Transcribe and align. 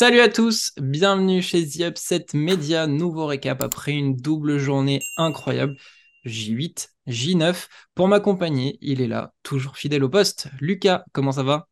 Salut 0.00 0.20
à 0.20 0.30
tous, 0.30 0.72
bienvenue 0.80 1.42
chez 1.42 1.68
The 1.68 1.80
Upset 1.80 2.24
Media, 2.32 2.86
nouveau 2.86 3.26
récap 3.26 3.62
après 3.62 3.92
une 3.92 4.16
double 4.16 4.56
journée 4.56 5.02
incroyable. 5.18 5.76
J8, 6.24 6.88
J9. 7.06 7.68
Pour 7.94 8.08
m'accompagner, 8.08 8.78
il 8.80 9.02
est 9.02 9.06
là, 9.06 9.34
toujours 9.42 9.76
fidèle 9.76 10.02
au 10.02 10.08
poste. 10.08 10.48
Lucas, 10.58 11.04
comment 11.12 11.32
ça 11.32 11.42
va? 11.42 11.68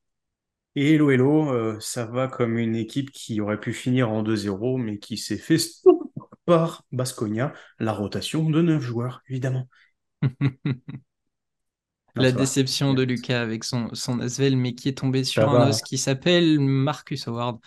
Hello, 0.77 1.11
hello, 1.11 1.51
euh, 1.51 1.79
ça 1.81 2.05
va 2.05 2.29
comme 2.29 2.59
une 2.59 2.77
équipe 2.77 3.13
qui 3.13 3.41
aurait 3.41 3.59
pu 3.59 3.73
finir 3.73 4.11
en 4.11 4.23
2-0, 4.23 4.77
mais 4.77 4.99
qui 4.99 5.17
s'est 5.17 5.39
fait 5.39 5.57
par 6.45 6.85
Basconia, 6.93 7.55
la 7.79 7.95
rotation 7.95 8.51
de 8.51 8.61
9 8.61 8.83
joueurs, 8.83 9.23
évidemment. 9.31 9.71
La 12.15 12.33
déception 12.33 12.93
de 12.93 13.05
Lucas 13.05 13.41
avec 13.41 13.65
son, 13.65 13.89
son 13.95 14.21
Asvel, 14.21 14.57
mais 14.57 14.75
qui 14.75 14.91
est 14.91 14.99
tombé 14.99 15.25
sur 15.25 15.49
un 15.49 15.71
os 15.71 15.81
qui 15.81 15.97
s'appelle 15.97 16.61
Marcus 16.61 17.27
Howard. 17.27 17.59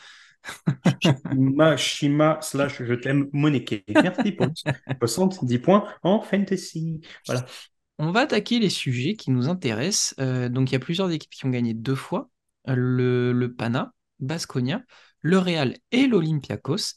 Shima, 1.02 1.78
Shima 1.78 2.40
slash 2.42 2.84
je 2.84 2.94
t'aime 2.94 3.30
Moneke. 3.34 3.84
Merci 3.90 4.32
pour 4.32 4.48
70 5.08 5.60
points 5.60 5.88
en 6.04 6.22
fantasy. 6.22 7.02
Voilà. 7.28 7.46
On 8.00 8.12
va 8.12 8.22
attaquer 8.22 8.60
les 8.60 8.70
sujets 8.70 9.16
qui 9.16 9.32
nous 9.32 9.48
intéressent. 9.48 10.16
Euh, 10.20 10.50
donc 10.50 10.70
il 10.70 10.74
y 10.74 10.76
a 10.76 10.80
plusieurs 10.80 11.12
équipes 11.12 11.32
qui 11.32 11.46
ont 11.46 11.50
gagné 11.50 11.74
deux 11.74 11.96
fois. 11.96 12.30
Le, 12.66 13.32
le 13.32 13.54
Pana, 13.54 13.94
Basconia, 14.20 14.82
le 15.22 15.38
Real 15.40 15.78
et 15.92 16.08
l'Olympiakos. 16.08 16.96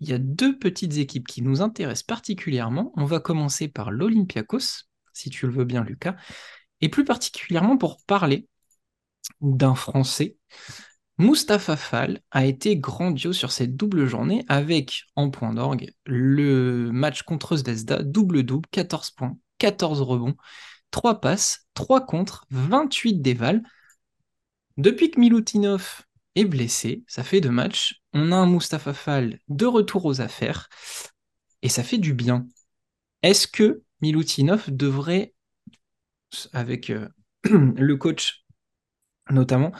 Il 0.00 0.08
y 0.08 0.12
a 0.12 0.18
deux 0.18 0.58
petites 0.58 0.98
équipes 0.98 1.26
qui 1.26 1.42
nous 1.42 1.62
intéressent 1.62 2.02
particulièrement. 2.04 2.92
On 2.96 3.04
va 3.04 3.20
commencer 3.20 3.68
par 3.68 3.90
l'Olympiakos, 3.90 4.84
si 5.12 5.30
tu 5.30 5.46
le 5.46 5.52
veux 5.52 5.64
bien 5.64 5.84
Lucas, 5.84 6.16
et 6.82 6.90
plus 6.90 7.04
particulièrement 7.04 7.78
pour 7.78 8.02
parler 8.06 8.46
d'un 9.40 9.74
Français 9.74 10.36
Mustapha 11.18 11.76
Fall 11.76 12.20
a 12.30 12.44
été 12.44 12.76
grandiose 12.76 13.36
sur 13.36 13.50
cette 13.50 13.74
double 13.74 14.06
journée 14.06 14.44
avec, 14.48 15.04
en 15.16 15.30
point 15.30 15.54
d'orgue, 15.54 15.92
le 16.04 16.90
match 16.92 17.22
contre 17.22 17.56
Zvezda, 17.56 18.02
double-double, 18.02 18.68
14 18.70 19.12
points, 19.12 19.38
14 19.58 20.02
rebonds, 20.02 20.36
3 20.90 21.20
passes, 21.22 21.66
3 21.72 22.04
contre, 22.04 22.46
28 22.50 23.22
dévals. 23.22 23.62
Depuis 24.76 25.10
que 25.10 25.18
Milutinov 25.18 26.02
est 26.34 26.44
blessé, 26.44 27.02
ça 27.06 27.24
fait 27.24 27.40
deux 27.40 27.50
matchs, 27.50 28.02
on 28.12 28.30
a 28.30 28.36
un 28.36 28.46
Mustapha 28.46 28.92
Fall 28.92 29.38
de 29.48 29.64
retour 29.64 30.04
aux 30.04 30.20
affaires, 30.20 30.68
et 31.62 31.70
ça 31.70 31.82
fait 31.82 31.98
du 31.98 32.12
bien. 32.12 32.46
Est-ce 33.22 33.48
que 33.48 33.82
Milutinov 34.02 34.66
devrait, 34.68 35.32
avec 36.52 36.90
euh, 36.90 37.08
le 37.44 37.96
coach 37.96 38.45
notamment, 39.30 39.72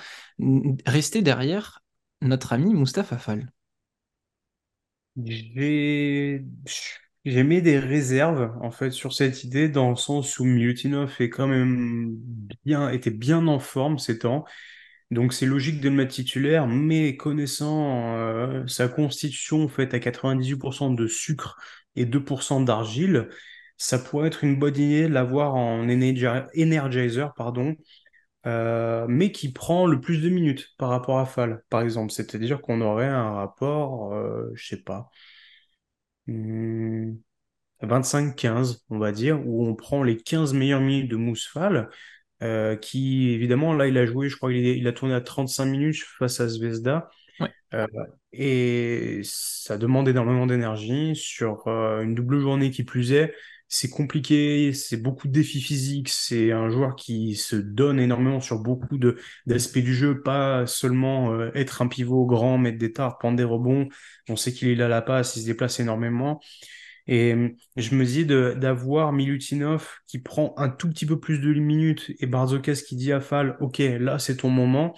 rester 0.86 1.22
derrière 1.22 1.82
notre 2.22 2.52
ami 2.52 2.74
Mustapha 2.74 3.18
Fall. 3.18 3.50
J'ai 7.24 7.42
mis 7.42 7.60
des 7.62 7.78
réserves 7.78 8.56
en 8.62 8.70
fait 8.70 8.90
sur 8.90 9.12
cette 9.12 9.42
idée 9.44 9.68
dans 9.68 9.90
le 9.90 9.96
sens 9.96 10.38
où 10.38 10.44
Milutinov 10.44 11.16
est 11.20 11.28
quand 11.30 11.48
même 11.48 12.16
bien 12.64 12.88
était 12.90 13.10
bien 13.10 13.46
en 13.48 13.58
forme 13.58 13.98
ces 13.98 14.18
temps. 14.20 14.44
Donc 15.10 15.32
c'est 15.32 15.46
logique 15.46 15.80
de 15.80 15.88
le 15.88 15.94
mettre 15.96 16.14
titulaire, 16.14 16.66
mais 16.68 17.16
connaissant 17.16 18.16
euh, 18.16 18.66
sa 18.66 18.88
constitution 18.88 19.68
faite 19.68 19.94
à 19.94 20.00
98% 20.00 20.90
de 20.90 21.06
sucre 21.06 21.58
et 21.96 22.06
2% 22.06 22.60
d'argile, 22.60 23.28
ça 23.78 23.98
pourrait 23.98 24.28
être 24.28 24.44
une 24.44 24.58
bonne 24.58 24.76
idée 24.76 25.08
de 25.08 25.14
l'avoir 25.14 25.54
en 25.54 25.88
energizer, 25.88 27.34
pardon, 27.34 27.76
euh, 28.46 29.06
mais 29.08 29.32
qui 29.32 29.52
prend 29.52 29.86
le 29.86 30.00
plus 30.00 30.22
de 30.22 30.28
minutes 30.28 30.74
par 30.78 30.90
rapport 30.90 31.18
à 31.18 31.26
Fall, 31.26 31.64
par 31.68 31.82
exemple. 31.82 32.12
C'est-à-dire 32.12 32.60
qu'on 32.60 32.80
aurait 32.80 33.06
un 33.08 33.32
rapport, 33.32 34.14
euh, 34.14 34.50
je 34.54 34.68
sais 34.68 34.82
pas, 34.82 35.10
25-15, 37.82 38.74
hmm, 38.74 38.94
on 38.94 38.98
va 38.98 39.10
dire, 39.12 39.44
où 39.46 39.66
on 39.66 39.74
prend 39.74 40.02
les 40.04 40.16
15 40.16 40.54
meilleures 40.54 40.80
minutes 40.80 41.10
de 41.10 41.16
Mousse 41.16 41.48
Fall, 41.48 41.88
euh, 42.42 42.76
qui, 42.76 43.30
évidemment, 43.30 43.74
là, 43.74 43.88
il 43.88 43.98
a 43.98 44.06
joué, 44.06 44.28
je 44.28 44.36
crois 44.36 44.50
qu'il 44.52 44.64
il 44.64 44.86
a 44.86 44.92
tourné 44.92 45.14
à 45.14 45.20
35 45.20 45.64
minutes 45.64 45.96
face 46.18 46.40
à 46.40 46.48
Zvezda. 46.48 47.10
et 48.32 49.20
ça 49.24 49.76
demande 49.76 50.08
énormément 50.08 50.46
d'énergie 50.46 51.16
sur 51.16 51.66
une 51.66 52.14
double 52.14 52.38
journée 52.38 52.70
qui 52.70 52.84
plus 52.84 53.12
est 53.12 53.34
c'est 53.68 53.90
compliqué, 53.90 54.72
c'est 54.72 54.96
beaucoup 54.96 55.26
de 55.26 55.32
défis 55.32 55.60
physiques, 55.60 56.08
c'est 56.08 56.52
un 56.52 56.68
joueur 56.70 56.94
qui 56.94 57.34
se 57.34 57.56
donne 57.56 57.98
énormément 57.98 58.40
sur 58.40 58.60
beaucoup 58.60 58.98
d'aspects 59.46 59.78
du 59.78 59.94
jeu, 59.94 60.22
pas 60.22 60.66
seulement 60.66 61.32
euh, 61.32 61.50
être 61.54 61.82
un 61.82 61.88
pivot 61.88 62.26
grand, 62.26 62.58
mettre 62.58 62.78
des 62.78 62.92
tartes, 62.92 63.18
prendre 63.18 63.36
des 63.36 63.44
rebonds. 63.44 63.88
On 64.28 64.36
sait 64.36 64.52
qu'il 64.52 64.68
est 64.68 64.76
là 64.76 64.88
la 64.88 65.02
passe, 65.02 65.36
il 65.36 65.40
se 65.42 65.46
déplace 65.46 65.80
énormément. 65.80 66.40
Et 67.08 67.34
euh, 67.34 67.48
je 67.76 67.94
me 67.94 68.04
dis 68.04 68.24
d'avoir 68.26 69.12
Milutinov 69.12 69.88
qui 70.06 70.20
prend 70.20 70.54
un 70.58 70.68
tout 70.68 70.88
petit 70.88 71.06
peu 71.06 71.18
plus 71.18 71.40
de 71.40 71.52
minutes 71.54 72.12
et 72.20 72.26
Barzokas 72.26 72.82
qui 72.86 72.96
dit 72.96 73.12
à 73.12 73.20
Fall, 73.20 73.56
OK, 73.60 73.78
là 73.78 74.18
c'est 74.18 74.38
ton 74.38 74.50
moment. 74.50 74.96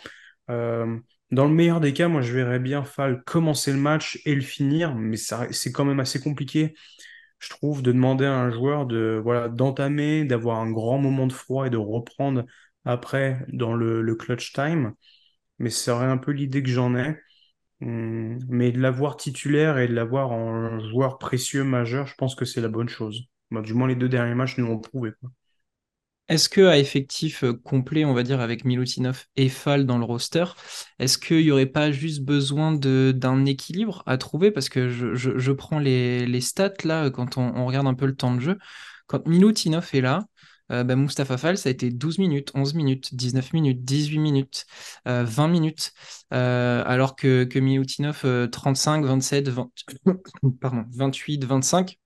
Euh, 0.50 0.98
dans 1.30 1.44
le 1.46 1.52
meilleur 1.52 1.80
des 1.80 1.92
cas, 1.92 2.08
moi 2.08 2.22
je 2.22 2.32
verrais 2.32 2.58
bien 2.58 2.84
Fall 2.84 3.22
commencer 3.24 3.72
le 3.72 3.78
match 3.78 4.20
et 4.24 4.34
le 4.34 4.40
finir, 4.40 4.94
mais 4.94 5.16
c'est 5.16 5.72
quand 5.72 5.84
même 5.84 6.00
assez 6.00 6.20
compliqué 6.20 6.74
je 7.38 7.50
trouve, 7.50 7.82
de 7.82 7.92
demander 7.92 8.24
à 8.26 8.34
un 8.34 8.50
joueur 8.50 8.86
de 8.86 9.20
voilà 9.22 9.48
d'entamer, 9.48 10.24
d'avoir 10.24 10.58
un 10.60 10.70
grand 10.70 10.98
moment 10.98 11.26
de 11.26 11.32
froid 11.32 11.66
et 11.66 11.70
de 11.70 11.76
reprendre 11.76 12.44
après 12.84 13.44
dans 13.52 13.74
le, 13.74 14.14
clutch 14.16 14.52
time. 14.52 14.94
Mais 15.58 15.70
c'est 15.70 15.90
un 15.90 16.18
peu 16.18 16.32
l'idée 16.32 16.62
que 16.62 16.70
j'en 16.70 16.96
ai. 16.96 17.18
Hum, 17.80 18.38
mais 18.48 18.72
de 18.72 18.80
l'avoir 18.80 19.16
titulaire 19.16 19.78
et 19.78 19.88
de 19.88 19.94
l'avoir 19.94 20.32
en 20.32 20.80
joueur 20.90 21.18
précieux 21.18 21.64
majeur, 21.64 22.06
je 22.06 22.14
pense 22.16 22.34
que 22.34 22.44
c'est 22.44 22.60
la 22.60 22.68
bonne 22.68 22.88
chose. 22.88 23.22
du 23.50 23.74
moins, 23.74 23.88
les 23.88 23.96
deux 23.96 24.08
derniers 24.08 24.34
matchs 24.34 24.58
nous 24.58 24.66
l'ont 24.66 24.80
prouvé. 24.80 25.12
Est-ce 26.28 26.50
que 26.50 26.66
à 26.66 26.76
effectif 26.78 27.42
euh, 27.42 27.54
complet, 27.54 28.04
on 28.04 28.12
va 28.12 28.22
dire 28.22 28.40
avec 28.40 28.64
Milutinov 28.64 29.26
et 29.36 29.48
Fall 29.48 29.86
dans 29.86 29.96
le 29.96 30.04
roster, 30.04 30.44
est-ce 30.98 31.16
qu'il 31.16 31.38
n'y 31.38 31.50
aurait 31.50 31.66
pas 31.66 31.90
juste 31.90 32.20
besoin 32.22 32.72
d'un 32.72 33.44
équilibre 33.46 34.02
à 34.06 34.18
trouver? 34.18 34.50
Parce 34.50 34.68
que 34.68 34.90
je, 34.90 35.52
prends 35.52 35.78
les, 35.78 36.40
stats 36.40 36.74
là, 36.84 37.10
quand 37.10 37.38
on, 37.38 37.64
regarde 37.66 37.86
un 37.86 37.94
peu 37.94 38.06
le 38.06 38.14
temps 38.14 38.34
de 38.34 38.40
jeu. 38.40 38.58
Quand 39.06 39.26
Milutinov 39.26 39.88
est 39.94 40.02
là, 40.02 40.26
euh, 40.70 40.84
bah, 40.84 40.96
Mustafa 40.96 41.38
Fall, 41.38 41.56
ça 41.56 41.70
a 41.70 41.72
été 41.72 41.90
12 41.90 42.18
minutes, 42.18 42.52
11 42.54 42.74
minutes, 42.74 43.14
19 43.14 43.54
minutes, 43.54 43.84
18 43.84 44.18
minutes, 44.18 44.66
20 45.06 45.44
euh, 45.46 45.48
minutes. 45.48 45.92
alors 46.30 47.16
que, 47.16 47.44
que 47.44 47.58
Milutinov, 47.58 48.48
35, 48.50 49.04
27, 49.04 49.48
20... 49.48 49.70
Pardon, 50.60 50.84
28, 50.92 51.44
25. 51.46 51.98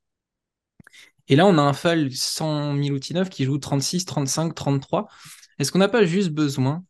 Et 1.28 1.37
là, 1.37 1.47
on 1.47 1.56
a 1.59 1.62
un 1.62 1.72
Fall 1.72 2.10
sans 2.12 2.72
Milutinov 2.72 3.28
qui 3.28 3.44
joue 3.44 3.59
36, 3.59 4.05
35, 4.05 4.55
33. 4.55 5.09
Est-ce 5.59 5.72
qu'on 5.72 5.78
n'a 5.78 5.88
pas 5.88 6.05
juste 6.05 6.31
besoin 6.31 6.84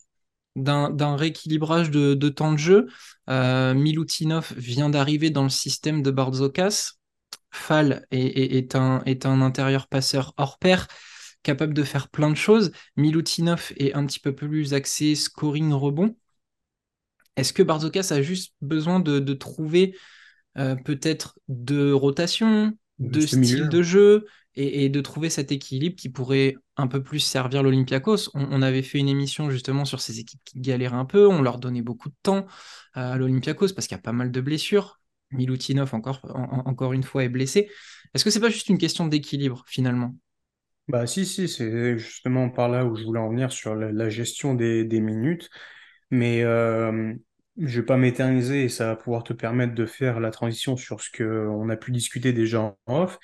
d'un 0.57 1.17
rééquilibrage 1.17 1.91
de, 1.91 2.29
temps 2.29 2.53
de 2.53 2.59
jeu? 2.59 2.89
Euh, 3.29 3.75
Milutinov 3.75 4.53
vient 4.57 4.91
d'arriver 4.91 5.31
dans 5.31 5.45
le 5.45 5.49
système 5.49 6.03
de 6.03 6.11
Bardzokas. 6.11 6.93
Fall 7.51 8.07
est, 8.11 8.75
un, 8.75 9.03
intérieur 9.07 9.87
passeur 9.87 10.33
hors 10.39 10.59
pair, 10.59 10.89
capable 11.43 11.75
de 11.75 11.83
faire 11.83 12.09
plein 12.09 12.31
de 12.31 12.37
choses. 12.37 12.73
Milutinov 12.97 13.73
est 13.77 13.95
un 13.95 14.07
petit 14.07 14.21
peu 14.21 14.35
plus 14.35 14.73
axé 14.73 15.15
scoring 15.15 15.73
rebond. 15.73 16.17
Est-ce 17.37 17.53
que 17.53 17.63
Bardzokas 17.63 18.09
a 18.11 18.23
juste 18.23 18.55
besoin 18.61 19.01
de, 19.01 19.35
trouver 19.35 19.97
euh, 20.59 20.75
peut-être 20.77 21.39
de 21.49 21.93
rotation, 21.93 22.77
de 22.99 23.21
style 23.21 23.69
de 23.69 23.83
jeu 23.83 24.27
et, 24.55 24.89
de 24.89 25.01
trouver 25.01 25.31
cet 25.31 25.51
équilibre 25.51 25.97
qui 25.97 26.09
pourrait 26.09 26.57
un 26.77 26.87
peu 26.87 27.03
plus 27.03 27.21
servir 27.21 27.63
l'Olympiakos. 27.63 28.31
On, 28.35 28.63
avait 28.63 28.83
fait 28.83 28.99
une 28.99 29.09
émission 29.09 29.51
justement 29.51 29.85
sur 29.85 30.01
ces 30.01 30.21
équipes 30.21 30.43
qui 30.45 30.61
galèrent 30.61 30.95
un 30.95 31.05
peu, 31.05 31.27
on 31.27 31.43
leur 31.43 31.59
donnait 31.59 31.83
beaucoup 31.83 32.11
de 32.11 32.15
temps 32.23 32.47
euh, 32.97 33.13
à 33.13 33.17
l'Olympiakos 33.17 33.73
parce 33.75 33.87
qu'il 33.87 33.97
y 33.97 34.01
a 34.01 34.03
pas 34.03 34.13
mal 34.13 34.31
de 34.31 34.41
blessures. 34.41 35.01
Milutinov 35.31 35.95
encore, 35.95 36.21
encore 36.67 36.93
une 36.93 37.03
fois 37.03 37.25
est 37.25 37.31
blessé. 37.31 37.71
Est-ce 38.13 38.25
que 38.25 38.31
c'est 38.31 38.41
pas 38.41 38.51
juste 38.51 38.69
une 38.69 38.77
question 38.77 39.07
d'équilibre 39.07 39.65
finalement? 39.67 40.15
Bah 40.89 41.07
si, 41.07 41.25
si, 41.25 41.49
c'est 41.49 41.97
justement 41.97 42.51
par 42.51 42.69
là 42.69 42.85
où 42.85 42.95
je 42.95 43.05
voulais 43.05 43.21
en 43.21 43.31
venir 43.31 43.51
sur 43.53 43.75
la, 43.75 44.11
gestion 44.11 44.55
des, 44.55 45.01
minutes. 45.01 45.49
Mais 46.11 46.43
euh, 46.43 47.15
je 47.59 47.81
vais 47.81 47.87
pas 47.87 47.97
m'éterniser 47.97 48.65
et 48.65 48.69
ça 48.69 48.87
va 48.87 48.97
pouvoir 48.97 49.25
te 49.25 49.33
permettre 49.33 49.75
de 49.75 49.87
faire 49.87 50.21
la 50.21 50.31
transition 50.31 50.77
sur 50.77 51.01
ce 51.01 51.11
qu'on 51.11 51.69
a 51.69 51.77
pu 51.77 51.93
discuter 51.93 52.33
déjà 52.33 52.61
en 52.61 53.03
off. 53.03 53.19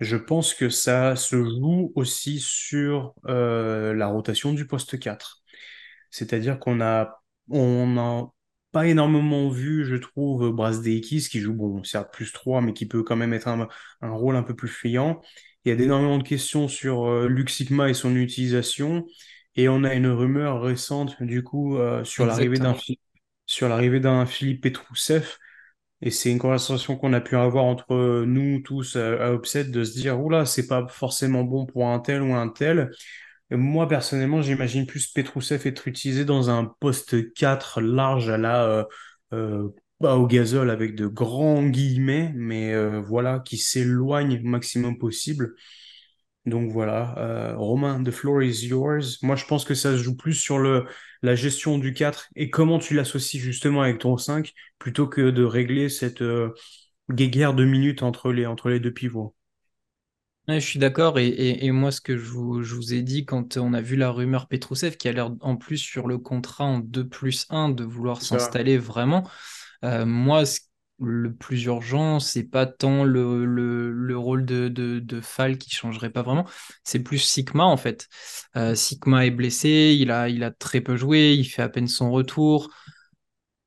Je 0.00 0.16
pense 0.16 0.54
que 0.54 0.68
ça 0.68 1.16
se 1.16 1.36
joue 1.36 1.92
aussi 1.94 2.38
sur 2.40 3.14
euh, 3.26 3.94
la 3.94 4.06
rotation 4.06 4.52
du 4.52 4.66
poste 4.66 4.98
4. 4.98 5.42
C'est-à-dire 6.10 6.58
qu'on 6.58 6.80
a, 6.80 7.20
on 7.48 7.98
a 7.98 8.32
pas 8.70 8.86
énormément 8.86 9.48
vu, 9.48 9.84
je 9.84 9.96
trouve, 9.96 10.50
Brasdeikis 10.50 11.28
qui 11.28 11.40
joue, 11.40 11.54
bon, 11.54 11.82
certes 11.82 12.12
plus 12.12 12.32
3, 12.32 12.60
mais 12.60 12.72
qui 12.72 12.86
peut 12.86 13.02
quand 13.02 13.16
même 13.16 13.32
être 13.32 13.48
un, 13.48 13.68
rôle 14.02 14.36
un 14.36 14.42
peu 14.42 14.54
plus 14.54 14.68
friand. 14.68 15.20
Il 15.64 15.72
y 15.72 15.76
a 15.76 15.82
énormément 15.82 16.18
de 16.18 16.22
questions 16.22 16.68
sur 16.68 17.06
euh, 17.06 17.28
Luxigma 17.28 17.88
et 17.88 17.94
son 17.94 18.14
utilisation. 18.14 19.06
Et 19.56 19.68
on 19.68 19.82
a 19.82 19.94
une 19.94 20.06
rumeur 20.06 20.62
récente, 20.62 21.20
du 21.22 21.42
coup, 21.42 21.76
euh, 21.76 22.04
sur 22.04 22.26
l'arrivée 22.26 22.58
d'un 22.58 22.74
sur 23.48 23.68
l'arrivée 23.68 23.98
d'un 23.98 24.26
Philippe 24.26 24.62
Petrousev 24.62 25.26
Et 26.02 26.10
c'est 26.10 26.30
une 26.30 26.38
conversation 26.38 26.96
qu'on 26.96 27.12
a 27.14 27.20
pu 27.20 27.36
avoir 27.36 27.64
entre 27.64 28.24
nous 28.24 28.60
tous 28.60 28.96
à, 28.96 29.32
Upset 29.32 29.64
de 29.64 29.84
se 29.84 29.98
dire, 29.98 30.20
oula, 30.20 30.46
c'est 30.46 30.68
pas 30.68 30.86
forcément 30.88 31.42
bon 31.44 31.66
pour 31.66 31.88
un 31.88 31.98
tel 31.98 32.22
ou 32.22 32.34
un 32.34 32.48
tel. 32.48 32.90
Moi, 33.50 33.88
personnellement, 33.88 34.42
j'imagine 34.42 34.86
plus 34.86 35.08
Petrousev 35.08 35.66
être 35.66 35.88
utilisé 35.88 36.24
dans 36.24 36.50
un 36.50 36.66
poste 36.80 37.32
4 37.32 37.80
large 37.80 38.28
à 38.28 38.38
la, 38.38 38.64
euh, 38.66 38.84
euh, 39.32 39.68
pas 40.00 40.16
au 40.16 40.26
gazole 40.26 40.70
avec 40.70 40.94
de 40.94 41.06
grands 41.06 41.66
guillemets, 41.66 42.32
mais 42.36 42.74
euh, 42.74 43.00
voilà, 43.00 43.40
qui 43.40 43.56
s'éloigne 43.56 44.40
au 44.44 44.48
maximum 44.48 44.98
possible. 44.98 45.54
Donc 46.46 46.70
voilà, 46.70 47.54
Romain, 47.56 48.02
the 48.02 48.10
floor 48.10 48.42
is 48.42 48.66
yours. 48.66 49.22
Moi, 49.22 49.36
je 49.36 49.44
pense 49.44 49.64
que 49.64 49.74
ça 49.74 49.92
se 49.92 50.02
joue 50.02 50.16
plus 50.16 50.34
sur 50.34 50.58
le, 50.58 50.86
la 51.22 51.34
gestion 51.34 51.78
du 51.78 51.92
4 51.94 52.28
et 52.36 52.50
comment 52.50 52.78
tu 52.78 52.94
l'associes 52.94 53.40
justement 53.40 53.82
avec 53.82 53.98
ton 53.98 54.16
5 54.18 54.54
plutôt 54.78 55.06
que 55.08 55.30
de 55.30 55.44
régler 55.44 55.88
cette 55.88 56.22
euh, 56.22 56.54
guéguerre 57.10 57.54
de 57.54 57.64
minutes 57.64 58.02
entre 58.02 58.32
les, 58.32 58.46
entre 58.46 58.70
les 58.70 58.80
deux 58.80 58.92
pivots? 58.94 59.34
Ouais, 60.48 60.60
je 60.60 60.66
suis 60.66 60.78
d'accord. 60.78 61.18
Et, 61.18 61.26
et- 61.28 61.66
et 61.66 61.72
moi, 61.72 61.90
ce 61.92 62.00
que 62.00 62.16
je 62.16 62.24
vous, 62.30 62.62
je 62.62 62.74
vous 62.74 62.94
ai 62.94 63.02
dit 63.02 63.26
quand 63.26 63.58
on 63.58 63.74
a 63.74 63.82
vu 63.82 63.96
la 63.96 64.10
rumeur 64.10 64.48
Petrousev, 64.48 64.96
qui 64.96 65.06
a 65.08 65.12
l'air 65.12 65.30
en 65.42 65.56
plus 65.56 65.76
sur 65.76 66.06
le 66.08 66.16
contrat 66.18 66.64
en 66.64 66.78
2 66.78 67.06
plus 67.06 67.44
un 67.50 67.68
de 67.68 67.84
vouloir 67.84 68.22
s'installer 68.22 68.78
vraiment, 68.78 69.28
euh, 69.84 70.06
moi, 70.06 70.46
ce- 70.46 70.60
le 71.00 71.32
plus 71.32 71.64
urgent, 71.64 72.20
c'est 72.20 72.44
pas 72.44 72.66
tant 72.66 73.04
le, 73.04 73.44
le, 73.44 73.92
le 73.92 74.18
rôle 74.18 74.44
de, 74.44 74.68
de, 74.68 74.98
de 74.98 75.20
Fall 75.20 75.58
qui 75.58 75.70
changerait 75.70 76.10
pas 76.10 76.22
vraiment, 76.22 76.46
c'est 76.84 77.00
plus 77.00 77.18
Sigma 77.18 77.64
en 77.64 77.76
fait. 77.76 78.08
Euh, 78.56 78.74
Sigma 78.74 79.26
est 79.26 79.30
blessé, 79.30 79.96
il 79.98 80.10
a, 80.10 80.28
il 80.28 80.42
a 80.42 80.50
très 80.50 80.80
peu 80.80 80.96
joué, 80.96 81.34
il 81.34 81.44
fait 81.44 81.62
à 81.62 81.68
peine 81.68 81.88
son 81.88 82.10
retour. 82.10 82.70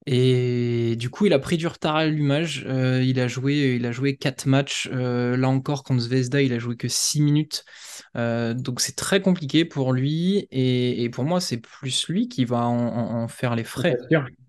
Et 0.07 0.95
du 0.97 1.11
coup, 1.11 1.27
il 1.27 1.33
a 1.33 1.37
pris 1.37 1.57
du 1.57 1.67
retard 1.67 1.95
à 1.95 2.05
l'allumage. 2.05 2.65
Euh, 2.67 3.03
il 3.03 3.19
a 3.19 3.27
joué, 3.27 3.75
il 3.75 3.85
a 3.85 3.91
joué 3.91 4.17
quatre 4.17 4.47
matchs. 4.47 4.89
Euh, 4.91 5.37
là 5.37 5.47
encore, 5.47 5.83
contre 5.83 6.01
Zvezda, 6.01 6.41
il 6.41 6.53
a 6.53 6.59
joué 6.59 6.75
que 6.75 6.87
six 6.87 7.21
minutes. 7.21 7.63
Donc 8.15 8.81
c'est 8.81 8.95
très 8.95 9.21
compliqué 9.21 9.63
pour 9.63 9.93
lui. 9.93 10.47
Et, 10.49 11.03
et 11.03 11.09
pour 11.09 11.23
moi, 11.23 11.39
c'est 11.39 11.59
plus 11.59 12.07
lui 12.07 12.27
qui 12.27 12.45
va 12.45 12.65
en, 12.65 13.27
faire 13.27 13.55
les 13.55 13.63
frais. 13.63 13.95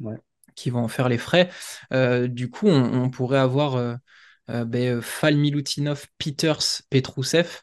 Ouais. 0.00 0.17
Qui 0.54 0.70
va 0.70 0.78
en 0.81 0.88
faire 0.88 1.08
les 1.08 1.19
frais. 1.19 1.50
Euh, 1.93 2.28
du 2.28 2.50
coup, 2.50 2.69
on, 2.69 3.04
on 3.04 3.10
pourrait 3.10 3.38
avoir 3.38 3.76
euh, 3.76 3.94
euh, 4.50 4.64
ben, 4.64 5.00
Fal 5.00 5.37
Milutinov, 5.37 6.06
Peters, 6.19 6.82
Petrousev. 6.90 7.60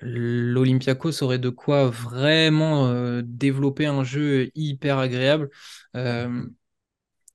L'Olympiakos 0.00 1.22
aurait 1.22 1.38
de 1.38 1.50
quoi 1.50 1.88
vraiment 1.90 2.86
euh, 2.88 3.22
développer 3.24 3.86
un 3.86 4.04
jeu 4.04 4.50
hyper 4.54 4.98
agréable. 4.98 5.50
Euh, 5.96 6.44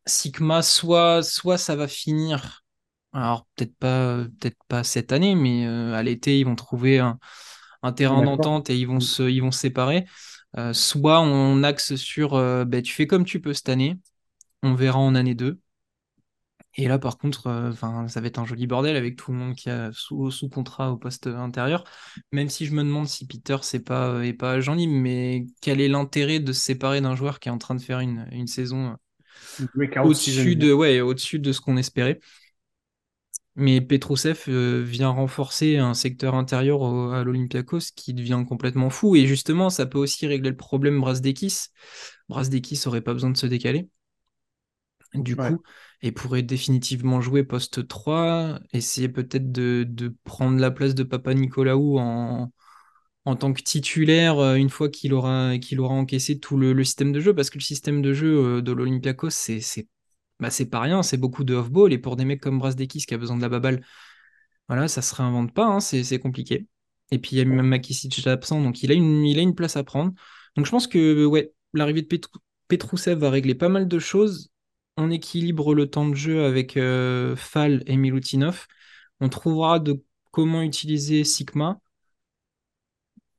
Sigma, 0.06 0.62
soit, 0.62 1.21
soit 1.21 1.57
ça 1.57 1.75
va 1.75 1.88
finir, 1.88 2.63
alors 3.13 3.45
peut-être 3.56 3.75
pas, 3.77 4.23
peut-être 4.39 4.57
pas 4.69 4.83
cette 4.83 5.12
année, 5.12 5.35
mais 5.35 5.68
euh, 5.68 5.94
à 5.94 6.01
l'été, 6.01 6.39
ils 6.39 6.45
vont 6.45 6.56
trouver 6.56 7.00
un, 7.00 7.19
un 7.83 7.91
terrain 7.94 8.21
d'entente 8.23 8.69
et 8.69 8.77
ils 8.77 8.88
vont 8.88 9.01
se, 9.01 9.23
ils 9.23 9.41
vont 9.41 9.51
se 9.51 9.59
séparer. 9.59 10.06
Euh, 10.57 10.73
soit 10.73 11.19
on 11.21 11.63
axe 11.63 11.95
sur, 11.95 12.35
euh, 12.35 12.63
ben, 12.65 12.81
tu 12.81 12.94
fais 12.94 13.06
comme 13.07 13.25
tu 13.25 13.41
peux 13.41 13.53
cette 13.53 13.69
année, 13.69 13.97
on 14.63 14.75
verra 14.75 15.00
en 15.00 15.15
année 15.15 15.36
2. 15.36 15.59
Et 16.80 16.88
là, 16.88 17.00
par 17.00 17.18
contre, 17.18 17.48
euh, 17.48 17.71
ça 18.07 18.21
va 18.21 18.27
être 18.27 18.38
un 18.39 18.45
joli 18.45 18.68
bordel 18.68 18.95
avec 18.95 19.15
tout 19.15 19.31
le 19.31 19.38
monde 19.38 19.56
qui 19.56 19.69
a 19.69 19.92
sous, 19.94 20.30
sous 20.30 20.48
contrat 20.50 20.92
au 20.92 20.98
poste 20.98 21.25
intérieur. 21.27 21.83
Même 22.31 22.50
si 22.50 22.65
je 22.68 22.74
me 22.74 22.83
demande 22.83 23.07
si 23.07 23.25
Peter 23.25 23.57
c'est 23.63 23.80
pas, 23.80 24.24
est 24.24 24.33
pas 24.33 24.59
mais 24.88 25.45
quel 25.62 25.81
est 25.81 25.88
l'intérêt 25.88 26.39
de 26.39 26.54
se 26.54 26.62
séparer 26.62 27.01
d'un 27.01 27.15
joueur 27.15 27.39
qui 27.39 27.50
est 27.50 27.51
en 27.51 27.57
train 27.57 27.74
de 27.75 27.81
faire 27.81 28.00
une, 28.00 28.27
une 28.31 28.48
saison 28.48 28.95
Breakout 29.74 30.13
au-dessus 30.13 30.56
de, 30.56 30.71
ouais, 30.74 31.01
au-dessus 31.01 31.39
de 31.39 31.51
ce 31.51 31.62
qu'on 31.62 31.77
espérait. 31.77 32.19
Mais 33.56 33.81
Petrousev 33.81 34.44
euh, 34.50 34.83
vient 34.83 35.09
renforcer 35.09 35.77
un 35.77 35.94
secteur 35.95 36.36
intérieur 36.36 36.81
au- 36.81 37.09
à 37.12 37.24
l'Olympiakos 37.24 37.92
qui 37.95 38.13
devient 38.13 38.44
complètement 38.48 38.89
fou. 38.92 39.15
Et 39.15 39.25
justement, 39.25 39.69
ça 39.71 39.86
peut 39.88 39.98
aussi 39.98 40.27
régler 40.27 40.51
le 40.51 40.56
problème 40.57 41.00
Brasdeikis. 41.01 41.68
Brasdeikis 42.30 42.81
aurait 42.88 43.01
pas 43.01 43.13
besoin 43.13 43.31
de 43.31 43.38
se 43.38 43.48
décaler, 43.48 43.89
du 45.13 45.38
Ouais. 45.38 45.38
coup, 45.38 45.63
et 46.01 46.12
pourrait 46.12 46.44
définitivement 46.44 47.21
jouer 47.21 47.44
poste 47.44 47.88
3, 47.88 48.59
essayer 48.74 49.09
peut-être 49.09 49.51
de, 49.51 49.86
de 49.88 50.15
prendre 50.25 50.59
la 50.59 50.71
place 50.71 50.95
de 50.95 51.04
Papa 51.04 51.33
Nicolaou 51.33 51.98
en, 52.00 52.51
en 53.25 53.36
tant 53.36 53.54
que 53.54 53.62
titulaire 53.62 54.39
euh, 54.39 54.56
une 54.56 54.69
fois 54.69 54.89
qu'il 54.89 55.13
aura, 55.13 55.57
qu'il 55.59 55.80
aura 55.81 55.95
encaissé 55.95 56.39
tout 56.39 56.57
le, 56.57 56.74
le 56.74 56.83
système 56.83 57.12
de 57.13 57.19
jeu. 57.19 57.33
Parce 57.36 57.50
que 57.50 57.57
le 57.57 57.63
système 57.63 58.01
de 58.01 58.13
jeu 58.13 58.57
euh, 58.59 58.62
de 58.62 58.71
l'Olympiakos, 58.71 59.30
c'est, 59.31 59.62
bah, 60.39 60.50
c'est 60.51 60.68
pas 60.69 60.81
rien, 60.81 61.04
c'est 61.04 61.18
beaucoup 61.18 61.44
de 61.44 61.56
off-ball. 61.56 61.94
Et 61.94 61.98
pour 62.00 62.15
des 62.18 62.25
mecs 62.25 62.42
comme 62.42 62.59
Brasdeikis 62.59 63.06
qui 63.06 63.13
a 63.13 63.18
besoin 63.18 63.38
de 63.38 63.42
la 63.42 63.50
baballe, 63.50 63.83
voilà, 64.68 64.88
ça 64.88 65.01
se 65.01 65.15
réinvente 65.15 65.54
pas, 65.54 65.65
hein, 65.65 65.80
c'est 65.80 66.19
compliqué. 66.19 66.68
Et 67.12 67.19
puis 67.19 67.31
il 67.36 67.39
y 67.39 67.42
a 67.42 67.45
même 67.45 67.65
Makisic 67.68 68.27
absent, 68.27 68.62
donc 68.62 68.83
il 68.83 68.92
a 68.92 68.95
une, 68.95 69.24
il 69.25 69.39
a 69.39 69.42
une 69.42 69.56
place 69.56 69.77
à 69.77 69.83
prendre. 69.83 70.13
Donc 70.56 70.65
je 70.65 70.71
pense 70.71 70.88
que 70.88 71.25
ouais, 71.25 71.54
l'arrivée 71.74 72.01
de 72.01 72.07
Petr- 72.07 72.27
Petrousev 72.68 73.18
va 73.19 73.30
régler 73.30 73.56
pas 73.56 73.69
mal 73.69 73.88
de 73.88 74.00
choses. 74.00 74.50
On 74.97 75.11
équilibre 75.11 75.73
le 75.75 75.89
temps 75.89 76.07
de 76.07 76.15
jeu 76.15 76.44
avec 76.45 76.75
euh, 76.77 77.35
Fall 77.35 77.83
et 77.88 77.97
Milutinov. 77.97 78.67
On 79.19 79.29
trouvera 79.29 79.79
de 79.79 80.03
comment 80.31 80.61
utiliser 80.61 81.23
Sigma 81.23 81.79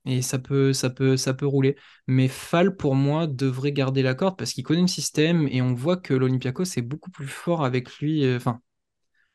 et 0.05 0.23
ça 0.23 0.39
peut, 0.39 0.73
ça 0.73 0.91
peut, 0.91 1.17
ça 1.17 1.35
peut 1.35 1.47
rouler. 1.47 1.77
Mais 2.07 2.29
Fall, 2.29 2.77
pour 2.77 2.95
moi, 2.95 3.27
devrait 3.27 3.73
garder 3.73 4.03
la 4.03 4.15
corde 4.15 4.39
parce 4.39 4.53
qu'il 4.53 4.65
connaît 4.65 4.81
le 4.83 4.87
système 4.87 5.47
et 5.49 5.61
on 5.63 5.75
voit 5.75 5.97
que 5.97 6.15
l'Olympiakos 6.15 6.65
est 6.79 6.83
beaucoup 6.83 7.11
plus 7.11 7.27
fort 7.29 7.65
avec 7.65 7.99
lui. 7.99 8.25
euh, 8.25 8.37
Enfin, 8.37 8.61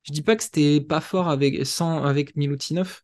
je 0.03 0.13
dis 0.13 0.21
pas 0.23 0.35
que 0.37 0.43
c'était 0.43 0.81
pas 0.81 1.01
fort 1.01 1.29
avec, 1.29 1.65
sans, 1.65 2.03
avec 2.05 2.35
Milutinov, 2.37 3.01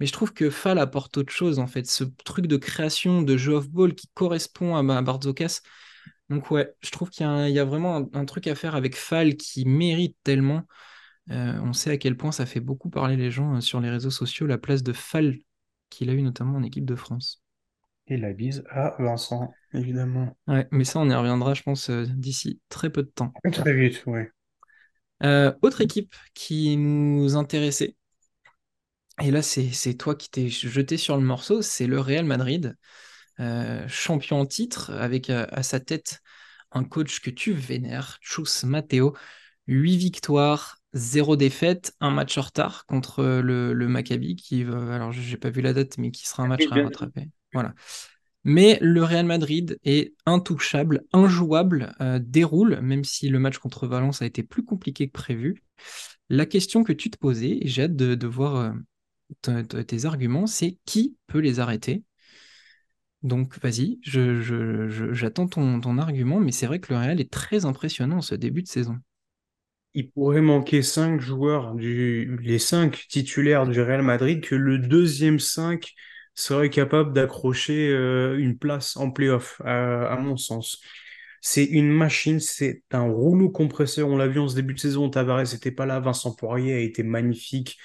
mais 0.00 0.06
je 0.06 0.12
trouve 0.12 0.32
que 0.34 0.50
Fall 0.50 0.78
apporte 0.78 1.18
autre 1.18 1.32
chose 1.32 1.58
en 1.60 1.66
fait. 1.68 1.86
Ce 1.86 2.04
truc 2.24 2.46
de 2.48 2.56
création, 2.58 3.22
de 3.22 3.36
jeu 3.36 3.54
off-ball 3.54 3.94
qui 3.94 4.08
correspond 4.14 4.76
à 4.76 5.02
Barzokas. 5.02 5.60
Donc 6.30 6.50
ouais, 6.50 6.72
je 6.80 6.90
trouve 6.90 7.10
qu'il 7.10 7.26
y 7.26 7.28
a, 7.28 7.48
y 7.48 7.58
vraiment 7.58 7.96
un, 7.96 8.08
un 8.14 8.24
truc 8.24 8.46
à 8.46 8.54
faire 8.54 8.74
avec 8.74 8.96
Fall 8.96 9.36
qui 9.36 9.66
mérite 9.66 10.16
tellement. 10.24 10.62
Euh, 11.30 11.60
on 11.62 11.72
sait 11.72 11.90
à 11.90 11.96
quel 11.98 12.16
point 12.16 12.32
ça 12.32 12.46
fait 12.46 12.60
beaucoup 12.60 12.88
parler 12.88 13.16
les 13.16 13.30
gens 13.30 13.56
euh, 13.56 13.60
sur 13.60 13.80
les 13.80 13.90
réseaux 13.90 14.10
sociaux, 14.10 14.46
la 14.46 14.58
place 14.58 14.82
de 14.82 14.92
Fall 14.92 15.38
qu'il 15.90 16.08
a 16.08 16.12
eu 16.12 16.22
notamment 16.22 16.56
en 16.56 16.62
équipe 16.62 16.84
de 16.84 16.94
France. 16.94 17.42
Et 18.06 18.16
la 18.16 18.32
bise 18.32 18.64
à 18.70 18.96
Vincent, 18.98 19.52
évidemment. 19.72 20.36
Ouais, 20.48 20.66
mais 20.72 20.84
ça, 20.84 20.98
on 20.98 21.08
y 21.08 21.14
reviendra, 21.14 21.54
je 21.54 21.62
pense, 21.62 21.90
euh, 21.90 22.06
d'ici 22.06 22.60
très 22.68 22.90
peu 22.90 23.02
de 23.02 23.08
temps. 23.08 23.32
Très 23.52 23.74
vite. 23.74 24.04
Euh, 25.22 25.52
autre 25.62 25.80
équipe 25.82 26.14
qui 26.34 26.76
nous 26.76 27.36
intéressait, 27.36 27.96
et 29.22 29.30
là, 29.30 29.42
c'est 29.42 29.94
toi 29.94 30.14
qui 30.14 30.30
t'es 30.30 30.48
jeté 30.48 30.96
sur 30.96 31.16
le 31.16 31.22
morceau, 31.22 31.60
c'est 31.62 31.86
le 31.86 32.00
Real 32.00 32.24
Madrid, 32.24 32.76
champion 33.88 34.40
en 34.40 34.46
titre, 34.46 34.90
avec 34.92 35.30
euh, 35.30 35.46
à 35.50 35.62
sa 35.62 35.80
tête 35.80 36.20
un 36.72 36.84
coach 36.84 37.20
que 37.20 37.30
tu 37.30 37.52
vénères, 37.52 38.18
Chus 38.20 38.64
Matteo. 38.64 39.16
8 39.66 39.98
victoires, 39.98 40.78
0 40.94 41.36
défaite, 41.36 41.92
un 42.00 42.10
match 42.10 42.36
en 42.38 42.42
retard 42.42 42.86
contre 42.86 43.22
le, 43.22 43.72
le 43.72 43.88
Maccabi, 43.88 44.34
qui, 44.34 44.62
alors 44.62 45.12
j'ai 45.12 45.36
pas 45.36 45.50
vu 45.50 45.60
la 45.60 45.72
date, 45.72 45.96
mais 45.98 46.10
qui 46.10 46.26
sera 46.26 46.42
un 46.42 46.48
match 46.48 46.66
à 46.70 46.74
rattraper. 46.74 47.28
Voilà. 47.52 47.74
Mais 48.42 48.78
le 48.80 49.04
Real 49.04 49.26
Madrid 49.26 49.78
est 49.84 50.14
intouchable, 50.26 51.02
injouable, 51.12 51.94
euh, 52.00 52.18
déroule, 52.22 52.80
même 52.80 53.04
si 53.04 53.28
le 53.28 53.38
match 53.38 53.58
contre 53.58 53.86
Valence 53.86 54.22
a 54.22 54.26
été 54.26 54.42
plus 54.42 54.64
compliqué 54.64 55.06
que 55.08 55.12
prévu. 55.12 55.62
La 56.30 56.46
question 56.46 56.82
que 56.82 56.92
tu 56.92 57.10
te 57.10 57.18
posais, 57.18 57.58
et 57.60 57.68
j'ai 57.68 57.82
hâte 57.84 57.96
de, 57.96 58.14
de 58.14 58.26
voir 58.26 58.74
euh, 59.48 59.62
tes 59.62 60.04
arguments, 60.06 60.46
c'est 60.46 60.78
qui 60.86 61.16
peut 61.26 61.40
les 61.40 61.60
arrêter? 61.60 62.02
Donc 63.22 63.58
vas-y, 63.60 63.98
je, 64.02 64.40
je- 64.42 64.88
je- 64.88 65.12
j'attends 65.12 65.46
ton, 65.48 65.80
ton 65.80 65.98
argument, 65.98 66.40
mais 66.40 66.52
c'est 66.52 66.66
vrai 66.66 66.80
que 66.80 66.92
le 66.92 66.98
Real 66.98 67.20
est 67.20 67.30
très 67.30 67.64
impressionnant 67.64 68.20
ce 68.22 68.34
début 68.34 68.62
de 68.62 68.68
saison. 68.68 68.98
Il 69.94 70.10
pourrait 70.12 70.40
manquer 70.40 70.82
cinq 70.82 71.20
joueurs, 71.20 71.74
du, 71.74 72.36
les 72.42 72.58
cinq 72.60 73.06
titulaires 73.08 73.66
du 73.66 73.80
Real 73.82 74.02
Madrid, 74.02 74.40
que 74.42 74.54
le 74.54 74.78
deuxième 74.78 75.40
cinq 75.40 75.94
serait 76.34 76.70
capable 76.70 77.12
d'accrocher 77.12 77.88
euh, 77.90 78.38
une 78.38 78.56
place 78.56 78.96
en 78.96 79.10
playoff, 79.10 79.60
à, 79.64 80.06
à 80.12 80.16
mon 80.16 80.36
sens. 80.36 80.80
C'est 81.42 81.64
une 81.64 81.90
machine, 81.90 82.38
c'est 82.40 82.84
un 82.92 83.02
rouleau 83.10 83.50
compresseur. 83.50 84.08
On 84.08 84.16
l'a 84.16 84.28
vu 84.28 84.38
en 84.40 84.48
ce 84.48 84.54
début 84.54 84.74
de 84.74 84.80
saison, 84.80 85.10
Tavares 85.10 85.42
n'était 85.52 85.72
pas 85.72 85.86
là, 85.86 85.98
Vincent 86.00 86.34
Poirier 86.36 86.74
a 86.74 86.78
été 86.80 87.02
magnifique, 87.02 87.78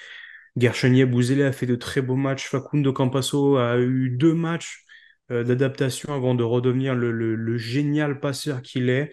Gershonier 0.56 1.06
Bouzélé 1.06 1.44
a 1.44 1.52
fait 1.52 1.66
de 1.66 1.76
très 1.76 2.02
beaux 2.02 2.16
matchs, 2.16 2.48
Facundo 2.48 2.92
Campasso 2.92 3.56
a 3.58 3.78
eu 3.78 4.10
deux 4.10 4.34
matchs 4.34 4.85
euh, 5.30 5.44
d'adaptation 5.44 6.12
avant 6.14 6.34
de 6.34 6.44
redevenir 6.44 6.94
le, 6.94 7.10
le- 7.12 7.56
génial 7.58 8.20
passeur 8.20 8.62
qu'il 8.62 8.88
est. 8.90 9.12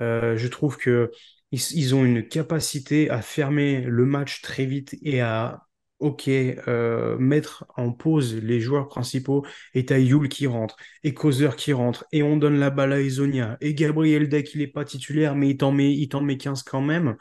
Euh, 0.00 0.36
je 0.36 0.48
trouve 0.48 0.76
que 0.76 1.10
ils, 1.50 1.94
ont 1.94 2.04
une 2.04 2.26
capacité 2.28 3.08
à 3.10 3.22
fermer 3.22 3.80
le 3.82 4.04
match 4.04 4.42
très 4.42 4.66
vite 4.66 4.96
et 5.02 5.20
à, 5.22 5.62
ok, 5.98 6.28
euh, 6.28 7.16
mettre 7.18 7.64
en 7.76 7.90
pause 7.92 8.34
les 8.36 8.60
joueurs 8.60 8.88
principaux. 8.88 9.46
Et 9.74 9.86
t'as 9.86 9.98
Yul 9.98 10.28
qui 10.28 10.46
rentre, 10.46 10.76
et 11.04 11.14
Causeur 11.14 11.56
qui 11.56 11.72
rentre, 11.72 12.04
et 12.12 12.22
on 12.22 12.36
donne 12.36 12.58
la 12.58 12.70
balle 12.70 12.92
à 12.92 13.00
Ezonia. 13.00 13.56
Et 13.62 13.74
Gabriel 13.74 14.28
Deck, 14.28 14.54
il 14.54 14.60
est 14.62 14.66
pas 14.66 14.84
titulaire, 14.84 15.34
mais 15.36 15.48
il 15.50 15.56
t'en 15.56 15.72
met, 15.72 15.92
il 15.94 16.08
t'en 16.08 16.20
met 16.20 16.36
15 16.36 16.62
quand 16.62 16.82
même. 16.82 17.16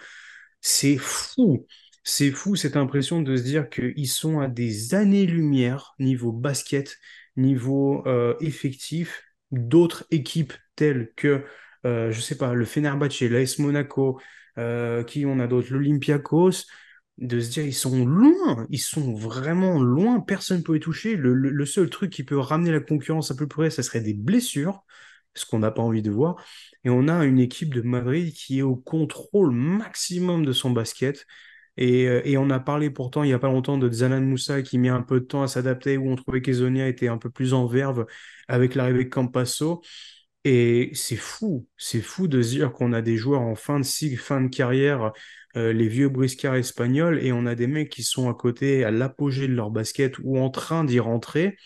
c'est 0.62 0.97
fou. 0.97 1.65
C'est 2.03 2.31
fou 2.31 2.55
cette 2.55 2.77
impression 2.77 3.21
de 3.21 3.36
se 3.36 3.43
dire 3.43 3.69
qu'ils 3.69 4.07
sont 4.07 4.39
à 4.39 4.47
des 4.47 4.95
années-lumière 4.95 5.93
niveau 6.00 6.31
basket, 6.31 6.97
niveau 7.38 8.03
euh, 8.08 8.36
effectif, 8.41 9.24
d'autres 9.51 10.06
équipes 10.12 10.53
telles 10.75 11.12
que, 11.15 11.44
euh, 11.86 12.12
je 12.12 12.22
sais 12.22 12.38
pas, 12.38 12.53
le 12.53 12.65
Fenerbahçe, 12.65 13.22
l'AS 13.22 13.60
Monaco, 13.60 14.20
euh, 14.58 15.03
qui 15.03 15.25
on 15.25 15.39
a 15.39 15.48
d'autres, 15.48 15.72
l'Olympiakos, 15.74 16.65
de 17.17 17.39
se 17.39 17.50
dire 17.50 17.65
ils 17.65 17.74
sont 17.74 18.06
loin, 18.06 18.67
ils 18.70 18.79
sont 18.79 19.13
vraiment 19.13 19.79
loin, 19.82 20.20
personne 20.20 20.60
ne 20.60 20.63
peut 20.63 20.74
les 20.74 20.79
toucher. 20.79 21.15
Le, 21.15 21.34
le- 21.34 21.50
le 21.50 21.65
seul 21.65 21.89
truc 21.89 22.12
qui 22.12 22.24
peut 22.24 22.38
ramener 22.38 22.72
la 22.72 22.79
concurrence 22.79 23.32
à 23.32 23.36
peu 23.36 23.48
près, 23.48 23.70
ça 23.72 23.82
serait 23.84 24.01
des 24.01 24.13
blessures, 24.13 24.84
ce 25.34 25.46
qu'on 25.46 25.60
n'a 25.60 25.72
pas 25.72 25.82
envie 25.82 26.01
de 26.03 26.12
voir. 26.12 26.36
Et 26.84 26.89
on 26.89 27.08
a 27.08 27.25
une 27.25 27.39
équipe 27.39 27.74
de 27.74 27.82
Madrid 27.82 28.34
qui 28.34 28.60
est 28.60 28.62
au 28.62 28.75
contrôle 28.75 29.51
maximum 29.51 30.46
de 30.46 30.51
son 30.51 30.70
basket. 30.72 31.25
Et, 31.77 32.07
euh, 32.07 32.22
et 32.25 32.38
on 32.38 32.50
a 32.50 32.60
parlé 32.60 32.89
pourtant 32.89 33.24
il 33.24 33.27
n'y 33.27 33.34
a 33.34 33.39
pas 33.39 33.48
longtemps 33.48 33.77
de 33.77 33.89
Zanan 33.91 34.22
Moussa 34.22 34.62
qui 34.62 34.77
met 34.79 34.89
un 34.89 35.01
peu 35.01 35.19
de 35.19 35.25
temps 35.25 35.43
à 35.43 35.48
s'adapter, 35.48 35.98
où 35.98 36.10
on 36.10 36.15
trouvait 36.15 36.41
qu'Ezonia 36.41 36.88
était 36.88 37.07
un 37.07 37.17
peu 37.17 37.29
plus 37.29 37.53
en 37.53 37.67
verve 37.67 38.05
avec 38.48 38.75
l'arrivée 38.75 39.05
de 39.05 39.10
Campasso. 39.10 39.81
Et 40.43 40.91
c'est 40.93 41.17
fou, 41.17 41.67
c'est 41.77 42.01
fou 42.01 42.27
de 42.27 42.41
se 42.41 42.50
dire 42.51 42.72
qu'on 42.72 42.93
a 42.93 43.01
des 43.01 43.17
joueurs 43.17 43.41
en 43.41 43.55
fin 43.55 43.79
de 43.79 43.86
cycle, 43.86 44.17
fin 44.17 44.39
de 44.41 44.48
carrière, 44.48 45.12
euh, 45.57 45.74
les 45.74 45.88
vieux 45.89 46.10
briscards 46.10 46.55
espagnols, 46.55 47.19
et 47.22 47.34
on 47.34 47.46
a 47.46 47.55
des 47.55 47.67
mecs 47.67 47.89
qui 47.89 48.03
sont 48.03 48.29
à 48.29 48.34
côté, 48.34 48.86
à 48.86 48.91
l'apogée 48.91 49.48
de 49.48 49.53
leur 49.53 49.72
basket 49.72 50.17
ou 50.24 50.38
en 50.39 50.50
train 50.50 50.86
d'y 50.86 51.00
rentrer, 51.00 51.57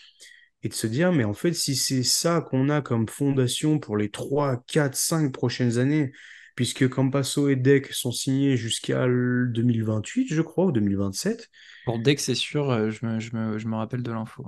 et 0.62 0.68
de 0.68 0.74
se 0.74 0.86
dire, 0.86 1.12
mais 1.12 1.24
en 1.24 1.34
fait, 1.34 1.52
si 1.52 1.76
c'est 1.76 2.02
ça 2.02 2.40
qu'on 2.40 2.68
a 2.68 2.82
comme 2.82 3.08
fondation 3.08 3.78
pour 3.78 3.96
les 3.96 4.10
3, 4.10 4.62
4, 4.66 4.94
5 4.94 5.32
prochaines 5.32 5.78
années, 5.78 6.12
puisque 6.54 6.88
Campasso 6.88 7.48
et 7.48 7.56
Deck 7.56 7.92
sont 7.92 8.12
signés 8.12 8.56
jusqu'à 8.56 9.04
l- 9.04 9.48
2028, 9.52 10.28
je 10.32 10.42
crois, 10.42 10.66
ou 10.66 10.72
2027, 10.72 11.50
Pour 11.84 12.00
Dex, 12.00 12.24
c'est 12.24 12.34
sûr, 12.34 12.70
euh, 12.70 12.90
je 12.90 13.06
me, 13.06 13.20
je 13.20 13.36
me- 13.36 13.58
je 13.58 13.68
me 13.68 13.76
rappelle 13.76 14.02
de 14.02 14.10
l'info. 14.12 14.44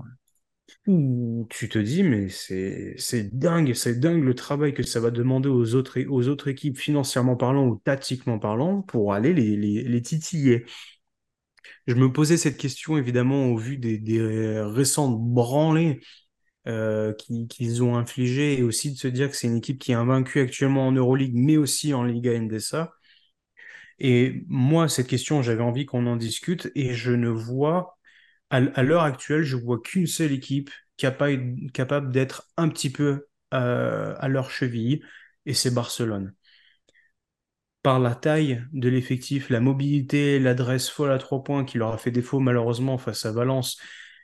tu 1.50 1.68
te 1.68 1.78
dis, 1.78 2.02
mais 2.02 2.28
c'est 2.28 2.94
dingue, 3.36 3.74
c'est 3.74 3.98
dingue 4.00 4.22
le 4.22 4.34
travail 4.34 4.74
que 4.74 4.82
ça 4.82 5.00
va 5.00 5.10
demander 5.10 5.48
aux 5.48 5.74
autres, 5.74 5.98
é- 5.98 6.06
aux 6.06 6.28
autres 6.28 6.48
équipes 6.48 6.78
financièrement 6.78 7.36
parlant 7.36 7.66
ou 7.66 7.76
tactiquement 7.84 8.38
parlant 8.38 8.82
pour 8.82 9.12
aller 9.14 9.32
les, 9.34 9.56
les, 9.56 9.82
les 9.84 10.02
titiller. 10.02 10.64
Je 11.86 11.94
me 11.94 12.12
posais 12.12 12.36
cette 12.36 12.56
question 12.56 12.96
évidemment 12.98 13.46
au 13.46 13.56
vu 13.56 13.76
des, 13.78 13.98
des 13.98 14.60
récentes 14.62 15.18
branlées 15.20 16.00
euh, 16.66 17.12
qui- 17.14 17.46
qu'ils 17.48 17.82
ont 17.82 17.96
infligées 17.96 18.58
et 18.58 18.62
aussi 18.62 18.92
de 18.92 18.96
se 18.98 19.08
dire 19.08 19.30
que 19.30 19.36
c'est 19.36 19.46
une 19.48 19.56
équipe 19.58 19.78
qui 19.78 19.92
est 19.92 19.94
invaincue 19.94 20.40
actuellement 20.40 20.86
en 20.88 20.92
Euroleague 20.92 21.34
mais 21.34 21.56
aussi 21.56 21.94
en 21.94 22.04
Liga 22.04 22.32
Endesa. 22.36 22.92
Et 23.98 24.44
moi, 24.48 24.88
cette 24.88 25.06
question, 25.06 25.42
j'avais 25.42 25.62
envie 25.62 25.86
qu'on 25.86 26.06
en 26.06 26.16
discute 26.16 26.70
et 26.74 26.94
je 26.94 27.12
ne 27.12 27.28
vois 27.28 27.98
à, 28.50 28.60
l'heure 28.84 29.02
actuelle, 29.02 29.42
je 29.44 29.56
vois 29.56 29.80
qu'une 29.80 30.06
seule 30.06 30.32
équipe 30.32 30.70
capable, 30.96 31.70
capable 31.72 32.12
d'être 32.12 32.48
un 32.56 32.68
petit 32.68 32.90
peu 32.90 33.26
euh, 33.54 34.14
à 34.18 34.28
leur 34.28 34.50
cheville, 34.50 35.02
et 35.46 35.54
c'est 35.54 35.72
Barcelone. 35.74 36.34
Par 37.82 38.00
la 38.00 38.14
taille 38.14 38.64
de 38.72 38.88
l'effectif, 38.88 39.50
la 39.50 39.60
mobilité, 39.60 40.38
l'adresse 40.38 40.88
folle 40.88 41.12
à 41.12 41.18
trois 41.18 41.44
points 41.44 41.64
qui 41.66 41.76
leur 41.78 41.92
a 41.92 41.98
fait 41.98 42.10
défaut 42.10 42.40
malheureusement 42.40 42.96
face 42.96 43.26
à 43.26 43.32
Valence, 43.32 43.78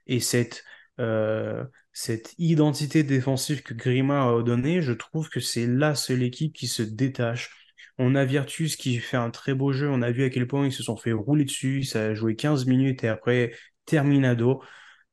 et 0.07 0.19
cette, 0.21 0.65
euh, 0.99 1.65
cette 1.93 2.35
identité 2.39 3.03
défensive 3.03 3.63
que 3.63 3.75
Grima 3.75 4.23
a 4.29 4.43
donnée, 4.43 4.83
je 4.83 4.93
trouve 4.93 5.29
que 5.29 5.41
c'est 5.41 5.67
la 5.67 5.95
seule 5.95 6.23
équipe 6.23 6.55
qui 6.55 6.67
se 6.67 6.83
détache. 6.83 7.51
On 7.99 8.15
a 8.15 8.25
Virtus 8.25 8.77
qui 8.77 8.99
fait 8.99 9.17
un 9.17 9.31
très 9.31 9.55
beau 9.55 9.73
jeu, 9.73 9.89
on 9.91 10.03
a 10.03 10.11
vu 10.11 10.25
à 10.25 10.31
quel 10.31 10.47
point 10.47 10.67
ils 10.67 10.73
se 10.73 10.83
sont 10.83 10.97
fait 10.97 11.13
rouler 11.13 11.45
dessus, 11.45 11.83
ça 11.85 12.07
a 12.07 12.15
joué 12.15 12.37
15 12.37 12.67
minutes 12.67 13.05
et 13.05 13.09
après 13.09 13.53
terminado. 13.85 14.63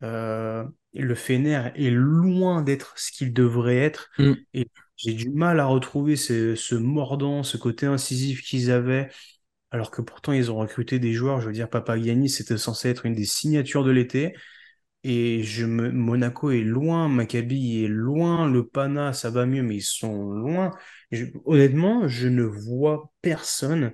Euh, 0.04 0.64
le 0.94 1.16
Fener 1.16 1.70
est 1.76 1.90
loin 1.90 2.62
d'être 2.62 2.94
ce 2.98 3.12
qu'il 3.12 3.34
devrait 3.34 3.78
être 3.78 4.10
Mm. 4.18 4.34
et 4.54 4.68
j'ai 4.96 5.14
du 5.14 5.30
mal 5.30 5.60
à 5.60 5.66
retrouver 5.66 6.16
ce, 6.16 6.56
ce 6.56 6.76
mordant, 6.76 7.44
ce 7.44 7.58
côté 7.58 7.86
incisif 7.86 8.42
qu'ils 8.42 8.72
avaient, 8.72 9.10
alors 9.72 9.92
que 9.92 10.02
pourtant 10.02 10.34
ils 10.34 10.52
ont 10.52 10.58
recruté 10.58 11.00
des 11.00 11.14
joueurs. 11.14 11.42
Je 11.42 11.48
veux 11.48 11.54
dire, 11.54 11.70
Papagianni, 11.70 12.30
c'était 12.30 12.58
censé 12.58 12.90
être 12.90 13.06
une 13.06 13.16
des 13.16 13.26
signatures 13.26 13.84
de 13.84 13.92
l'été. 13.92 14.34
Et 15.10 15.44
je 15.44 15.66
me... 15.66 15.92
Monaco 15.92 16.52
est 16.52 16.62
loin, 16.64 17.08
Maccabi 17.10 17.84
est 17.86 17.88
loin, 17.88 18.50
le 18.50 18.68
Pana, 18.68 19.14
ça 19.14 19.30
va 19.30 19.46
mieux, 19.46 19.64
mais 19.64 19.78
ils 19.78 19.82
sont 19.84 20.32
loin. 20.32 20.72
Je- 21.12 21.26
Honnêtement, 21.46 22.08
je 22.10 22.28
ne 22.28 22.44
vois 22.44 23.12
personne 23.22 23.94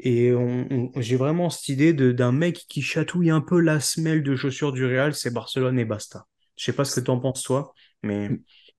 et 0.00 0.32
on- 0.34 0.66
on- 0.96 1.00
j'ai 1.00 1.16
vraiment 1.16 1.50
cette 1.50 1.68
idée 1.70 1.92
de, 1.94 2.12
d'un 2.12 2.32
mec 2.32 2.66
qui 2.68 2.82
chatouille 2.82 3.30
un 3.30 3.40
peu 3.42 3.60
la 3.60 3.80
semelle 3.80 4.22
de 4.24 4.36
chaussures 4.36 4.72
du 4.72 4.84
Real, 4.86 5.14
c'est 5.14 5.32
Barcelone 5.32 5.78
et 5.78 5.84
basta. 5.86 6.26
Je 6.56 6.64
sais 6.66 6.72
pas 6.74 6.84
ce 6.86 7.00
que 7.00 7.04
t'en 7.06 7.20
penses 7.20 7.42
toi, 7.44 7.74
mais 8.02 8.30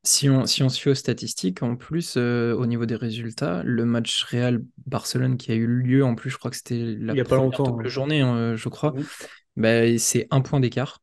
Si 0.03 0.29
on, 0.29 0.45
si 0.45 0.63
on 0.63 0.69
se 0.69 0.79
fie 0.79 0.89
aux 0.89 0.95
statistiques, 0.95 1.63
en 1.63 1.75
plus, 1.75 2.15
euh, 2.17 2.53
au 2.55 2.65
niveau 2.65 2.85
des 2.85 2.95
résultats, 2.95 3.61
le 3.63 3.83
match 3.85 4.23
Real-Barcelone 4.23 5.37
qui 5.37 5.51
a 5.51 5.55
eu 5.55 5.67
lieu, 5.67 6.03
en 6.05 6.15
plus, 6.15 6.29
je 6.29 6.37
crois 6.37 6.49
que 6.51 6.57
c'était 6.57 6.95
la 6.97 7.13
il 7.13 7.17
y 7.17 7.19
a 7.21 7.25
pas 7.25 7.35
première 7.35 7.37
longtemps. 7.37 7.79
double 7.79 7.87
hein. 7.87 7.89
journée, 7.89 8.21
hein, 8.21 8.55
je 8.55 8.69
crois, 8.69 8.93
Oui. 8.93 9.07
bah, 9.57 9.97
c'est 9.99 10.27
un 10.31 10.41
point 10.41 10.59
d'écart. 10.61 11.01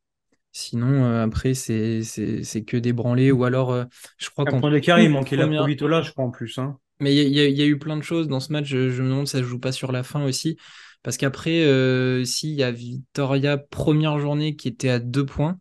Sinon, 0.56 1.04
euh, 1.04 1.25
après, 1.25 1.52
c'est 1.54 2.02
c'est- 2.04 2.44
c'est 2.44 2.62
que 2.62 2.76
des 2.76 2.92
branlés, 2.92 3.32
ou 3.32 3.42
alors, 3.42 3.73
euh, 3.73 3.84
je 4.18 4.30
crois 4.30 4.44
qu'en 4.46 4.61
point 4.61 4.70
d'écart, 4.70 5.00
il 5.00 5.11
manquait 5.11 5.34
la 5.34 5.44
première... 5.46 5.62
Provitola, 5.62 6.00
je 6.00 6.12
crois 6.12 6.25
en 6.25 6.30
plus. 6.30 6.58
Hein. 6.58 6.78
Mais 7.00 7.12
il 7.12 7.28
y, 7.28 7.34
y 7.34 7.40
a 7.40 7.46
il 7.49 7.56
y 7.58 7.62
a 7.62 7.66
eu 7.66 7.76
plein 7.76 7.96
de 7.96 8.02
choses 8.02 8.28
dans 8.28 8.38
ce 8.38 8.52
match, 8.52 8.66
je, 8.66 8.90
je 8.90 9.02
me 9.02 9.08
demande 9.08 9.26
si 9.26 9.32
ça 9.32 9.38
se 9.38 9.44
joue 9.44 9.58
pas 9.58 9.73
sur 9.73 9.90
la 9.90 10.04
fin 10.04 10.23
aussi, 10.25 10.56
parce 11.02 11.16
qu'après, 11.16 11.64
euh, 11.64 12.25
si, 12.25 12.52
il 12.52 12.56
y 12.56 12.62
a 12.62 12.70
Victoria, 12.70 13.58
première 13.58 14.20
journée, 14.20 14.54
qui 14.54 14.68
était 14.68 14.90
à 14.90 15.00
deux 15.00 15.26
points, 15.26 15.58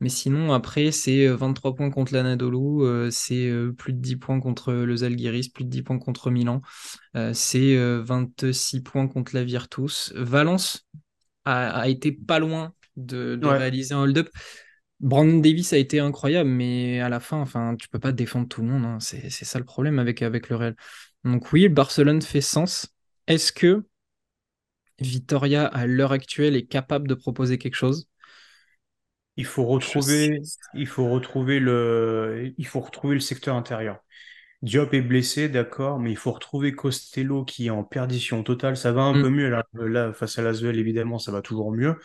mais 0.00 0.08
sinon, 0.10 0.52
après, 0.54 0.92
c'est 0.92 1.26
euh, 1.26 1.36
23 1.36 1.74
points 1.74 1.90
contre 1.90 2.14
l'Anadolu, 2.14 3.10
c'est 3.12 3.52
plus 3.78 3.92
de 3.92 3.98
10 4.00 4.16
points 4.16 4.40
contre 4.40 4.72
le 4.72 4.96
Zalgiris, 4.96 5.48
plus 5.50 5.64
de 5.64 5.70
10 5.70 5.82
points 5.82 5.98
contre 5.98 6.30
Milan, 6.30 6.62
c'est 7.34 7.76
euh, 7.76 8.02
26 8.04 8.82
points 8.82 9.08
contre 9.08 9.34
la 9.34 9.44
Virtus. 9.44 10.12
Valence 10.16 10.86
a, 11.44 11.70
a 11.80 11.88
été 11.88 12.12
pas 12.12 12.38
loin 12.38 12.74
de, 13.06 13.36
de 13.36 13.48
Ouais. 13.48 13.50
réaliser 13.50 13.94
un 13.94 14.02
hold-up. 14.02 14.28
Brandon 15.00 15.38
Davis 15.38 15.72
a 15.72 15.78
été 15.78 16.00
incroyable, 16.00 16.50
mais 16.50 17.00
à 17.00 17.08
la 17.08 17.20
fin, 17.20 17.38
enfin, 17.38 17.76
tu 17.76 17.88
peux 17.88 17.98
pas 17.98 18.12
défendre 18.12 18.48
tout 18.48 18.62
le 18.62 18.68
monde. 18.68 18.84
hein. 18.84 19.00
C'est, 19.00 19.30
c'est 19.30 19.44
ça 19.46 19.58
le 19.58 19.64
problème 19.64 19.98
avec, 19.98 20.22
avec 20.22 20.48
le 20.50 20.56
Real. 20.56 20.76
Donc 21.24 21.52
oui, 21.52 21.68
Barcelone 21.68 22.22
fait 22.22 22.40
sens. 22.42 22.88
Est-ce 23.26 23.52
que 23.52 23.84
Vitoria, 25.00 25.66
à 25.66 25.84
l'heure 25.86 26.12
actuelle, 26.12 26.54
est 26.54 26.66
capable 26.66 27.08
de 27.08 27.14
proposer 27.14 27.58
quelque 27.58 27.74
chose? 27.74 28.08
Il 29.36 29.46
faut 29.46 29.64
retrouver, 29.64 30.42
il 30.74 30.86
faut 30.86 31.08
retrouver 31.08 31.60
le, 31.60 32.52
il 32.58 32.66
faut 32.66 32.80
retrouver 32.80 33.14
le 33.14 33.20
secteur 33.20 33.56
intérieur. 33.56 33.98
Diop 34.62 34.94
est 34.94 35.02
blessé, 35.02 35.48
d'accord, 35.48 36.00
mais 36.00 36.10
il 36.12 36.16
faut 36.18 36.32
retrouver 36.32 36.74
Costello 36.74 37.44
qui 37.44 37.68
est 37.68 37.70
en 37.70 37.84
perdition 37.84 38.42
totale. 38.44 38.76
Ça 38.76 38.92
va 38.92 39.02
un 39.02 39.14
Mm. 39.14 39.18
peu 39.18 39.30
mieux 39.30 39.50
là, 39.50 39.66
là 39.74 40.12
face 40.14 40.38
à 40.38 40.42
l'Asvel, 40.42 40.78
évidemment, 40.78 41.18
ça 41.18 41.32
va 41.32 41.42
toujours 41.42 41.72
mieux. 41.72 41.96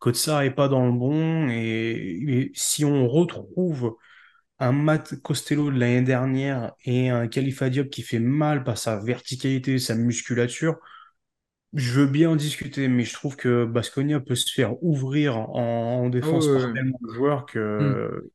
Kotsar 0.00 0.42
est 0.42 0.52
pas 0.54 0.68
dans 0.68 0.86
le 0.86 0.92
bon 0.92 1.48
et, 1.50 1.92
et 2.46 2.52
si 2.54 2.84
on 2.86 3.08
retrouve 3.08 3.96
un 4.60 4.72
Matt 4.72 5.16
Costello 5.22 5.70
de 5.70 5.78
l'année 5.78 6.02
dernière 6.02 6.72
et 6.84 7.10
un 7.10 7.28
Khalifa 7.28 7.70
Diop 7.70 7.90
qui 7.90 8.02
fait 8.02 8.20
mal 8.20 8.64
par 8.64 8.78
sa 8.78 8.98
verticalité, 8.98 9.78
sa 9.78 9.94
musculature, 9.96 10.78
je 11.74 12.00
veux 12.00 12.06
bien 12.06 12.30
en 12.30 12.36
discuter, 12.36 12.88
mais 12.88 13.04
je 13.04 13.14
trouve 13.14 13.36
que 13.36 13.64
Baskonia 13.64 14.20
peut 14.20 14.34
se 14.34 14.52
faire 14.52 14.82
ouvrir 14.82 15.36
en, 15.38 16.08
défense 16.08 16.46
par 16.48 16.72
tellement 16.72 16.98
de 17.02 17.14
joueurs 17.14 17.46
Mm. 17.46 17.52
que 17.52 18.30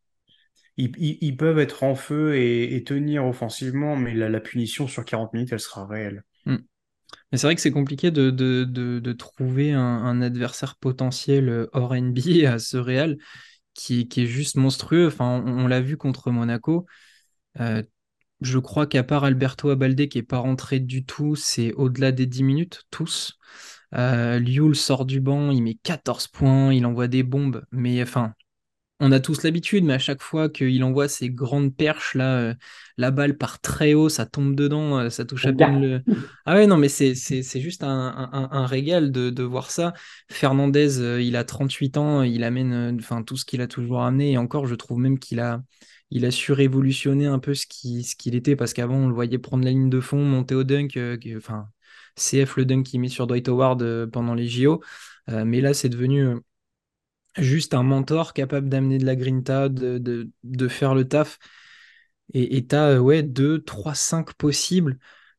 ils, 0.77 0.91
ils- 0.97 1.17
ils 1.21 1.37
peuvent 1.37 1.59
être 1.59 1.83
en 1.83 1.95
feu 1.95 2.35
et, 2.35 2.75
et 2.75 2.83
tenir 2.83 3.25
offensivement, 3.25 3.95
mais 3.95 4.13
la, 4.13 4.29
la 4.29 4.39
punition 4.39 4.87
sur 4.87 5.05
40 5.05 5.33
minutes, 5.33 5.51
elle 5.53 5.59
sera 5.59 5.85
réelle. 5.85 6.23
Mm. 6.45 6.55
C'est 7.37 7.47
vrai 7.47 7.55
que 7.55 7.61
c'est 7.61 7.71
compliqué 7.71 8.11
de, 8.11 9.11
trouver 9.13 9.73
un, 9.73 10.21
adversaire 10.21 10.75
potentiel 10.75 11.49
euh, 11.49 11.67
hors 11.73 11.95
NBA 11.95 12.49
à 12.53 12.59
ce 12.59 12.77
Real 12.77 13.17
qui, 13.73 14.07
est 14.15 14.25
juste 14.25 14.57
monstrueux. 14.57 15.07
Enfin, 15.07 15.43
on, 15.45 15.67
l'a 15.67 15.81
vu 15.81 15.97
contre 15.97 16.31
Monaco. 16.31 16.85
Euh, 17.59 17.83
je 18.41 18.59
crois 18.59 18.87
qu'à 18.87 19.03
part 19.03 19.23
Alberto 19.23 19.69
Abalde 19.69 20.07
qui 20.07 20.17
est 20.17 20.23
pas 20.23 20.37
rentré 20.39 20.79
du 20.79 21.05
tout, 21.05 21.35
c'est 21.35 21.73
au-delà 21.73 22.11
des 22.11 22.25
10 22.25 22.43
minutes, 22.43 22.83
tous. 22.91 23.37
Euh, 23.95 24.73
sort 24.73 25.05
du 25.05 25.21
banc, 25.21 25.51
il 25.51 25.63
met 25.63 25.75
14 25.83 26.27
points, 26.27 26.73
il 26.73 26.85
envoie 26.85 27.07
des 27.07 27.23
bombes. 27.23 27.65
Mais 27.71 28.01
enfin, 28.01 28.33
on 29.01 29.11
a 29.11 29.19
tous 29.19 29.43
l'habitude, 29.43 29.83
mais 29.83 29.93
à 29.95 29.99
chaque 29.99 30.21
fois 30.21 30.49
qu'il 30.49 30.83
envoie 30.83 31.09
ces 31.09 31.29
grandes 31.29 31.75
perches, 31.75 32.15
là, 32.15 32.37
euh, 32.37 32.53
la 32.97 33.11
balle 33.11 33.37
part 33.37 33.59
très 33.59 33.93
haut, 33.93 34.07
ça 34.09 34.25
tombe 34.25 34.55
dedans, 34.55 34.99
euh, 34.99 35.09
ça 35.09 35.25
touche 35.25 35.47
à 35.47 35.53
peine 35.53 35.81
le. 35.81 36.01
Ah 36.45 36.55
ouais, 36.55 36.65
non, 36.67 36.77
mais 36.77 36.87
c'est 36.89 37.13
c'est- 37.15 37.43
c'est 37.43 37.59
juste 37.61 37.83
un, 37.83 37.89
un- 38.31 38.49
un 38.51 38.65
régal 38.65 39.11
de, 39.11 39.29
de 39.29 39.43
voir 39.43 39.69
ça. 39.71 39.93
Fernandez, 40.31 40.99
euh, 40.99 41.21
il 41.21 41.35
a 41.35 41.43
38 41.43 41.97
ans, 41.97 42.21
il 42.23 42.43
amène 42.43 42.97
enfin, 42.99 43.21
tout 43.23 43.35
ce 43.37 43.43
qu'il 43.45 43.61
a 43.61 43.67
toujours 43.67 44.01
amené, 44.03 44.31
et 44.33 44.37
encore, 44.37 44.65
je 44.67 44.75
trouve 44.75 44.99
même 44.99 45.19
qu'il 45.19 45.39
a, 45.41 45.61
il 46.11 46.25
a 46.25 46.31
su 46.31 46.51
révolutionner 46.53 47.25
un 47.25 47.39
peu 47.39 47.53
ce 47.53 47.65
qu'il 47.67 48.05
ce 48.05 48.15
qu'il 48.15 48.35
était, 48.35 48.55
parce 48.55 48.73
qu'avant, 48.73 48.95
on 48.97 49.07
le 49.09 49.13
voyait 49.13 49.37
prendre 49.39 49.63
la 49.65 49.71
ligne 49.71 49.89
de 49.89 49.99
fond, 49.99 50.23
monter 50.23 50.55
au 50.55 50.63
dunk, 50.63 50.97
enfin, 51.37 51.67
CF 52.15 52.55
le 52.57 52.65
dunk 52.65 52.83
qu'il 52.83 53.01
met 53.01 53.09
sur 53.09 53.27
Dwight 53.27 53.47
Howard 53.49 54.05
pendant 54.11 54.33
les 54.35 54.47
JO. 54.47 54.81
Mais 55.27 55.59
là, 55.61 55.73
c'est 55.73 55.89
devenu 55.89 56.35
juste 57.37 57.73
un 57.73 57.83
mentor 57.83 58.33
capable 58.33 58.69
d'amener 58.69 58.97
de 58.97 59.05
la 59.05 59.15
grinta, 59.15 59.69
de, 59.69 59.97
de, 59.97 60.29
de 60.43 60.67
faire 60.67 60.95
le 60.95 61.07
taf. 61.07 61.39
Et 62.33 62.65
tu 62.67 62.75
as 62.75 63.01
ouais, 63.01 63.23
2, 63.23 63.63
3, 63.63 63.93
5 63.95 64.33
possibles. 64.33 64.97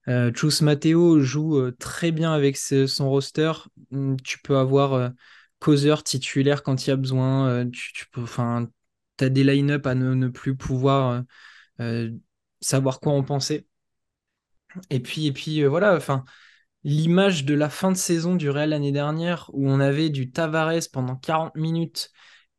Euh, 0.09 0.33
Chus 0.35 0.63
Matteo 0.63 1.21
joue 1.21 1.59
euh, 1.59 1.77
très 1.79 2.13
bien 2.13 2.33
avec 2.33 2.57
son 2.57 3.11
roster. 3.11 3.53
Hum, 3.93 4.17
Tu 4.23 4.39
peux 4.39 4.57
avoir 4.57 4.93
euh, 4.95 5.09
causeur 5.59 6.05
titulaire 6.05 6.63
quand 6.63 6.87
il 6.87 6.91
y 6.91 6.93
a 6.93 6.97
besoin. 6.97 7.49
Euh, 7.49 7.65
tu, 7.71 8.07
peux, 8.13 8.25
as 9.21 9.29
des 9.29 9.45
line-up 9.45 9.87
à 9.87 9.95
ne, 9.95 10.15
ne 10.15 10.29
plus 10.29 10.57
pouvoir 10.57 11.11
euh, 11.11 11.23
euh, 12.11 12.13
savoir 12.61 13.01
quoi 13.01 13.13
en 13.15 13.23
penser. 13.25 13.67
Et 14.91 15.01
puis, 15.01 15.27
et 15.27 15.33
puis 15.33 15.63
euh, 15.63 15.69
voilà, 15.69 15.97
enfin, 15.97 16.25
l'image 16.87 17.45
de 17.47 17.55
la 17.55 17.71
fin 17.71 17.93
de 17.93 17.99
saison 17.99 18.37
du 18.37 18.51
Real 18.51 18.71
l'année 18.71 18.93
dernière, 18.93 19.51
où 19.55 19.69
on 19.69 19.81
avait 19.81 20.11
du 20.11 20.33
Tavares 20.33 20.89
pendant 20.93 21.17
40 21.17 21.57
minutes, 21.57 22.13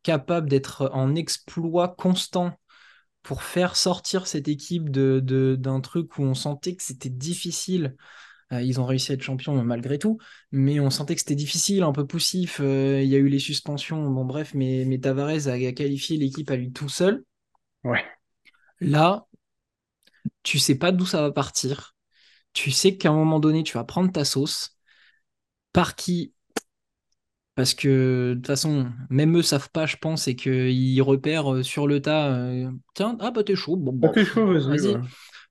capable 0.03 0.49
d'être 0.49 0.91
en 0.93 1.15
exploit 1.15 1.89
constant 1.97 2.53
pour 3.23 3.43
faire 3.43 3.75
sortir 3.75 4.27
cette 4.27 4.47
équipe 4.47 4.89
de, 4.89 5.21
de- 5.23 5.55
d'un 5.57 5.81
truc 5.81 6.17
où 6.17 6.23
on 6.23 6.33
sentait 6.33 6.75
que 6.75 6.83
c'était 6.83 7.09
difficile. 7.09 7.95
Euh, 8.53 8.61
ils 8.61 8.79
ont 8.81 8.85
réussi 8.85 9.11
à 9.11 9.15
être 9.15 9.23
champions 9.23 9.61
malgré 9.63 9.99
tout, 9.99 10.19
mais 10.51 10.79
on 10.79 10.89
sentait 10.91 11.15
que 11.15 11.21
c'était 11.21 11.35
difficile, 11.35 11.83
un 11.83 11.93
peu 11.93 12.07
poussif. 12.07 12.59
Euh, 12.61 13.01
il 13.03 13.09
y 13.09 13.15
a 13.15 13.19
eu 13.19 13.29
les 13.29 13.39
suspensions, 13.39 14.09
bon 14.09 14.25
bref, 14.25 14.53
mais, 14.53 14.85
mais 14.85 14.99
Tavares 14.99 15.47
a, 15.47 15.53
a 15.53 15.71
qualifié 15.73 16.17
l'équipe 16.17 16.51
à 16.51 16.57
lui 16.57 16.71
tout 16.73 16.89
seul. 16.89 17.23
Ouais. 17.83 18.05
Là, 18.79 19.27
tu 20.43 20.59
sais 20.59 20.75
pas 20.77 20.91
d'où 20.91 21.05
ça 21.05 21.21
va 21.21 21.31
partir. 21.31 21.95
Tu 22.57 22.71
sais 22.71 22.97
qu'à 22.97 23.11
un 23.11 23.13
moment 23.13 23.39
donné, 23.39 23.61
tu 23.61 23.73
vas 23.77 23.83
prendre 23.83 24.11
ta 24.11 24.25
sauce. 24.25 24.79
Par 25.73 25.95
qui? 25.95 26.33
Parce 27.53 27.75
que 27.75 28.29
de 28.31 28.33
toute 28.35 28.47
façon, 28.47 28.91
même 29.11 29.37
eux 29.37 29.43
savent 29.43 29.69
pas, 29.69 29.85
je 29.85 29.97
pense, 29.97 30.27
et 30.27 30.35
qu'ils 30.35 30.99
repèrent 31.03 31.53
euh, 31.53 31.61
sur 31.61 31.85
le 31.85 32.01
tas. 32.01 32.33
euh, 32.33 32.71
Tiens, 32.95 33.15
ah 33.19 33.29
bah 33.29 33.43
t'es 33.43 33.55
chaud, 33.55 33.75
bon, 33.77 34.11
fait 34.15 34.23
pff, 34.23 34.33
chaud, 34.33 34.47
vas-y, 34.47 34.67
vas-y, 34.69 34.95
ouais. 34.95 35.01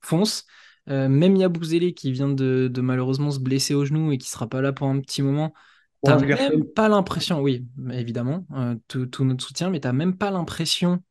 fonce. 0.01 0.47
Euh, 0.89 1.09
même 1.09 1.37
Yabouzélé 1.37 1.95
qui 1.95 2.11
vient 2.11 2.29
de, 2.29 2.69
de 2.73 2.81
malheureusement 2.81 3.31
se 3.31 3.39
blesser 3.39 3.75
au 3.75 3.85
genou 3.85 4.11
et 4.11 4.19
qui 4.19 4.29
sera 4.29 4.49
pas 4.49 4.61
là 4.61 4.73
pour 4.73 4.89
un 4.89 5.01
petit 5.01 5.23
moment, 5.23 5.55
t'as 6.03 6.17
même 6.17 6.65
pas 6.65 6.89
l'impression, 6.89 7.41
oui, 7.41 7.69
évidemment, 7.93 8.47
euh, 8.55 8.75
tout, 8.89 9.07
tout 9.07 9.25
notre 9.25 9.45
soutien, 9.45 9.71
mais 9.71 9.79
t'as 9.79 9.93
même 9.93 10.17
pas 10.19 10.33
l'impression 10.33 11.05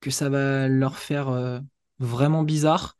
que 0.00 0.10
ça 0.10 0.28
va 0.28 0.66
leur 0.66 0.98
faire 0.98 1.62
vraiment 2.00 2.42
bizarre 2.42 2.96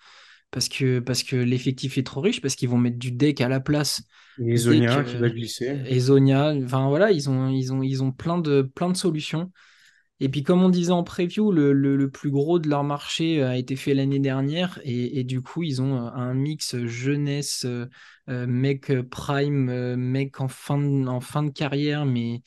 parce 0.51 0.69
que, 0.69 0.99
parce 1.01 1.23
que 1.23 1.37
l'effectif 1.37 1.99
est 1.99 2.03
trop 2.07 2.21
riche, 2.21 2.41
parce 2.41 2.55
qu'ils 2.57 2.69
vont 2.69 2.79
mettre 2.79 2.99
du 2.99 3.13
deck 3.13 3.41
à 3.41 3.49
la 3.49 3.61
place. 3.61 4.03
Et 4.41 4.57
Zonia 4.57 5.03
qui 5.05 5.17
euh, 5.17 5.21
va 5.21 5.31
glisser. 5.31 5.81
Ezonia, 5.89 6.55
enfin 6.65 6.89
voilà, 6.89 7.11
ils 7.13 7.29
ont, 7.29 7.49
ils 7.49 7.73
ont, 7.73 7.83
ils 7.83 8.03
ont 8.03 8.13
plein 8.13 8.39
de, 8.39 8.63
plein 8.63 8.89
de 8.91 8.97
solutions. 8.97 9.53
Et 10.21 10.29
puis, 10.29 10.43
comme 10.43 10.63
on 10.65 10.69
disait 10.69 10.91
en 10.93 11.05
preview, 11.05 11.53
le, 11.53 11.73
le- 11.73 11.97
le 11.97 12.11
plus 12.11 12.31
gros 12.31 12.59
de 12.59 12.69
leur 12.69 12.83
marché 12.83 13.41
euh, 13.41 13.51
a 13.51 13.57
été 13.57 13.77
fait 13.77 13.95
l'année 13.95 14.19
dernière. 14.19 14.81
Et, 14.83 15.21
et 15.21 15.25
du 15.25 15.43
coup, 15.43 15.63
ils 15.63 15.81
ont 15.81 15.97
euh, 15.97 16.11
un 16.13 16.35
mix 16.35 16.77
jeunesse, 16.87 17.65
euh, 17.67 18.47
mec 18.47 18.93
prime, 19.11 19.95
mec 19.97 20.41
en 20.41 20.49
fin 20.49 20.79
de, 20.79 21.07
en 21.07 21.21
fin 21.21 21.43
de 21.45 21.51
carrière, 21.51 22.05
mais, 22.05 22.43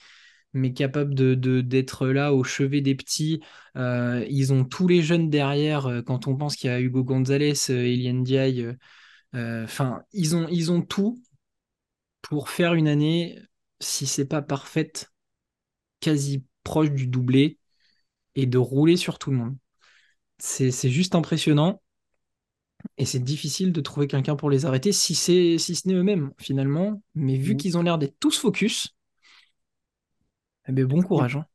mais 0.53 0.73
capable 0.73 1.15
de, 1.15 1.35
d'être 1.61 2.07
là 2.07 2.33
au 2.33 2.43
chevet 2.43 2.81
des 2.81 2.95
petits. 2.95 3.41
Euh, 3.77 4.25
ils 4.29 4.53
ont 4.53 4.65
tous 4.65 4.87
les 4.87 5.01
jeunes 5.01 5.29
derrière. 5.29 5.87
euh, 5.87 6.01
Quand 6.01 6.27
on 6.27 6.35
pense 6.35 6.55
qu'il 6.55 6.69
y 6.69 6.73
a 6.73 6.79
Hugo 6.81 7.03
Gonzalez, 7.03 7.53
euh, 7.69 7.85
Eliane 7.85 8.25
euh, 9.35 9.63
enfin, 9.63 10.03
ils 10.13 10.35
ont, 10.35 10.47
ils 10.49 10.71
ont 10.71 10.81
tout 10.81 11.21
pour 12.21 12.49
faire 12.49 12.73
une 12.73 12.87
année, 12.87 13.39
si 13.79 14.05
c'est 14.07 14.25
pas 14.27 14.41
parfaite, 14.41 15.11
quasi 15.99 16.45
proche 16.63 16.91
du 16.91 17.07
doublé 17.07 17.59
et 18.35 18.45
de 18.47 18.59
rouler 18.59 18.97
sur 18.97 19.19
tout 19.19 19.31
le 19.31 19.37
monde. 19.37 19.57
C'est 20.39 20.71
c'est 20.71 20.89
juste 20.91 21.15
impressionnant 21.15 21.81
et 22.97 23.05
c'est 23.05 23.19
difficile 23.19 23.71
de 23.71 23.81
trouver 23.81 24.07
quelqu'un 24.07 24.35
pour 24.35 24.49
les 24.49 24.65
arrêter 24.65 24.91
si 24.91 25.15
c'est 25.15 25.57
si 25.57 25.75
ce 25.75 25.87
n'est 25.87 25.93
eux-mêmes 25.95 26.31
finalement. 26.39 27.01
Mais 27.15 27.37
vu 27.37 27.55
qu'ils 27.57 27.77
ont 27.77 27.83
l'air 27.83 27.97
d'être 27.97 28.17
tous 28.19 28.37
focus, 28.37 28.95
eh 30.71 30.73
ben 30.73 30.85
bon 30.87 31.01
courage. 31.03 31.35
hein. 31.37 31.45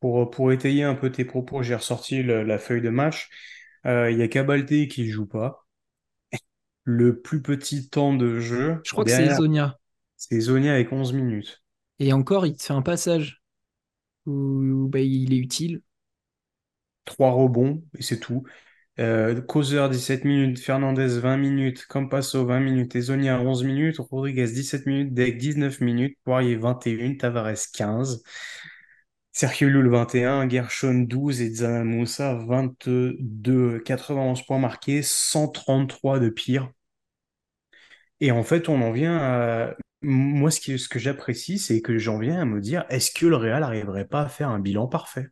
Pour, 0.00 0.30
pour 0.30 0.52
étayer 0.52 0.84
un 0.84 0.94
peu 0.94 1.10
tes 1.10 1.24
propos, 1.24 1.62
j'ai 1.62 1.74
ressorti 1.74 2.22
le- 2.22 2.42
la 2.44 2.58
feuille 2.58 2.82
de 2.82 2.90
match. 2.90 3.30
Euh, 3.86 4.10
Il 4.10 4.18
y 4.18 4.22
a 4.22 4.28
Cabalté 4.28 4.88
qui 4.88 5.08
joue 5.08 5.26
pas. 5.26 5.66
Le 6.84 7.20
plus 7.20 7.42
petit 7.42 7.90
temps 7.90 8.14
de 8.14 8.40
jeu 8.40 8.82
Je 8.84 8.92
crois 8.92 9.04
que 9.04 9.10
c'est 9.10 9.24
Ezonia. 9.24 9.80
c'est 10.16 10.40
Zonia 10.40 10.74
avec 10.74 10.92
11 10.92 11.12
minutes. 11.12 11.62
Et 11.98 12.12
encore, 12.12 12.46
il 12.46 12.56
te 12.56 12.62
fait 12.62 12.72
un 12.72 12.82
passage 12.82 13.42
où, 14.26 14.32
où, 14.32 14.88
bah, 14.88 15.00
il 15.00 15.32
est 15.34 15.38
utile. 15.38 15.82
Trois 17.06 17.30
rebonds, 17.32 17.82
et 17.98 18.02
c'est 18.02 18.20
tout. 18.20 18.44
Euh, 19.00 19.40
Causeur 19.40 19.90
17 19.90 20.24
minutes, 20.24 20.60
Fernandez 20.60 21.18
20 21.18 21.36
minutes, 21.36 21.86
Campasso 21.86 22.46
20 22.46 22.60
minutes, 22.60 22.94
Ezonia 22.94 23.40
11 23.40 23.64
minutes, 23.64 23.98
Rodriguez 23.98 24.46
17 24.52 24.86
minutes, 24.86 25.12
Deck 25.14 25.36
19 25.36 25.80
minutes, 25.80 26.16
Poirier 26.24 26.54
21, 26.56 27.16
Tavares 27.16 27.66
15, 27.72 28.22
Sergio 29.32 29.68
Llull 29.68 29.88
21, 29.88 30.48
Gershon 30.48 30.94
12 31.08 31.40
et 31.42 31.50
Zana 31.54 31.82
Moussa 31.84 32.34
22, 32.34 33.80
91 33.80 34.42
points 34.46 34.58
marqués, 34.60 35.02
133 35.02 36.20
de 36.20 36.28
pire. 36.28 36.70
Et 38.20 38.30
en 38.32 38.42
fait, 38.42 38.68
on 38.68 38.80
en 38.82 38.92
vient 38.92 39.16
à... 39.18 39.74
Moi, 40.02 40.50
ce 40.50 40.76
ce 40.76 40.88
que 40.88 40.98
j'apprécie, 40.98 41.58
c'est 41.58 41.80
que 41.80 41.98
j'en 41.98 42.18
viens 42.18 42.40
à 42.40 42.44
me 42.44 42.60
dire, 42.60 42.84
est-ce 42.90 43.10
que 43.10 43.26
le 43.26 43.36
Real 43.36 43.60
n'arriverait 43.60 44.06
pas 44.06 44.22
à 44.22 44.28
faire 44.28 44.50
un 44.50 44.58
bilan 44.60 44.86
parfait? 44.86 45.28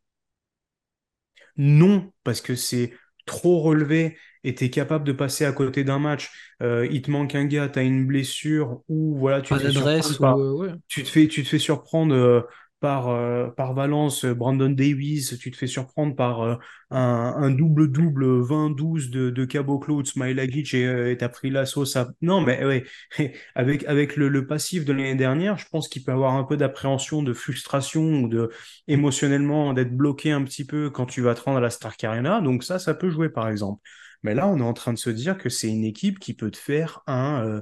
Non, 1.57 2.13
parce 2.25 2.41
que 2.41 2.55
c'est 2.55 2.93
trop 3.27 3.61
relevé 3.61 4.17
et 4.45 4.55
tu 4.55 4.65
es 4.65 4.71
capable 4.71 5.05
de 5.05 5.13
passer 5.13 5.45
à 5.45 5.53
côté 5.53 5.85
d'un 5.85 5.99
match. 5.99 6.31
Euh, 6.63 6.87
il 6.91 7.03
te 7.03 7.11
manque 7.11 7.35
un 7.35 7.45
gars, 7.47 7.69
tu 7.69 7.79
as 7.79 7.83
une 7.83 8.07
blessure 8.07 8.83
ou 8.89 9.17
voilà, 9.19 9.41
tu 9.43 9.55
Pas 9.55 9.59
te 9.59 9.63
fais 9.63 9.73
d'adresse 9.73 10.07
surprendre 10.07 10.21
ou 10.21 10.41
euh, 10.41 10.53
ouais. 10.53 10.75
tu 10.89 11.03
te 11.05 11.09
fais, 11.09 11.29
tu 11.29 11.43
te 11.45 11.49
fais 11.49 11.59
surprendre 11.59 12.15
euh, 12.15 12.43
par, 12.83 13.09
euh, 13.09 13.49
par 13.49 13.73
Valence, 13.73 14.27
euh, 14.27 14.35
Brandon 14.35 14.69
Davis, 14.69 15.39
tu 15.39 15.51
te 15.51 15.57
fais 15.57 15.67
surprendre 15.67 16.15
par 16.15 16.43
euh, 16.43 16.57
un, 16.91 17.51
double-double 17.51 18.43
20-12 18.43 19.09
de, 19.11 19.31
de 19.31 19.45
Caboclo 19.47 19.97
ou 19.97 20.03
de 20.03 20.09
Smilagic 20.09 20.75
et 20.75 21.17
t'as 21.19 21.29
pris 21.31 21.49
la 21.51 21.65
sauce. 21.65 21.97
Non, 22.21 22.43
mais 22.43 22.65
ouais, 22.65 22.85
avec, 23.55 23.85
avec 23.85 24.17
le, 24.17 24.29
le 24.29 24.47
passif 24.47 24.85
de 24.85 24.93
l'année 24.93 25.15
dernière, 25.15 25.57
je 25.57 25.67
pense 25.71 25.89
qu'il 25.89 26.05
peut 26.05 26.13
avoir 26.13 26.35
un 26.35 26.45
peu 26.45 26.59
d'appréhension, 26.59 27.23
de 27.23 27.33
frustration 27.33 28.03
ou 28.25 28.29
de 28.29 28.51
émotionnellement 28.89 29.73
d'être 29.73 29.97
bloqué 29.97 30.33
un 30.33 30.43
petit 30.45 30.67
peu 30.67 30.91
quand 30.91 31.07
tu 31.07 31.23
vas 31.23 31.35
te 31.35 31.41
rendre 31.43 31.59
à 31.59 31.61
la 31.63 31.71
Stark 31.71 32.03
Arena. 32.05 32.41
Donc 32.43 32.65
ça, 32.65 32.79
ça 32.79 32.95
peut 32.95 33.09
jouer 33.09 33.31
par 33.31 33.49
exemple. 33.49 33.81
Mais 34.23 34.35
là, 34.35 34.49
on 34.49 34.59
est 34.59 34.63
en 34.63 34.75
train 34.75 34.93
de 34.93 34.99
se 34.99 35.11
dire 35.11 35.39
que 35.39 35.49
c'est 35.49 35.69
une 35.69 35.85
équipe 35.85 36.19
qui 36.19 36.35
peut 36.35 36.51
te 36.51 36.59
faire 36.59 37.03
un 37.07 37.45
euh, 37.47 37.61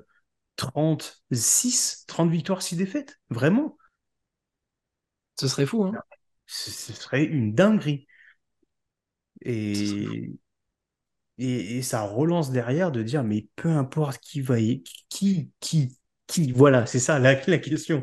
36, 0.57 2.05
30 2.07 2.31
victoires, 2.31 2.63
6 2.63 2.77
défaites. 2.77 3.19
Vraiment. 3.31 3.77
Ce 5.41 5.49
serait 5.49 5.67
fou, 5.67 5.85
hein. 5.85 5.93
Ce 6.47 6.71
ce 6.71 6.93
serait 6.93 7.25
une 7.25 7.55
dinguerie. 7.55 8.07
Et, 9.43 10.31
et, 11.39 11.79
et 11.79 11.83
ça 11.83 12.03
relance 12.03 12.51
derrière 12.53 12.93
de 12.93 13.03
dire, 13.03 13.25
mais 13.25 13.49
peu 13.57 13.69
importe 13.71 14.19
qui 14.21 14.41
va 14.41 14.61
y... 14.61 14.83
Qui, 15.09 15.51
qui, 15.61 15.97
qui, 16.27 16.53
voilà, 16.53 16.87
c'est 16.87 16.99
ça 17.01 17.19
la, 17.19 17.35
la 17.47 17.59
question. 17.59 18.03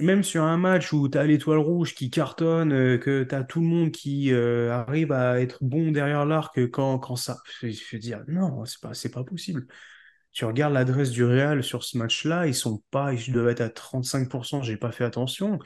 Même 0.00 0.22
sur 0.22 0.44
un 0.44 0.56
match 0.58 0.92
où 0.92 1.08
tu 1.08 1.18
as 1.18 1.24
l'étoile 1.26 1.58
rouge 1.58 1.94
qui 1.94 2.08
cartonne, 2.10 2.72
euh, 2.72 2.98
que 2.98 3.24
tu 3.24 3.34
as 3.34 3.42
tout 3.42 3.60
le 3.60 3.66
monde 3.66 3.90
qui 3.90 4.32
euh, 4.32 4.72
arrive 4.72 5.10
à 5.10 5.40
être 5.40 5.58
bon 5.64 5.90
derrière 5.90 6.24
l'arc 6.24 6.56
quand, 6.70 6.98
quand 7.00 7.16
ça... 7.16 7.38
Je 7.62 7.68
veux 7.92 7.98
dire, 7.98 8.22
non, 8.28 8.64
c'est 8.64 8.80
pas, 8.80 8.92
pas 9.12 9.24
possible. 9.24 9.66
Tu 10.32 10.44
regardes 10.44 10.74
l'adresse 10.74 11.10
du 11.10 11.24
Real 11.24 11.64
sur 11.64 11.84
ce 11.84 11.98
match-là, 11.98 12.46
ils 12.46 12.54
sont 12.54 12.82
pas, 12.90 13.12
ils 13.14 13.32
doivent 13.32 13.48
être 13.48 13.62
à 13.62 13.70
35%, 13.70 14.62
j'ai 14.62 14.76
pas 14.76 14.92
fait 14.92 15.04
attention, 15.04 15.58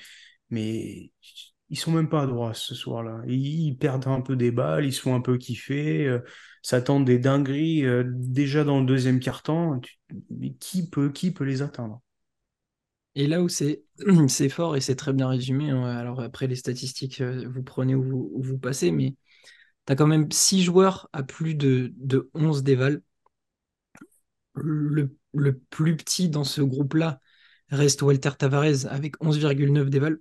mais 0.53 1.11
ils 1.71 1.79
sont 1.79 1.91
même 1.91 2.11
pas 2.11 2.23
à 2.23 2.27
droite 2.27 2.55
ce 2.55 2.75
soir-là. 2.75 3.23
Ils, 3.27 3.77
perdent 3.79 4.07
un 4.07 4.21
peu 4.21 4.37
des 4.37 4.51
balles, 4.51 4.85
ils 4.85 4.93
se 4.93 5.01
font 5.01 5.15
un 5.15 5.23
peu 5.23 5.39
kiffer, 5.39 6.07
euh, 6.07 6.21
s'attendent 6.63 7.07
des 7.07 7.19
dingueries 7.19 7.87
euh, 7.87 8.05
déjà 8.07 8.63
dans 8.63 8.81
le 8.81 8.87
deuxième 8.87 9.21
quart-temps. 9.21 9.81
Qui 10.61 10.89
peut, 10.91 11.11
qui 11.11 11.31
peut 11.33 11.45
les 11.45 11.63
atteindre? 11.63 12.03
Et 13.15 13.27
là 13.27 13.43
où 13.43 13.49
c'est 14.29 14.49
fort 14.51 14.77
et 14.77 14.83
c'est 14.83 14.97
très 14.97 15.15
bien 15.15 15.29
résumé, 15.29 15.71
hein, 15.71 15.85
alors 15.85 16.21
après 16.21 16.47
les 16.47 16.57
statistiques, 16.57 17.23
euh, 17.23 17.49
vous 17.49 17.63
prenez 17.63 17.95
où 17.95 18.03
vous, 18.03 18.31
où 18.35 18.43
vous 18.43 18.59
passez, 18.59 18.91
mais 18.91 19.17
tu 19.87 19.93
as 19.95 19.97
quand 19.97 20.07
même 20.07 20.31
6 20.31 20.63
joueurs 20.63 21.09
à 21.15 21.23
plus 21.23 21.55
de, 21.55 21.95
de 21.97 22.31
11 22.35 22.63
déval. 22.63 23.01
Le, 24.55 25.17
le 25.33 25.59
plus 25.59 25.97
petit 25.97 26.29
dans 26.29 26.45
ce 26.45 26.61
groupe-là 26.61 27.19
reste 27.71 28.03
Walter 28.03 28.33
Tavares 28.39 28.85
avec 28.91 29.19
11,9 29.23 29.89
déval. 29.89 30.19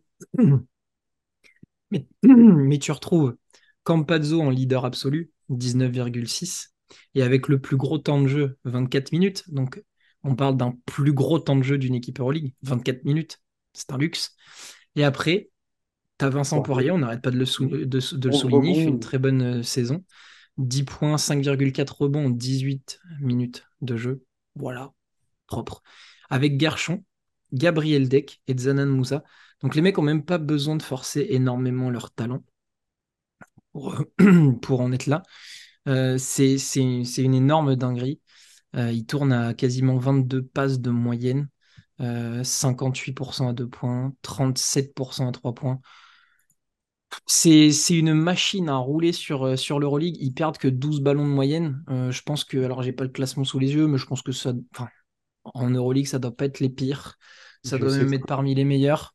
Mais, 1.92 2.08
mais 2.24 2.80
tu 2.80 2.92
retrouves 2.92 3.36
Campazzo 3.84 4.42
en 4.42 4.50
leader 4.50 4.86
absolu, 4.86 5.32
19,6. 5.50 6.70
Et 7.16 7.24
avec 7.24 7.48
le 7.48 7.60
plus 7.60 7.78
gros 7.78 7.98
temps 7.98 8.22
de 8.22 8.28
jeu, 8.28 8.58
24 8.66 9.12
minutes. 9.12 9.44
Donc, 9.52 9.82
on 10.24 10.36
parle 10.36 10.58
d'un 10.58 10.78
plus 10.86 11.14
gros 11.14 11.40
temps 11.40 11.56
de 11.56 11.64
jeu 11.64 11.78
d'une 11.78 11.96
équipe 11.96 12.20
Euroleague, 12.20 12.54
24 12.64 13.06
minutes. 13.06 13.40
C'est 13.74 13.92
un 13.92 13.98
luxe. 13.98 14.36
Et 14.96 15.04
après, 15.04 15.50
tu 16.20 16.26
as 16.26 16.30
Vincent 16.30 16.62
Poirier, 16.62 16.92
on 16.92 17.00
n'arrête 17.00 17.22
pas 17.22 17.32
de 17.32 17.38
le, 17.38 17.46
souligner, 17.46 17.86
il 17.86 18.76
fait 18.76 18.84
une 18.84 19.00
très 19.00 19.18
bonne 19.18 19.42
euh, 19.42 19.64
saison. 19.64 20.04
10 20.58 20.84
points, 20.84 21.16
5,4 21.16 21.90
rebonds, 21.98 22.30
18 22.30 23.00
minutes 23.22 23.66
de 23.82 23.96
jeu. 23.96 24.24
Voilà, 24.56 24.92
propre. 25.48 25.82
Avec 26.30 26.58
Garchon, 26.58 27.04
Gabriel 27.54 28.10
Deck 28.10 28.42
et 28.48 28.58
Zanan 28.58 28.88
Moussa. 28.88 29.24
Donc 29.64 29.76
les 29.76 29.82
mecs 29.82 29.98
ont 29.98 30.04
même 30.04 30.24
pas 30.26 30.38
besoin 30.38 30.76
de 30.76 30.84
forcer 30.84 31.28
énormément 31.30 31.90
leur 31.90 32.12
talent 32.12 32.44
pour, 33.72 34.04
pour 34.62 34.82
en 34.82 34.92
être 34.92 35.08
là. 35.08 35.24
Euh, 35.88 36.18
c'est 36.18 36.58
une 36.78 37.34
énorme 37.34 37.76
dinguerie. 37.76 38.22
Euh, 38.76 38.92
il 38.92 39.06
tourne 39.06 39.34
à 39.34 39.54
quasiment 39.54 39.98
22 39.98 40.44
passes 40.44 40.80
de 40.80 40.90
moyenne, 40.90 41.50
58% 42.00 43.46
euh, 43.46 43.50
à 43.50 43.54
2 43.54 43.68
points, 43.68 44.14
37% 44.22 45.28
à 45.28 45.32
3 45.32 45.54
points. 45.54 45.80
C'est 47.26 47.72
une 47.90 48.14
machine 48.14 48.70
à 48.70 48.78
rouler 48.78 49.12
sur, 49.12 49.60
sur 49.60 49.80
l'Euroleague. 49.80 50.16
Ils 50.22 50.34
perdent 50.34 50.58
que 50.58 50.70
12 50.70 51.02
ballons 51.02 51.28
de 51.28 51.34
moyenne. 51.34 51.84
je 51.88 52.22
pense 52.22 52.46
que, 52.46 52.58
alors 52.64 52.84
j'ai 52.84 52.94
pas 52.94 53.04
le 53.04 53.10
classement 53.10 53.44
sous 53.44 53.60
les 53.60 53.74
yeux, 53.74 53.88
mais 53.88 53.98
je 53.98 54.06
pense 54.06 54.22
que 54.22 54.32
ça, 54.32 54.54
en 55.44 55.70
Euroleague, 55.70 56.08
ça 56.08 56.20
doit 56.20 56.36
pas 56.36 56.46
être 56.46 56.62
les 56.62 56.70
pires. 56.70 57.18
Ça 57.64 57.78
doit 57.78 57.96
même 57.96 58.14
être 58.14 58.26
parmi 58.26 58.56
les 58.56 58.64
meilleurs. 58.64 59.14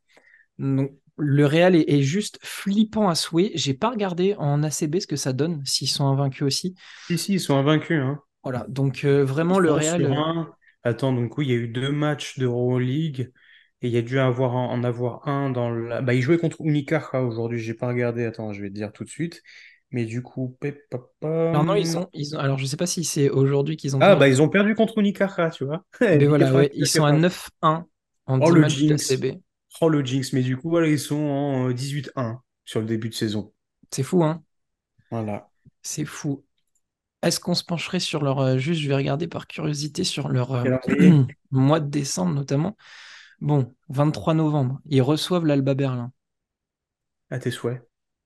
Donc, 0.59 0.93
le 1.19 1.47
Real 1.47 1.75
est, 1.75 2.03
juste 2.03 2.39
flippant 2.43 3.09
à 3.09 3.15
souhait. 3.15 3.53
J'ai 3.55 3.75
pas 3.75 3.91
regardé 3.91 4.35
en 4.39 4.63
ACB 4.63 4.99
ce 5.01 5.07
que 5.07 5.17
ça 5.17 5.33
donne, 5.33 5.63
s'ils 5.65 5.89
sont 5.89 6.07
invaincus 6.07 6.43
aussi. 6.43 6.75
Si, 7.07 7.19
si, 7.19 7.33
ils 7.35 7.41
sont 7.41 7.57
invaincus. 7.57 8.01
Hein. 8.03 8.21
Voilà, 8.43 8.67
donc 8.69 9.05
euh, 9.05 9.25
vraiment 9.25 9.59
le 9.59 9.73
Real. 9.73 10.05
Euh, 10.05 10.45
Attends, 10.85 11.13
donc 11.13 11.37
oui, 11.39 11.47
il 11.47 11.51
y 11.51 11.55
a 11.55 11.57
eu 11.57 11.69
deux 11.69 11.91
matchs 11.91 12.39
d'Euroleague 12.39 13.33
et 13.83 13.89
il 13.89 13.93
y 13.93 13.97
a 13.97 14.03
dû 14.03 14.19
avoir 14.19 14.55
en 14.55 14.85
avoir 14.85 15.27
un 15.27 15.51
dans 15.51 15.71
la. 15.71 16.01
Bah, 16.01 16.15
ils 16.15 16.23
jouaient 16.23 16.39
contre 16.39 16.61
Unicaja 16.61 17.23
aujourd'hui, 17.23 17.59
j'ai 17.59 17.75
pas 17.75 17.89
regardé. 17.89 18.25
Attends, 18.25 18.53
je 18.53 18.63
vais 18.63 18.69
te 18.69 18.75
dire 18.75 18.93
tout 18.93 19.05
de 19.05 19.09
suite. 19.09 19.43
Mais 19.91 20.05
du 20.05 20.23
coup, 20.23 20.57
Non, 21.23 21.63
non, 21.63 21.75
ils 21.75 21.97
ont... 21.97 22.09
Alors, 22.39 22.59
je 22.59 22.67
sais 22.67 22.77
pas 22.77 22.87
si 22.87 23.05
c'est 23.05 23.31
aujourd'hui 23.31 23.77
qu'ils 23.77 23.97
ont. 23.97 24.01
Ah, 24.03 24.17
bah, 24.17 24.29
ils 24.29 24.43
ont 24.43 24.49
perdu 24.49 24.75
contre 24.75 24.99
Unicaja, 24.99 25.51
tu 25.51 25.65
vois. 25.65 25.85
Mais 26.01 26.27
voilà, 26.27 26.53
ouais, 26.53 26.71
ils 26.75 26.87
sont 26.87 27.05
à 27.05 27.13
9-1 27.13 27.39
en 27.63 28.41
oh, 28.41 28.53
10 28.53 28.61
matchs 28.61 28.83
d'ACB. 28.85 29.39
Oh 29.81 29.89
le 29.89 30.05
jinx, 30.05 30.33
mais 30.33 30.43
du 30.43 30.57
coup, 30.57 30.71
voilà, 30.71 30.87
ils 30.89 30.99
sont 30.99 31.17
en 31.17 31.71
18-1 31.71 32.11
euh, 32.17 32.33
sur 32.65 32.81
le 32.81 32.87
début 32.87 33.09
de 33.09 33.15
saison. 33.15 33.53
C'est 33.91 34.03
fou, 34.03 34.25
hein 34.25 34.43
Voilà. 35.11 35.51
C'est 35.83 36.05
fou. 36.05 36.45
Est-ce 37.23 37.41
qu'on 37.41 37.55
se 37.55 37.65
pencherait 37.65 38.01
sur 38.01 38.23
leur. 38.23 38.41
Euh, 38.41 38.59
juste, 38.59 38.81
je 38.81 38.89
vais 38.89 38.95
regarder 38.95 39.27
par 39.27 39.47
curiosité 39.47 40.05
sur 40.05 40.29
leur 40.29 40.53
euh, 40.53 40.77
mois 41.51 41.81
de 41.81 41.89
décembre, 41.89 42.33
notamment. 42.35 42.77
Bon, 43.41 43.75
23 43.91 44.35
novembre, 44.35 44.81
ils 44.87 45.03
reçoivent 45.03 45.45
l'Alba 45.45 45.75
Berlin. 45.75 46.11
À 47.31 47.39
tes 47.39 47.51
souhaits. 47.51 47.83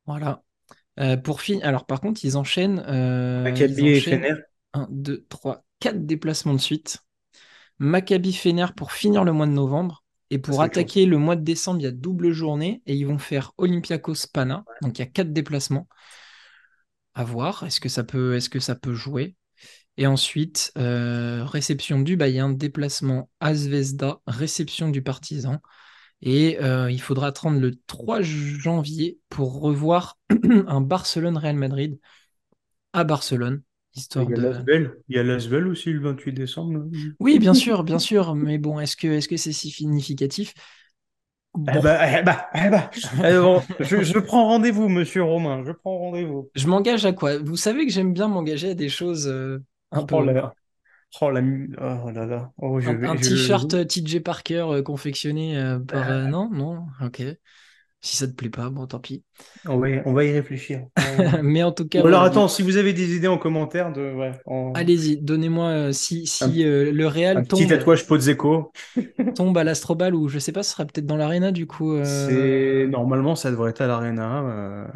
Voilà. 0.06 0.42
pour 1.24 1.40
finir, 1.40 1.66
alors 1.66 1.84
par 1.84 2.00
contre, 2.00 2.24
ils 2.24 2.36
enchaînent. 2.36 2.82
Maccabi 3.42 3.88
et 3.88 4.00
Fener 4.00 4.34
1, 4.72 4.86
2, 4.90 5.26
3, 5.28 5.64
4 5.80 6.06
déplacements 6.06 6.54
de 6.54 6.60
suite. 6.60 6.98
Maccabi 7.78 8.32
Fener 8.32 8.66
pour 8.76 8.92
finir 8.92 9.24
le 9.24 9.32
mois 9.32 9.46
de 9.46 9.52
novembre. 9.52 10.04
Et 10.31 10.38
pour 10.38 10.62
attaquer 10.62 11.07
le 11.07 11.19
mois 11.19 11.37
de 11.37 11.43
décembre, 11.43 11.81
il 11.81 11.85
y 11.85 11.87
a 11.87 11.93
double 11.93 12.31
journée 12.33 12.83
et 12.87 12.95
ils 12.95 13.05
vont 13.07 13.19
faire 13.19 13.53
Olympiakos 13.59 14.29
Pana. 14.33 14.64
Donc 14.81 14.99
il 14.99 15.03
y 15.03 15.05
a 15.05 15.09
quatre 15.09 15.33
déplacements. 15.33 15.88
À 17.14 17.25
voir. 17.25 17.64
Est-ce 17.64 17.81
que 17.81 17.88
ça 17.88 18.05
peut, 18.05 18.37
est-ce 18.37 18.49
que 18.49 18.61
ça 18.61 18.77
peut 18.77 18.95
jouer? 18.95 19.37
Et 19.97 20.07
ensuite, 20.07 20.73
euh, 20.79 21.45
réception 21.45 22.01
du 22.01 22.16
Bayern, 22.16 22.57
déplacement 22.57 23.29
à 23.40 23.55
Zvezda, 23.55 24.21
réception 24.27 24.88
du 24.88 25.03
Partizan. 25.03 25.61
Et 26.23 26.59
euh, 26.62 26.90
il 26.90 27.01
faudra 27.01 27.29
attendre 27.29 27.59
le 27.59 27.79
3 27.87 28.23
janvier 28.23 29.19
pour 29.29 29.61
revoir 29.61 30.19
un 30.66 30.81
Barcelone-Real 30.81 31.57
Madrid 31.57 31.99
à 32.93 33.05
Barcelone 33.05 33.62
il 33.96 34.90
y 35.09 35.18
a 35.18 35.22
Lasvel 35.22 35.66
aussi 35.66 35.92
le 35.92 36.00
28 36.00 36.33
décembre. 36.33 36.85
Oui, 37.18 37.38
bien 37.38 37.55
sûr, 37.55 37.83
bien 37.83 37.98
sûr. 37.98 38.35
Mais 38.35 38.59
bon, 38.59 38.79
est-ce 38.79 38.96
que 38.96 39.09
est-ce 39.09 39.29
que 39.29 39.37
c'est 39.37 39.53
si 39.53 39.70
significatif? 39.70 40.55
Eh 41.57 41.81
bah, 41.81 42.18
eh 42.18 42.22
bah, 42.22 42.48
eh 42.55 42.70
bah. 42.70 42.90
je, 43.81 44.18
prends 44.20 44.46
rendez-vous, 44.46 44.88
monsieur 44.88 45.24
Romain. 45.24 45.64
Je 45.66 45.72
prends 45.72 45.98
rendez-vous. 45.98 46.48
Je 46.55 46.68
m'engage 46.68 47.05
à 47.05 47.12
quoi? 47.12 47.38
Vous 47.38 47.57
savez 47.57 47.87
que 47.87 47.92
j'aime 47.92 48.12
bien 48.12 48.29
m'engager 48.29 48.70
à 48.70 48.74
des 48.74 48.88
choses 48.88 49.26
euh, 49.26 49.59
un 49.90 50.05
peu. 50.05 50.14
Oh 50.14 50.22
là, 50.22 50.55
oh, 51.20 51.31
la... 51.31 51.40
oh 52.05 52.11
là 52.12 52.26
là. 52.26 52.53
Oh, 52.59 52.79
un, 52.79 53.16
t-shirt 53.16 53.88
TJ 53.88 54.20
Parker 54.20 54.66
euh, 54.70 54.83
confectionné 54.83 55.59
euh, 55.59 55.81
par. 55.81 56.07
Bah. 56.07 56.22
non, 56.29 56.48
non, 56.50 56.87
ok. 57.03 57.22
Si 58.02 58.16
ça 58.16 58.26
te 58.26 58.32
plaît 58.32 58.48
pas, 58.48 58.70
bon, 58.70 58.86
tant 58.86 58.98
pis. 58.98 59.22
On 59.66 59.76
va 59.76 59.90
y, 59.90 60.02
on 60.06 60.14
va 60.14 60.24
y 60.24 60.32
réfléchir. 60.32 60.86
Mais 61.42 61.62
en 61.62 61.70
tout 61.70 61.86
cas. 61.86 62.00
alors 62.00 62.22
attends, 62.22 62.48
si 62.48 62.62
vous 62.62 62.78
avez 62.78 62.94
des 62.94 63.14
idées 63.14 63.28
en 63.28 63.36
commentaire, 63.36 63.92
de, 63.92 64.14
ouais, 64.14 64.32
allez-y, 64.74 65.18
donnez-moi 65.18 65.66
euh, 65.66 65.92
si, 65.92 66.26
si 66.26 66.64
euh, 66.64 66.92
le 66.92 67.06
Real 67.06 67.38
un 67.38 67.44
tombe. 67.44 67.60
Petit 67.60 67.68
tatouage 67.68 68.06
Pozzeco. 68.06 68.72
tombe 69.34 69.58
à 69.58 69.64
l'Astrobal 69.64 70.14
ou 70.14 70.28
je 70.28 70.38
sais 70.38 70.52
pas, 70.52 70.62
ce 70.62 70.72
sera 70.72 70.86
peut-être 70.86 71.04
dans 71.04 71.16
l'Arena 71.16 71.52
du 71.52 71.66
coup. 71.66 71.92
Euh... 71.92 72.86
Normalement 72.86 73.36
ça 73.36 73.50
devrait 73.50 73.70
être 73.70 73.82
à 73.82 73.86
l'Arena. 73.86 74.86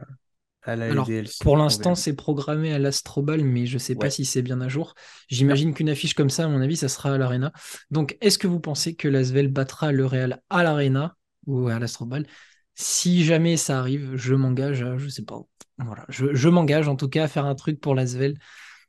À 0.66 0.76
la 0.76 0.86
alors, 0.86 1.06
pour 1.40 1.58
l'instant, 1.58 1.94
c'est 1.94 2.14
programmé 2.14 2.72
à 2.72 2.78
l'Astrobal, 2.78 3.44
mais 3.44 3.66
je 3.66 3.76
sais 3.76 3.94
pas 3.94 4.08
si 4.08 4.24
c'est 4.24 4.40
bien 4.40 4.62
à 4.62 4.68
jour. 4.68 4.94
J'imagine 5.28 5.74
qu'une 5.74 5.90
affiche 5.90 6.14
comme 6.14 6.30
ça, 6.30 6.44
à 6.44 6.48
mon 6.48 6.62
avis, 6.62 6.76
ça 6.76 6.88
sera 6.88 7.12
à 7.12 7.18
l'Arena. 7.18 7.52
Donc, 7.90 8.16
est-ce 8.22 8.38
que 8.38 8.46
vous 8.46 8.60
pensez 8.60 8.94
que 8.94 9.06
l'Asvel 9.06 9.48
battra 9.48 9.92
le 9.92 10.06
Real 10.06 10.40
à 10.48 10.62
l'Arena 10.62 11.16
ou 11.46 11.68
à 11.68 11.78
l'Astrobal? 11.78 12.26
Si 12.74 13.24
jamais 13.24 13.56
ça 13.56 13.78
arrive, 13.78 14.16
je 14.16 14.34
m'engage 14.34 14.82
à, 14.82 14.98
je 14.98 15.08
sais 15.08 15.22
pas, 15.22 15.40
voilà, 15.78 16.04
je, 16.08 16.48
m'engage 16.48 16.88
en 16.88 16.96
tout 16.96 17.08
cas 17.08 17.24
à 17.24 17.28
faire 17.28 17.46
un 17.46 17.54
truc 17.54 17.80
pour 17.80 17.94
l'Asvel. 17.94 18.38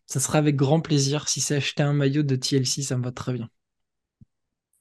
Ça 0.05 0.19
sera 0.19 0.37
avec 0.37 0.55
grand 0.55 0.81
plaisir. 0.81 1.27
Si 1.27 1.41
c'est 1.41 1.55
acheter 1.55 1.81
un 1.81 1.93
maillot 1.93 2.23
de 2.23 2.35
TLC, 2.35 2.83
ça 2.83 2.97
me 2.97 3.03
va 3.03 3.11
très 3.11 3.33
bien. 3.33 3.49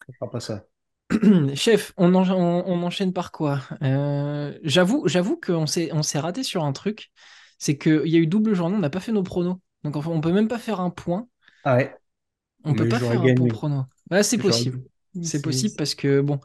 On 0.08 0.12
fera 0.12 0.30
pas 0.30 0.40
ça. 0.40 0.66
Chef, 1.54 1.94
on, 1.96 2.14
enchaîne 2.14 3.12
par 3.12 3.32
quoi? 3.32 3.62
Euh, 3.82 4.58
J'avoue, 4.62 5.04
j'avoue 5.06 5.40
qu'on 5.40 5.66
s'est, 5.66 5.90
on 5.92 6.02
s'est 6.02 6.18
raté 6.18 6.42
sur 6.42 6.64
un 6.64 6.72
truc. 6.72 7.10
C'est 7.58 7.78
qu'il 7.78 8.08
y 8.08 8.16
a 8.16 8.18
eu 8.18 8.26
double 8.26 8.54
journée, 8.54 8.76
on 8.76 8.80
n'a 8.80 8.90
pas 8.90 9.00
fait 9.00 9.12
nos 9.12 9.22
pronos. 9.22 9.56
Donc 9.82 9.96
enfin, 9.96 10.10
on 10.10 10.20
peut 10.20 10.32
même 10.32 10.48
pas 10.48 10.58
faire 10.58 10.80
un 10.80 10.90
point. 10.90 11.28
Ah 11.64 11.76
ouais. 11.76 11.96
On 12.64 12.74
peut 12.74 12.88
pas 12.88 12.98
faire 12.98 13.20
un 13.20 13.34
bon 13.34 13.48
prono. 13.48 13.84
c'est 14.22 14.38
possible. 14.38 14.82
C'est 15.22 15.42
possible 15.42 15.74
parce 15.76 15.94
que 15.94 16.20
bon, 16.20 16.40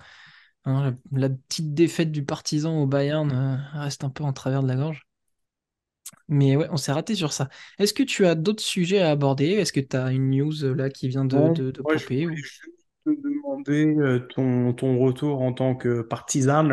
Hein, 0.65 0.97
la 1.11 1.29
petite 1.29 1.73
défaite 1.73 2.11
du 2.11 2.25
partisan 2.25 2.81
au 2.81 2.87
Bayern 2.87 3.31
euh, 3.31 3.79
reste 3.79 4.03
un 4.03 4.09
peu 4.09 4.23
en 4.23 4.33
travers 4.33 4.61
de 4.61 4.67
la 4.67 4.75
gorge. 4.75 5.07
Mais 6.27 6.55
ouais, 6.55 6.67
on 6.71 6.77
s'est 6.77 6.91
raté 6.91 7.15
sur 7.15 7.33
ça. 7.33 7.49
Est-ce 7.77 7.93
que 7.93 8.03
tu 8.03 8.25
as 8.25 8.35
d'autres 8.35 8.63
sujets 8.63 8.99
à 8.99 9.11
aborder? 9.11 9.47
Est-ce 9.47 9.71
que 9.71 9.79
tu 9.79 9.95
as 9.95 10.11
une 10.11 10.31
news 10.31 10.63
euh, 10.63 10.73
là 10.73 10.89
qui 10.89 11.07
vient 11.07 11.25
de, 11.25 11.53
de, 11.53 11.73
Je 11.95 12.03
voulais 12.05 12.35
juste 12.35 12.61
te 13.05 13.09
demander 13.09 13.95
euh, 13.95 14.19
ton, 14.19 14.73
ton, 14.73 14.99
retour 14.99 15.41
en 15.41 15.53
tant 15.53 15.75
que 15.75 16.01
partisan 16.01 16.67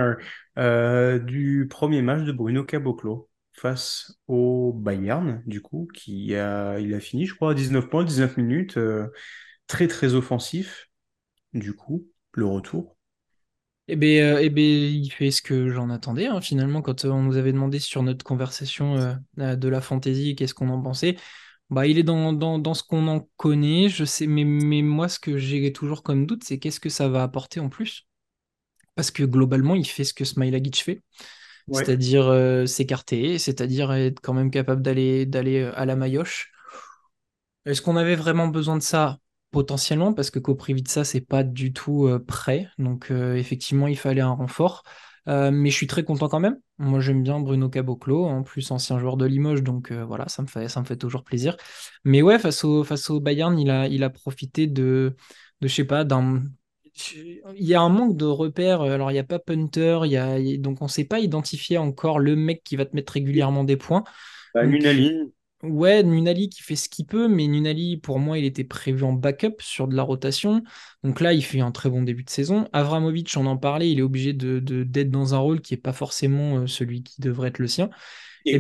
du 0.57 1.67
premier 1.71 2.03
match 2.03 2.23
de 2.25 2.33
Bruno 2.33 2.65
Caboclo 2.65 3.29
face 3.53 4.19
au 4.27 4.73
Bayern, 4.75 5.43
du 5.47 5.63
coup, 5.63 5.89
qui 5.95 6.35
a, 6.35 6.79
il 6.79 6.93
a 6.93 7.01
fini, 7.01 7.25
je 7.25 7.35
crois, 7.35 7.53
à 7.53 7.55
19 7.55 7.89
points, 7.89 8.05
19 8.05 8.37
minutes, 8.37 8.79
très 9.67 9.87
très 9.87 10.15
offensif, 10.15 10.91
du 11.55 11.73
coup, 11.73 12.07
le 12.33 12.47
retour? 12.47 12.96
Eh 13.89 13.95
bien, 13.95 14.35
euh, 14.37 14.41
eh 14.43 14.51
ben, 14.51 14.63
il 14.65 15.11
fait 15.11 15.31
ce 15.31 15.41
que 15.41 15.71
j'en 15.71 15.91
attendais, 15.91 16.27
hein, 16.27 16.41
finalement, 16.41 16.83
quand 16.83 17.05
euh, 17.05 17.11
on 17.11 17.23
nous 17.23 17.37
avait 17.37 17.53
demandé 17.53 17.79
sur 17.79 18.03
notre 18.03 18.25
conversation 18.25 18.97
euh, 19.39 19.55
de 19.55 19.69
la 19.69 19.81
fantaisie, 19.81 20.35
qu'est-ce 20.35 20.55
qu'on 20.55 20.71
en 20.71 20.83
pensait. 20.83 21.17
Bah, 21.71 21.87
il 21.87 21.99
est 21.99 22.03
dans, 22.03 22.33
dans, 22.33 22.75
ce 22.75 22.83
qu'on 22.83 23.07
en 23.07 23.29
connaît, 23.37 23.89
je 23.89 24.05
sais, 24.05 24.27
mais, 24.27 24.45
mais 24.45 24.83
moi, 24.83 25.09
ce 25.09 25.21
que 25.21 25.39
j'ai 25.39 25.73
toujours 25.73 26.03
comme 26.03 26.27
doute, 26.27 26.43
c'est 26.43 26.59
qu'est-ce 26.59 26.81
que 26.81 26.89
ça 26.89 27.09
va 27.09 27.23
apporter 27.23 27.61
en 27.61 27.69
plus? 27.69 28.07
Parce 28.97 29.11
que 29.11 29.23
globalement, 29.23 29.75
il 29.77 29.87
fait 29.87 30.05
ce 30.05 30.15
que 30.15 30.25
Smilagic 30.25 30.83
fait, 30.83 31.03
c'est-à-dire 31.71 32.33
s'écarter, 32.67 33.39
c'est-à-dire 33.39 33.93
être 33.93 34.21
quand 34.21 34.33
même 34.33 34.51
capable 34.51 34.81
d'aller 34.81 35.27
d'aller 35.27 35.63
à 35.75 35.85
la 35.85 35.97
maillotche. 35.97 36.53
Est-ce 37.67 37.83
qu'on 37.83 37.97
avait 37.97 38.17
vraiment 38.17 38.47
besoin 38.49 38.77
de 38.77 38.83
ça? 38.83 39.19
Potentiellement 39.57 40.13
parce 40.13 40.31
que 40.31 40.39
Koprivica 40.39 41.03
c'est 41.03 41.23
pas 41.23 41.43
du 41.43 41.73
tout 41.73 42.07
euh, 42.07 42.19
prêt. 42.19 42.69
Donc 42.77 43.11
euh, 43.11 43.37
effectivement 43.37 43.87
il 43.87 43.97
fallait 43.97 44.21
un 44.21 44.33
renfort. 44.33 44.83
Euh, 45.29 45.51
mais 45.51 45.71
je 45.71 45.75
suis 45.77 45.87
très 45.87 46.05
content 46.05 46.29
quand 46.29 46.41
même. 46.41 46.59
Moi 46.77 47.01
j'aime 47.01 47.23
bien 47.23 47.41
Bruno 47.41 47.71
Caboclo 47.71 48.27
en 48.27 48.43
plus 48.43 48.71
ancien 48.71 48.99
joueur 48.99 49.17
de 49.17 49.25
Limoges. 49.25 49.63
Donc 49.63 49.93
voilà 49.93 50.29
ça 50.29 50.43
me 50.43 50.47
fait 50.47 50.69
ça 50.69 50.81
me 50.81 50.85
fait 50.85 50.99
toujours 50.99 51.25
plaisir. 51.25 51.57
Mais 52.05 52.21
ouais 52.21 52.39
face 52.39 52.65
au 52.65 52.85
face 52.85 53.09
au 53.09 53.19
Bayern 53.19 53.59
il 53.59 53.71
a 53.71 53.87
il 53.89 54.05
a 54.05 54.11
profité 54.11 54.67
de 54.67 55.17
de 55.63 55.69
je 55.69 55.75
sais 55.75 55.85
pas 55.85 56.05
d'un 56.05 56.43
il 57.55 57.65
y 57.67 57.75
a 57.75 57.81
un 57.81 57.89
manque 57.89 58.19
de 58.19 58.27
repères. 58.27 58.83
Alors 58.83 59.11
il 59.11 59.15
n'y 59.15 59.21
a 59.21 59.25
pas 59.25 59.39
punter 59.39 60.01
il 60.05 60.11
y 60.13 60.19
a 60.19 60.39
donc 60.59 60.83
on 60.83 60.89
sait 60.89 61.07
pas 61.07 61.21
identifier 61.21 61.79
encore 61.79 62.19
le 62.19 62.37
mec 62.37 62.63
qui 62.63 62.77
va 62.77 62.85
te 62.85 62.95
mettre 62.95 63.15
régulièrement 63.15 63.65
des 63.65 63.79
points. 63.79 64.05
Bah, 64.55 64.67
Donc, 64.67 64.83
ouais, 65.63 66.03
Nunali 66.03 66.49
qui 66.49 66.63
fait 66.63 66.77
ce 66.77 66.89
qu'il 66.89 67.07
peut, 67.07 67.29
mais 67.29 67.47
Nunali, 67.47 67.97
pour 67.97 68.19
moi, 68.19 68.39
il 68.39 68.45
était 68.45 68.65
prévu 68.65 69.05
en 69.05 69.13
backup 69.13 69.57
sur 69.61 69.89
de 69.89 69.97
la 69.97 70.03
rotation. 70.03 70.63
Donc 71.03 71.21
là, 71.21 71.33
il 71.33 71.43
fait 71.45 71.61
un 71.61 71.73
très 71.73 71.91
bon 71.91 72.03
début 72.03 72.25
de 72.25 72.31
saison. 72.31 72.69
Avramovic, 72.73 73.35
on 73.37 73.47
en 73.47 73.57
parlait, 73.57 73.91
il 73.91 73.99
est 73.99 74.03
obligé 74.03 74.33
de, 74.33 74.61
de- 74.61 74.85
d'être 74.85 75.11
dans 75.11 75.35
un 75.35 75.39
rôle 75.39 75.61
qui 75.61 75.75
n'est 75.75 75.81
pas 75.81 75.93
forcément 75.93 76.59
euh, 76.59 76.67
celui 76.67 77.03
qui 77.03 77.21
devrait 77.21 77.49
être 77.49 77.59
le 77.59 77.69
sien. 77.69 77.91
Et 78.47 78.59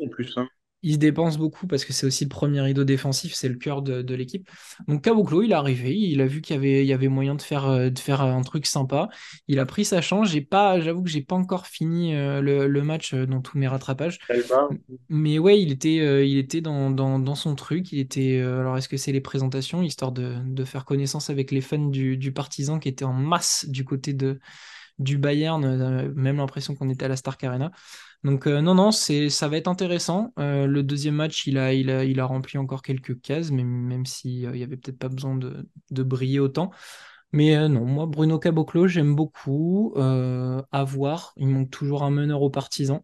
en 0.00 0.08
plus. 0.08 0.36
hein. 0.36 0.48
Il 0.82 0.94
se 0.94 0.98
dépense 0.98 1.36
beaucoup 1.38 1.66
parce 1.66 1.84
que 1.84 1.92
c'est 1.92 2.06
aussi 2.06 2.24
le 2.24 2.28
premier 2.30 2.60
rideau 2.60 2.84
défensif, 2.84 3.34
c'est 3.34 3.48
le 3.48 3.56
cœur 3.56 3.82
de, 3.82 4.02
de 4.02 4.14
l'équipe. 4.14 4.48
Donc 4.88 5.02
Caboclo, 5.04 5.42
il 5.42 5.52
est 5.52 5.54
arrivé, 5.54 5.94
il 5.96 6.20
a 6.20 6.26
vu 6.26 6.40
qu'il 6.40 6.56
y 6.56 6.58
avait, 6.58 6.82
il 6.84 6.86
y 6.86 6.92
avait 6.92 7.08
moyen 7.08 7.34
de 7.34 7.42
faire, 7.42 7.66
euh, 7.66 7.90
de 7.90 7.98
faire 7.98 8.22
un 8.22 8.42
truc 8.42 8.66
sympa. 8.66 9.08
Il 9.48 9.58
a 9.58 9.66
pris 9.66 9.84
sa 9.84 10.00
chance. 10.00 10.30
J'ai 10.30 10.40
pas, 10.40 10.80
j'avoue 10.80 11.02
que 11.02 11.10
j'ai 11.10 11.22
pas 11.22 11.36
encore 11.36 11.66
fini 11.66 12.14
euh, 12.14 12.40
le, 12.40 12.66
le 12.66 12.82
match 12.82 13.14
euh, 13.14 13.26
dans 13.26 13.40
tous 13.40 13.58
mes 13.58 13.68
rattrapages. 13.68 14.18
Mais 15.08 15.38
ouais, 15.38 15.60
il 15.60 15.72
était, 15.72 16.00
euh, 16.00 16.24
il 16.24 16.38
était 16.38 16.60
dans, 16.60 16.90
dans, 16.90 17.18
dans 17.18 17.34
son 17.34 17.54
truc. 17.54 17.92
Il 17.92 17.98
était. 17.98 18.38
euh, 18.40 18.60
alors, 18.60 18.76
est-ce 18.78 18.88
que 18.88 18.96
c'est 18.96 19.12
les 19.12 19.20
présentations, 19.20 19.82
histoire 19.82 20.12
de, 20.12 20.36
de 20.44 20.64
faire 20.64 20.84
connaissance 20.84 21.30
avec 21.30 21.50
les 21.50 21.60
fans 21.60 21.78
du, 21.78 22.16
du 22.16 22.32
Partizan 22.32 22.78
qui 22.78 22.88
étaient 22.88 23.04
en 23.04 23.12
masse 23.12 23.66
du 23.68 23.84
côté 23.84 24.12
de, 24.12 24.38
du 24.98 25.18
Bayern, 25.18 25.64
euh, 25.64 26.12
même 26.14 26.36
l'impression 26.36 26.74
qu'on 26.74 26.90
était 26.90 27.04
à 27.06 27.08
la 27.08 27.16
Stark 27.16 27.42
Arena. 27.44 27.70
Donc 28.24 28.46
euh, 28.46 28.60
non, 28.60 28.74
non, 28.74 28.92
ça 28.92 29.48
va 29.48 29.56
être 29.56 29.68
intéressant. 29.68 30.32
Euh, 30.38 30.66
le 30.66 30.82
deuxième 30.82 31.14
match, 31.14 31.46
il 31.46 31.58
a, 31.58 32.26
rempli 32.26 32.58
encore 32.58 32.82
quelques 32.82 33.20
cases, 33.20 33.50
mais 33.50 33.64
même 33.64 34.04
s'il 34.06 34.50
n'y 34.50 34.62
avait 34.62 34.76
peut-être 34.76 34.98
pas 34.98 35.08
besoin 35.08 35.36
de, 35.36 36.02
briller 36.02 36.38
autant. 36.40 36.70
Mais 37.32 37.56
euh, 37.56 37.68
non, 37.68 37.84
moi, 37.86 38.06
Bruno 38.06 38.38
Caboclo, 38.38 38.88
j'aime 38.88 39.14
beaucoup. 39.16 39.94
Euh, 39.96 40.62
à 40.72 40.84
voir, 40.84 41.32
il 41.36 41.48
manque 41.48 41.70
toujours 41.70 42.02
un 42.04 42.10
meneur 42.10 42.42
aux 42.42 42.50
partisans. 42.50 43.02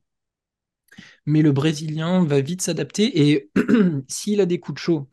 Mais 1.26 1.42
le 1.42 1.52
Brésilien 1.52 2.24
va 2.24 2.40
vite 2.40 2.62
s'adapter 2.62 3.31
et 3.31 3.50
s'il 4.09 4.40
a 4.40 4.46
des 4.46 4.61
coups 4.61 4.76
de 4.76 4.81
chaud, 4.81 5.11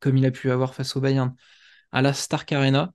comme 0.00 0.16
il 0.16 0.26
a 0.26 0.30
pu 0.30 0.50
avoir 0.50 0.74
face 0.74 0.96
au 0.96 1.00
Bayern, 1.00 1.34
à 1.92 2.02
la 2.02 2.12
Stark 2.12 2.52
Arena, 2.52 2.94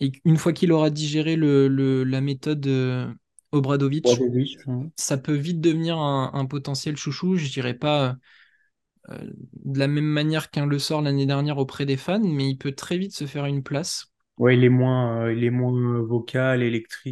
et 0.00 0.12
une 0.24 0.36
fois 0.36 0.52
qu'il 0.52 0.72
aura 0.72 0.90
digéré 0.90 1.36
la 1.36 2.20
méthode 2.20 2.66
Obradovic, 3.54 4.08
hein. 4.66 4.90
ça 4.96 5.16
peut 5.18 5.34
vite 5.34 5.60
devenir 5.60 5.98
un, 5.98 6.30
un 6.34 6.46
potentiel 6.46 6.96
chouchou. 6.96 7.36
Je 7.36 7.48
dirais 7.50 7.74
pas 7.74 8.16
euh, 9.10 9.18
de 9.64 9.78
la 9.78 9.88
même 9.88 10.04
manière 10.06 10.50
qu'un 10.50 10.66
le 10.66 10.78
sort 10.78 11.02
l'année 11.02 11.26
dernière 11.26 11.58
auprès 11.58 11.86
des 11.86 11.96
fans, 11.96 12.20
mais 12.20 12.48
il 12.50 12.58
peut 12.58 12.72
très 12.72 12.98
vite 12.98 13.14
se 13.14 13.26
faire 13.26 13.46
une 13.46 13.62
place, 13.62 14.12
Ouais, 14.38 14.56
il 14.56 14.64
est 14.64 14.68
moins, 14.68 15.26
euh, 15.26 15.32
il 15.34 15.44
est 15.44 15.50
moins 15.50 16.00
vocal, 16.02 16.62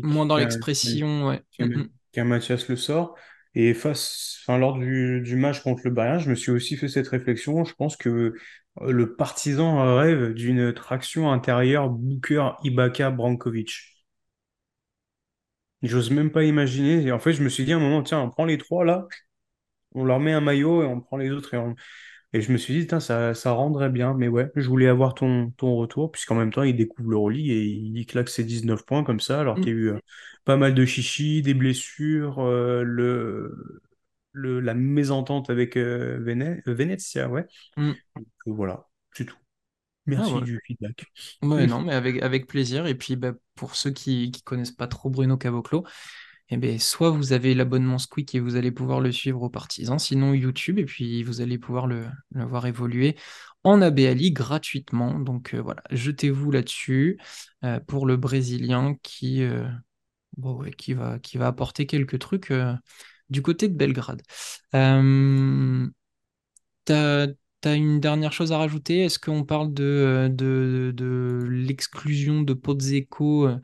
moins 0.02 0.26
électrique 0.26 0.26
dans 0.26 0.36
qu'un 0.36 0.44
l'expression. 0.44 1.26
Ouais. 1.28 1.42
Qu'un 1.52 1.68
qu'un 2.12 2.24
Mathias 2.24 2.68
Le 2.68 2.76
Sort. 2.76 3.16
Et 3.54 3.74
face, 3.74 4.38
enfin, 4.42 4.58
lors 4.58 4.78
du, 4.78 5.20
du 5.22 5.36
match 5.36 5.60
contre 5.62 5.82
le 5.84 5.90
Bayern, 5.90 6.18
je 6.20 6.30
me 6.30 6.34
suis 6.34 6.50
aussi 6.52 6.76
fait 6.76 6.88
cette 6.88 7.08
réflexion. 7.08 7.64
Je 7.64 7.74
pense 7.74 7.96
que 7.96 8.08
euh, 8.10 8.92
le 8.92 9.14
partisan 9.16 9.96
rêve 9.98 10.32
d'une 10.34 10.72
traction 10.74 11.30
intérieure 11.32 11.90
Booker, 11.90 12.50
Ibaka, 12.64 13.10
Brankovic. 13.10 13.91
J'ose 15.82 16.10
même 16.10 16.30
pas 16.30 16.44
imaginer. 16.44 17.02
Et 17.06 17.12
en 17.12 17.18
fait, 17.18 17.32
je 17.32 17.42
me 17.42 17.48
suis 17.48 17.64
dit 17.64 17.72
à 17.72 17.76
un 17.76 17.80
moment, 17.80 18.02
tiens, 18.02 18.20
on 18.20 18.30
prend 18.30 18.44
les 18.44 18.58
trois 18.58 18.84
là, 18.84 19.06
on 19.94 20.04
leur 20.04 20.20
met 20.20 20.32
un 20.32 20.40
maillot 20.40 20.82
et 20.82 20.86
on 20.86 21.00
prend 21.00 21.16
les 21.18 21.30
autres 21.30 21.54
et 21.54 21.58
on, 21.58 21.74
Et 22.34 22.40
je 22.42 22.52
me 22.52 22.58
suis 22.58 22.74
dit, 22.86 22.88
ça, 23.00 23.34
ça 23.34 23.52
rendrait 23.52 23.90
bien. 23.90 24.14
Mais 24.14 24.28
ouais, 24.28 24.50
je 24.56 24.68
voulais 24.68 24.88
avoir 24.88 25.14
ton, 25.14 25.50
ton 25.52 25.76
retour, 25.76 26.12
puisqu'en 26.12 26.36
même 26.36 26.52
temps, 26.52 26.62
il 26.64 26.76
découvre 26.76 27.10
l'Euroleague 27.10 27.48
et 27.50 27.64
il 27.64 28.06
claque 28.06 28.28
ses 28.30 28.44
19 28.44 28.84
points 28.86 29.04
comme 29.04 29.20
ça, 29.20 29.40
alors 29.40 29.60
qu'il 29.60 29.72
y 29.72 29.76
a 29.76 29.78
mm, 29.78 29.80
eu 29.80 29.88
euh, 29.92 30.00
pas 30.44 30.56
mal 30.58 30.74
de 30.74 30.84
chichis, 30.86 31.42
des 31.42 31.54
blessures, 31.54 32.40
euh, 32.40 32.82
le, 32.84 33.82
le, 34.32 34.60
la 34.60 34.74
mésentente 34.74 35.50
avec 35.50 35.76
euh, 35.78 36.18
Vene- 36.20 36.62
Venezia, 36.66 37.28
ouais. 37.30 37.46
mm. 37.76 38.02
Donc, 38.16 38.26
euh, 38.48 38.52
voilà, 38.52 38.88
c'est 39.14 39.26
tout. 39.26 39.36
Ah 40.14 40.28
Merci 40.28 40.30
ouais. 40.30 40.42
du 40.42 40.60
feedback. 40.66 41.04
Ouais, 41.42 41.66
non, 41.66 41.80
mais 41.82 41.94
avec, 41.94 42.22
avec 42.22 42.46
plaisir. 42.46 42.86
Et 42.86 42.94
puis, 42.94 43.16
bah, 43.16 43.32
pour 43.56 43.76
ceux 43.76 43.90
qui 43.90 44.30
qui 44.30 44.42
connaissent 44.42 44.70
pas 44.72 44.86
trop 44.88 45.10
Bruno 45.10 45.36
Caboclo, 45.36 45.84
eh 46.50 46.56
ben, 46.58 46.78
soit 46.78 47.10
vous 47.10 47.32
avez 47.32 47.54
l'abonnement 47.54 47.98
Squeak 47.98 48.34
et 48.34 48.40
vous 48.40 48.56
allez 48.56 48.72
pouvoir 48.72 49.00
le 49.00 49.12
suivre 49.12 49.42
aux 49.42 49.50
partisans, 49.50 49.98
sinon 49.98 50.34
YouTube, 50.34 50.78
et 50.78 50.84
puis 50.84 51.22
vous 51.24 51.40
allez 51.40 51.58
pouvoir 51.58 51.86
le, 51.88 52.06
le 52.32 52.44
voir 52.44 52.66
évoluer 52.66 53.16
en 53.64 53.82
ABLI 53.82 54.32
gratuitement. 54.32 55.18
Donc 55.20 55.54
euh, 55.54 55.62
voilà, 55.62 55.82
jetez-vous 55.90 56.50
là-dessus 56.52 57.18
euh, 57.64 57.80
pour 57.80 58.06
le 58.06 58.16
Brésilien 58.16 58.96
qui, 59.02 59.42
euh, 59.44 59.66
bon, 60.36 60.54
ouais, 60.56 60.72
qui 60.72 60.94
va, 60.94 61.18
qui 61.20 61.38
va 61.38 61.48
apporter 61.48 61.86
quelques 61.86 62.18
trucs 62.20 62.52
du 63.30 63.42
côté 63.42 63.68
de 63.68 63.74
Belgrade. 63.76 64.22
Euh, 64.74 65.88
t'as, 67.62 67.70
t'as 67.70 67.76
une 67.76 68.00
dernière 68.00 68.32
chose 68.32 68.52
à 68.52 68.58
rajouter? 68.58 69.00
Est-ce 69.04 69.18
qu'on 69.18 69.44
parle 69.44 69.72
de, 69.74 69.84
euh, 69.84 70.28
de, 70.28 70.92
de 70.96 71.46
l'exclusion 71.48 72.42
de 72.42 72.54
Pozzecco 72.54 73.46
euh, 73.48 73.58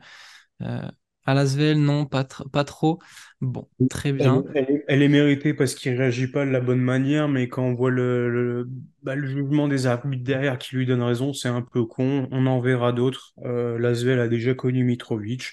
euh, 0.61 0.87
à 1.25 1.33
Lasvel, 1.35 1.79
non, 1.79 2.05
pas, 2.05 2.23
tr- 2.23 2.49
pas 2.49 2.63
trop. 2.65 2.99
Bon, 3.41 3.69
très 3.89 4.13
bien. 4.13 4.43
Elle, 4.43 4.51
elle 4.53 4.69
est, 4.69 4.83
elle 4.89 5.01
est 5.01 5.07
méritée 5.07 5.53
parce 5.53 5.75
qu'il 5.75 5.93
réagit 5.95 6.27
pas 6.27 6.45
de 6.45 6.51
la 6.51 6.59
bonne 6.59 6.81
manière, 6.81 7.29
mais 7.29 7.47
quand 7.47 7.63
on 7.63 7.73
voit 7.73 7.89
le, 7.89 8.29
le, 8.29 8.69
bah, 9.01 9.15
le 9.15 9.27
jugement 9.27 9.67
des 9.69 9.85
arbitres 9.87 10.23
derrière 10.23 10.57
qui 10.57 10.75
lui 10.75 10.85
donne 10.85 11.01
raison, 11.01 11.31
c'est 11.33 11.47
un 11.47 11.61
peu 11.61 11.85
con. 11.85 12.27
On 12.31 12.45
en 12.45 12.59
verra 12.59 12.91
d'autres. 12.91 13.33
Euh, 13.45 13.79
Lasvel 13.79 14.19
a 14.19 14.27
déjà 14.27 14.53
connu 14.53 14.83
Mitrovic. 14.83 15.51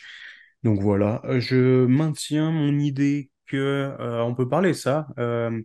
Donc 0.64 0.80
voilà, 0.80 1.22
je 1.38 1.86
maintiens 1.86 2.50
mon 2.50 2.78
idée 2.78 3.30
que, 3.46 3.56
euh, 3.56 4.22
on 4.24 4.34
peut 4.34 4.48
parler 4.48 4.70
de 4.70 4.74
ça, 4.76 5.06
euh, 5.18 5.60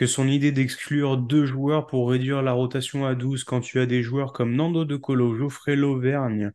que 0.00 0.06
son 0.06 0.26
idée 0.28 0.50
d'exclure 0.50 1.18
deux 1.18 1.44
joueurs 1.44 1.86
pour 1.86 2.08
réduire 2.10 2.40
la 2.40 2.52
rotation 2.52 3.04
à 3.06 3.14
12 3.14 3.44
quand 3.44 3.60
tu 3.60 3.78
as 3.80 3.84
des 3.86 4.02
joueurs 4.02 4.32
comme 4.32 4.54
Nando 4.56 4.86
De 4.86 4.96
Colo, 4.96 5.36
Geoffrey 5.36 5.76
Lauvergne, 5.76 6.52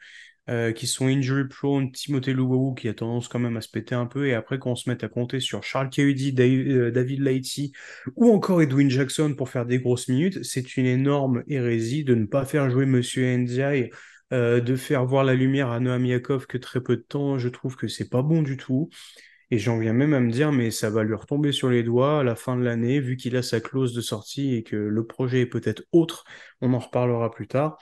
euh, 0.49 0.71
qui 0.71 0.87
sont 0.87 1.05
injury 1.07 1.47
prone, 1.47 1.91
Timothée 1.91 2.33
Luwawu 2.33 2.73
qui 2.73 2.87
a 2.87 2.95
tendance 2.95 3.27
quand 3.27 3.37
même 3.37 3.55
à 3.57 3.61
se 3.61 3.69
péter 3.69 3.93
un 3.93 4.07
peu, 4.07 4.27
et 4.27 4.33
après 4.33 4.57
qu'on 4.57 4.75
se 4.75 4.89
mette 4.89 5.03
à 5.03 5.09
compter 5.09 5.39
sur 5.39 5.63
Charles 5.63 5.89
Dave- 5.91 6.67
euh, 6.67 6.91
David 6.91 7.21
Laity 7.21 7.71
ou 8.15 8.31
encore 8.31 8.63
Edwin 8.63 8.89
Jackson 8.89 9.35
pour 9.37 9.49
faire 9.49 9.67
des 9.67 9.79
grosses 9.79 10.07
minutes, 10.07 10.43
c'est 10.43 10.75
une 10.77 10.87
énorme 10.87 11.43
hérésie 11.47 12.03
de 12.03 12.15
ne 12.15 12.25
pas 12.25 12.45
faire 12.45 12.71
jouer 12.71 12.87
Monsieur 12.87 13.25
Ndiaye, 13.37 13.91
euh, 14.33 14.59
de 14.59 14.75
faire 14.75 15.05
voir 15.05 15.23
la 15.23 15.35
lumière 15.35 15.69
à 15.69 15.79
Noam 15.79 16.03
Yakov 16.05 16.47
que 16.47 16.57
très 16.57 16.81
peu 16.81 16.97
de 16.97 17.03
temps, 17.03 17.37
je 17.37 17.49
trouve 17.49 17.75
que 17.75 17.87
c'est 17.87 18.09
pas 18.09 18.23
bon 18.23 18.41
du 18.41 18.57
tout. 18.57 18.89
Et 19.51 19.57
j'en 19.59 19.77
viens 19.79 19.93
même 19.93 20.13
à 20.13 20.19
me 20.19 20.31
dire, 20.31 20.51
mais 20.51 20.71
ça 20.71 20.89
va 20.89 21.03
lui 21.03 21.13
retomber 21.15 21.51
sur 21.51 21.69
les 21.69 21.83
doigts 21.83 22.19
à 22.21 22.23
la 22.23 22.35
fin 22.35 22.57
de 22.57 22.63
l'année, 22.63 22.99
vu 22.99 23.17
qu'il 23.17 23.35
a 23.37 23.43
sa 23.43 23.59
clause 23.61 23.93
de 23.93 24.01
sortie 24.01 24.55
et 24.55 24.63
que 24.63 24.75
le 24.75 25.05
projet 25.05 25.41
est 25.41 25.45
peut-être 25.45 25.83
autre, 25.91 26.25
on 26.61 26.73
en 26.73 26.79
reparlera 26.79 27.31
plus 27.31 27.47
tard 27.47 27.77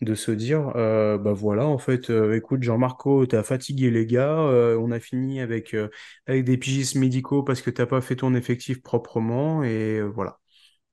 de 0.00 0.14
se 0.14 0.30
dire, 0.30 0.72
euh, 0.76 1.18
bah 1.18 1.32
voilà, 1.34 1.66
en 1.66 1.76
fait, 1.78 2.08
euh, 2.10 2.34
écoute, 2.34 2.62
Jean-Marco, 2.62 3.26
t'as 3.26 3.42
fatigué 3.42 3.90
les 3.90 4.06
gars, 4.06 4.38
euh, 4.40 4.78
on 4.78 4.90
a 4.92 5.00
fini 5.00 5.40
avec, 5.40 5.74
euh, 5.74 5.88
avec 6.26 6.44
des 6.44 6.56
pigistes 6.56 6.94
médicaux 6.96 7.42
parce 7.42 7.60
que 7.60 7.70
t'as 7.70 7.84
pas 7.86 8.00
fait 8.00 8.16
ton 8.16 8.34
effectif 8.34 8.82
proprement, 8.82 9.62
et 9.62 10.00
voilà. 10.02 10.38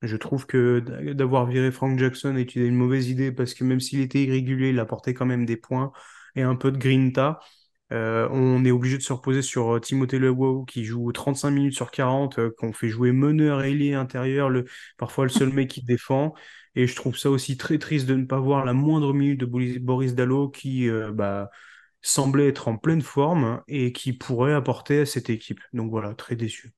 Je 0.03 0.17
trouve 0.17 0.45
que 0.47 0.79
d'avoir 1.13 1.45
viré 1.47 1.71
Frank 1.71 1.99
Jackson 1.99 2.37
était 2.37 2.61
une 2.65 2.75
mauvaise 2.75 3.09
idée 3.09 3.31
parce 3.31 3.53
que 3.53 3.63
même 3.63 3.79
s'il 3.79 3.99
était 4.01 4.23
irrégulier, 4.23 4.69
il 4.69 4.79
apportait 4.79 5.13
quand 5.13 5.25
même 5.25 5.45
des 5.45 5.57
points 5.57 5.91
et 6.35 6.43
un 6.43 6.55
peu 6.55 6.71
de 6.71 6.77
grinta. 6.77 7.39
Euh, 7.93 8.27
on 8.31 8.65
est 8.65 8.71
obligé 8.71 8.97
de 8.97 9.03
se 9.03 9.13
reposer 9.13 9.41
sur 9.41 9.75
euh, 9.75 9.79
Timothée 9.79 10.19
Lewaw 10.19 10.65
qui 10.65 10.83
joue 10.83 11.11
35 11.11 11.51
minutes 11.51 11.75
sur 11.75 11.89
40, 11.89 12.37
euh, 12.37 12.51
qu'on 12.57 12.73
fait 12.73 12.89
jouer 12.89 13.13
meneur, 13.13 13.63
ailier, 13.63 13.93
intérieur, 13.93 14.51
parfois 14.97 15.23
le 15.23 15.29
seul 15.29 15.53
mec 15.53 15.69
qui 15.69 15.83
défend. 15.83 16.33
Et 16.75 16.85
je 16.85 16.95
trouve 16.95 17.17
ça 17.17 17.29
aussi 17.29 17.57
très 17.57 17.77
triste 17.77 18.05
de 18.05 18.15
ne 18.15 18.25
pas 18.25 18.39
voir 18.39 18.65
la 18.65 18.73
moindre 18.73 19.13
minute 19.13 19.39
de 19.39 19.45
Boris 19.45 19.79
Boris 19.79 20.13
Dallo 20.13 20.49
qui 20.49 20.87
bah, 21.13 21.49
semblait 22.01 22.49
être 22.49 22.67
en 22.67 22.77
pleine 22.77 23.01
forme 23.01 23.63
et 23.67 23.91
qui 23.93 24.13
pourrait 24.13 24.53
apporter 24.53 24.99
à 24.99 25.05
cette 25.07 25.31
équipe. 25.31 25.59
Donc 25.73 25.89
voilà, 25.89 26.13
très 26.13 26.35
déçu. 26.35 26.73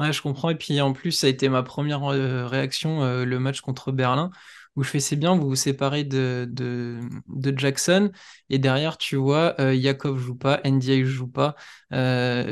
Ouais, 0.00 0.12
je 0.12 0.20
comprends. 0.20 0.50
Et 0.50 0.56
puis 0.56 0.80
en 0.80 0.92
plus, 0.92 1.12
ça 1.12 1.28
a 1.28 1.30
été 1.30 1.48
ma 1.48 1.62
première 1.62 2.00
réaction, 2.00 3.24
le 3.24 3.38
match 3.38 3.60
contre 3.60 3.92
Berlin, 3.92 4.32
où 4.76 4.82
je 4.82 4.90
fais 4.90 5.00
c'est 5.00 5.16
bien, 5.16 5.36
vous 5.36 5.48
vous 5.48 5.56
séparez 5.56 6.04
de, 6.04 6.48
de, 6.50 7.00
de 7.28 7.58
Jackson. 7.58 8.10
Et 8.50 8.58
derrière, 8.58 8.98
tu 8.98 9.16
vois, 9.16 9.54
euh, 9.60 9.74
Yakov 9.74 10.18
joue 10.18 10.34
pas, 10.36 10.60
NDA 10.64 11.04
joue 11.04 11.28
pas, 11.28 11.54
euh, 11.92 12.50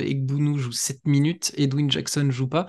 joue 0.56 0.72
7 0.72 1.04
minutes, 1.06 1.52
Edwin 1.56 1.90
Jackson 1.90 2.30
joue 2.30 2.48
pas. 2.48 2.66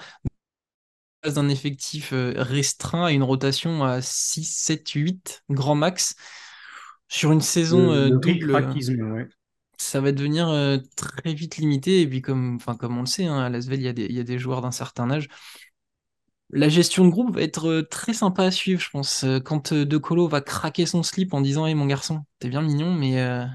Passe 1.21 1.35
d'un 1.35 1.47
effectif 1.47 2.11
euh, 2.11 2.33
restreint 2.35 3.05
à 3.05 3.11
une 3.11 3.23
rotation 3.23 3.83
à 3.85 4.01
6, 4.01 4.43
7, 4.43 4.89
8, 4.89 5.43
grand 5.49 5.75
max. 5.75 6.15
Sur 7.07 7.31
une 7.31 7.41
saison 7.41 7.91
Le, 7.91 7.93
euh, 7.93 8.09
le 8.09 8.19
double, 8.19 8.51
ouais. 8.53 9.27
ça 9.77 10.01
va 10.01 10.11
devenir 10.11 10.49
euh, 10.49 10.77
très 10.95 11.33
vite 11.33 11.57
limité. 11.57 12.01
Et 12.01 12.07
puis, 12.07 12.21
comme, 12.21 12.55
enfin, 12.55 12.75
comme 12.75 12.97
on 12.97 13.01
le 13.01 13.05
sait, 13.07 13.25
hein, 13.25 13.39
à 13.39 13.49
Lasvel, 13.49 13.79
il 13.79 13.83
y 13.83 13.87
a 13.87 13.93
des, 13.93 14.05
il 14.05 14.13
y 14.15 14.19
a 14.19 14.23
des 14.23 14.39
joueurs 14.39 14.61
d'un 14.61 14.71
certain 14.71 15.09
âge. 15.11 15.27
La 16.51 16.69
gestion 16.69 17.03
de 17.06 17.10
groupe 17.10 17.36
va 17.36 17.41
être 17.41 17.67
euh, 17.67 17.84
très 17.84 18.13
sympa 18.13 18.43
à 18.43 18.51
suivre, 18.51 18.79
je 18.82 18.89
pense. 18.91 19.23
Euh, 19.23 19.39
Quand 19.39 19.73
euh, 19.73 19.86
De 19.86 19.97
Colo 19.97 20.27
va 20.27 20.41
craquer 20.41 20.86
son 20.86 21.01
slip 21.03 21.34
en 21.34 21.41
disant 21.41 21.65
Hey 21.65 21.73
mon 21.75 21.86
garçon, 21.88 22.23
t'es 22.39 22.49
bien 22.49 22.62
mignon, 22.62 22.93
mais 22.93 23.19
à 23.21 23.49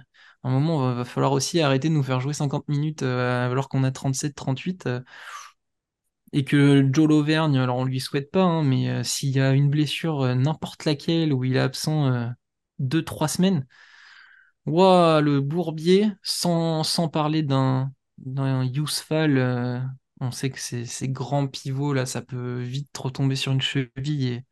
un 0.44 0.50
moment, 0.50 0.78
va, 0.80 0.94
va 0.94 1.04
falloir 1.04 1.32
aussi 1.32 1.60
arrêter 1.60 1.88
de 1.88 1.94
nous 1.94 2.02
faire 2.02 2.20
jouer 2.20 2.32
50 2.34 2.68
minutes 2.68 3.02
alors 3.02 3.68
qu'on 3.68 3.84
a 3.84 3.90
37-38. 3.92 4.88
et 6.32 6.44
que 6.44 6.88
Joe 6.92 7.08
Lauvergne, 7.08 7.58
alors 7.58 7.76
on 7.78 7.84
lui 7.84 8.00
souhaite 8.00 8.30
pas, 8.30 8.42
hein, 8.42 8.62
mais 8.62 9.02
s'il 9.04 9.30
y 9.30 9.40
a 9.40 9.52
une 9.52 9.70
blessure, 9.70 10.34
n'importe 10.36 10.84
laquelle, 10.84 11.32
où 11.32 11.44
il 11.44 11.56
est 11.56 11.60
absent 11.60 12.06
euh, 12.12 12.28
deux, 12.78 13.02
trois 13.04 13.28
semaines, 13.28 13.66
ouah, 14.66 15.20
le 15.20 15.40
bourbier, 15.40 16.12
sans, 16.22 16.84
sans 16.84 17.08
parler 17.08 17.42
d'un 17.42 17.92
Yousfal, 18.64 19.38
on 20.20 20.30
sait 20.30 20.50
que 20.50 20.58
ces, 20.58 20.84
ces 20.84 21.08
grands 21.08 21.46
pivots, 21.46 21.92
là, 21.92 22.06
ça 22.06 22.22
peut 22.22 22.58
vite 22.60 22.96
retomber 22.96 23.36
sur 23.36 23.52
une 23.52 23.60
cheville. 23.60 24.26
Et... 24.28 24.44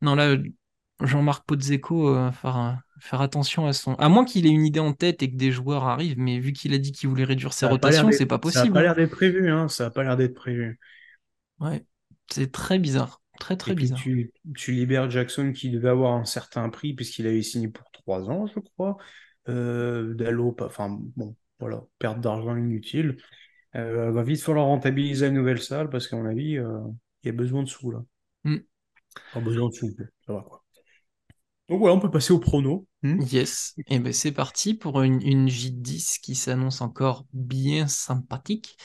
Non, 0.00 0.14
là, 0.14 0.36
Jean-Marc 1.02 1.46
Pozzecco, 1.46 2.14
euh, 2.14 2.32
faire, 2.32 2.56
euh, 2.56 2.72
faire 3.00 3.20
attention 3.20 3.66
à 3.66 3.72
son... 3.72 3.94
À 3.94 4.08
moins 4.08 4.24
qu'il 4.24 4.46
ait 4.46 4.50
une 4.50 4.66
idée 4.66 4.80
en 4.80 4.92
tête 4.92 5.22
et 5.22 5.30
que 5.30 5.36
des 5.36 5.52
joueurs 5.52 5.84
arrivent, 5.84 6.18
mais 6.18 6.38
vu 6.38 6.52
qu'il 6.52 6.74
a 6.74 6.78
dit 6.78 6.92
qu'il 6.92 7.08
voulait 7.08 7.24
réduire 7.24 7.52
ses 7.52 7.60
Ça 7.60 7.68
rotations, 7.68 8.10
c'est 8.12 8.26
pas 8.26 8.34
ça 8.36 8.36
a 8.36 8.38
possible. 8.38 8.72
pas 8.72 8.80
hein. 8.80 8.82
l'air 8.82 8.94
d'être 8.96 9.10
prévu, 9.10 9.50
hein. 9.50 9.68
Ça 9.68 9.86
a 9.86 9.90
pas 9.90 10.02
l'air 10.02 10.16
d'être 10.16 10.34
prévu. 10.34 10.78
Ouais, 11.60 11.84
c'est 12.30 12.50
très 12.50 12.78
bizarre. 12.78 13.20
Très, 13.38 13.56
très 13.56 13.74
bizarre. 13.74 13.98
tu, 13.98 14.32
tu 14.56 14.72
libères 14.72 15.08
Jackson 15.10 15.52
qui 15.52 15.70
devait 15.70 15.90
avoir 15.90 16.14
un 16.14 16.24
certain 16.24 16.68
prix 16.70 16.94
puisqu'il 16.94 17.26
avait 17.28 17.42
signé 17.42 17.68
pour 17.68 17.88
trois 17.92 18.28
ans, 18.30 18.46
je 18.48 18.58
crois. 18.58 18.96
Euh, 19.48 20.14
Dallo, 20.14 20.56
enfin 20.60 20.98
bon, 21.16 21.36
voilà, 21.60 21.84
perte 22.00 22.20
d'argent 22.20 22.56
inutile. 22.56 23.16
Euh, 23.76 24.10
va 24.10 24.22
vite 24.22 24.40
falloir 24.40 24.66
rentabiliser 24.66 25.26
la 25.26 25.32
nouvelle 25.32 25.60
salle 25.60 25.90
parce 25.90 26.08
qu'à 26.08 26.16
mon 26.16 26.24
avis, 26.24 26.56
euh, 26.56 26.80
il 27.22 27.26
y 27.26 27.30
a 27.30 27.32
besoin 27.32 27.62
de 27.62 27.68
sous 27.68 27.90
là. 27.90 28.02
Hmm. 28.44 28.58
Pas 29.34 29.40
besoin 29.40 29.68
de 29.68 29.74
sous, 29.74 29.94
ça 30.26 30.32
va 30.32 30.42
quoi. 30.42 30.64
Donc 31.68 31.80
voilà, 31.80 31.94
on 31.94 32.00
peut 32.00 32.10
passer 32.10 32.32
au 32.32 32.38
prono. 32.38 32.86
Hmm 33.02 33.20
Yes, 33.20 33.74
et 33.88 33.98
ben 33.98 34.12
c'est 34.12 34.32
parti 34.32 34.72
pour 34.72 35.02
une, 35.02 35.20
une 35.20 35.48
J10 35.48 36.18
qui 36.20 36.34
s'annonce 36.34 36.80
encore 36.80 37.26
bien 37.34 37.86
sympathique. 37.86 38.78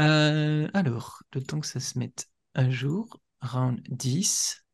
Euh, 0.00 0.66
alors, 0.72 1.22
le 1.34 1.42
temps 1.42 1.60
que 1.60 1.66
ça 1.66 1.78
se 1.78 1.98
mette 1.98 2.28
à 2.54 2.70
jour, 2.70 3.20
round 3.42 3.80
10. 3.90 4.64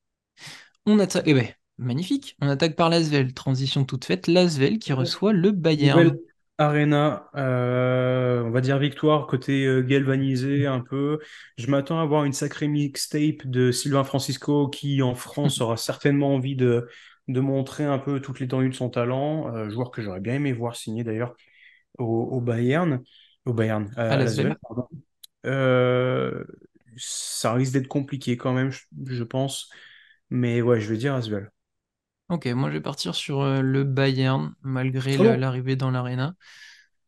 On 0.86 1.00
attaque, 1.00 1.24
eh 1.26 1.34
ben, 1.34 1.48
magnifique, 1.78 2.36
on 2.40 2.48
attaque 2.48 2.76
par 2.76 2.90
l'Asvel, 2.90 3.34
transition 3.34 3.84
toute 3.84 4.04
faite, 4.04 4.28
l'Asvel 4.28 4.78
qui 4.78 4.92
reçoit 4.92 5.32
le 5.32 5.50
Bayern. 5.50 6.04
Nouvelle 6.04 6.27
Arena, 6.60 7.30
euh, 7.36 8.42
on 8.42 8.50
va 8.50 8.60
dire 8.60 8.78
victoire 8.78 9.28
côté 9.28 9.64
euh, 9.66 9.80
galvanisé 9.82 10.66
un 10.66 10.80
peu. 10.80 11.20
Je 11.56 11.68
m'attends 11.68 12.00
à 12.00 12.04
voir 12.04 12.24
une 12.24 12.32
sacrée 12.32 12.66
mixtape 12.66 13.46
de 13.46 13.70
Sylvain 13.70 14.02
Francisco 14.02 14.68
qui 14.68 15.00
en 15.02 15.14
France 15.14 15.60
aura 15.60 15.76
certainement 15.76 16.34
envie 16.34 16.56
de, 16.56 16.88
de 17.28 17.40
montrer 17.40 17.84
un 17.84 17.98
peu 17.98 18.20
toute 18.20 18.40
l'étendue 18.40 18.70
de 18.70 18.74
son 18.74 18.90
talent. 18.90 19.54
Euh, 19.54 19.70
joueur 19.70 19.92
que 19.92 20.02
j'aurais 20.02 20.18
bien 20.20 20.34
aimé 20.34 20.52
voir 20.52 20.74
signer 20.74 21.04
d'ailleurs 21.04 21.36
au, 21.98 22.04
au 22.06 22.40
Bayern, 22.40 23.02
au 23.46 23.52
Bayern, 23.54 23.92
À 23.96 24.16
à. 24.16 24.26
Euh, 25.46 26.44
ça 26.96 27.52
risque 27.54 27.72
d'être 27.74 27.88
compliqué 27.88 28.36
quand 28.36 28.52
même, 28.54 28.70
je, 28.70 28.80
je 29.06 29.24
pense. 29.24 29.70
Mais 30.30 30.62
ouais, 30.62 30.80
je 30.80 30.90
vais 30.90 30.98
dire 30.98 31.14
Asvel. 31.14 31.50
Ok, 32.28 32.46
moi 32.46 32.68
je 32.70 32.74
vais 32.74 32.80
partir 32.82 33.14
sur 33.14 33.40
euh, 33.40 33.62
le 33.62 33.84
Bayern, 33.84 34.54
malgré 34.62 35.16
Oh 35.18 35.24
la- 35.24 35.36
l'arrivée 35.38 35.76
dans 35.76 35.90
l'arena. 35.90 36.34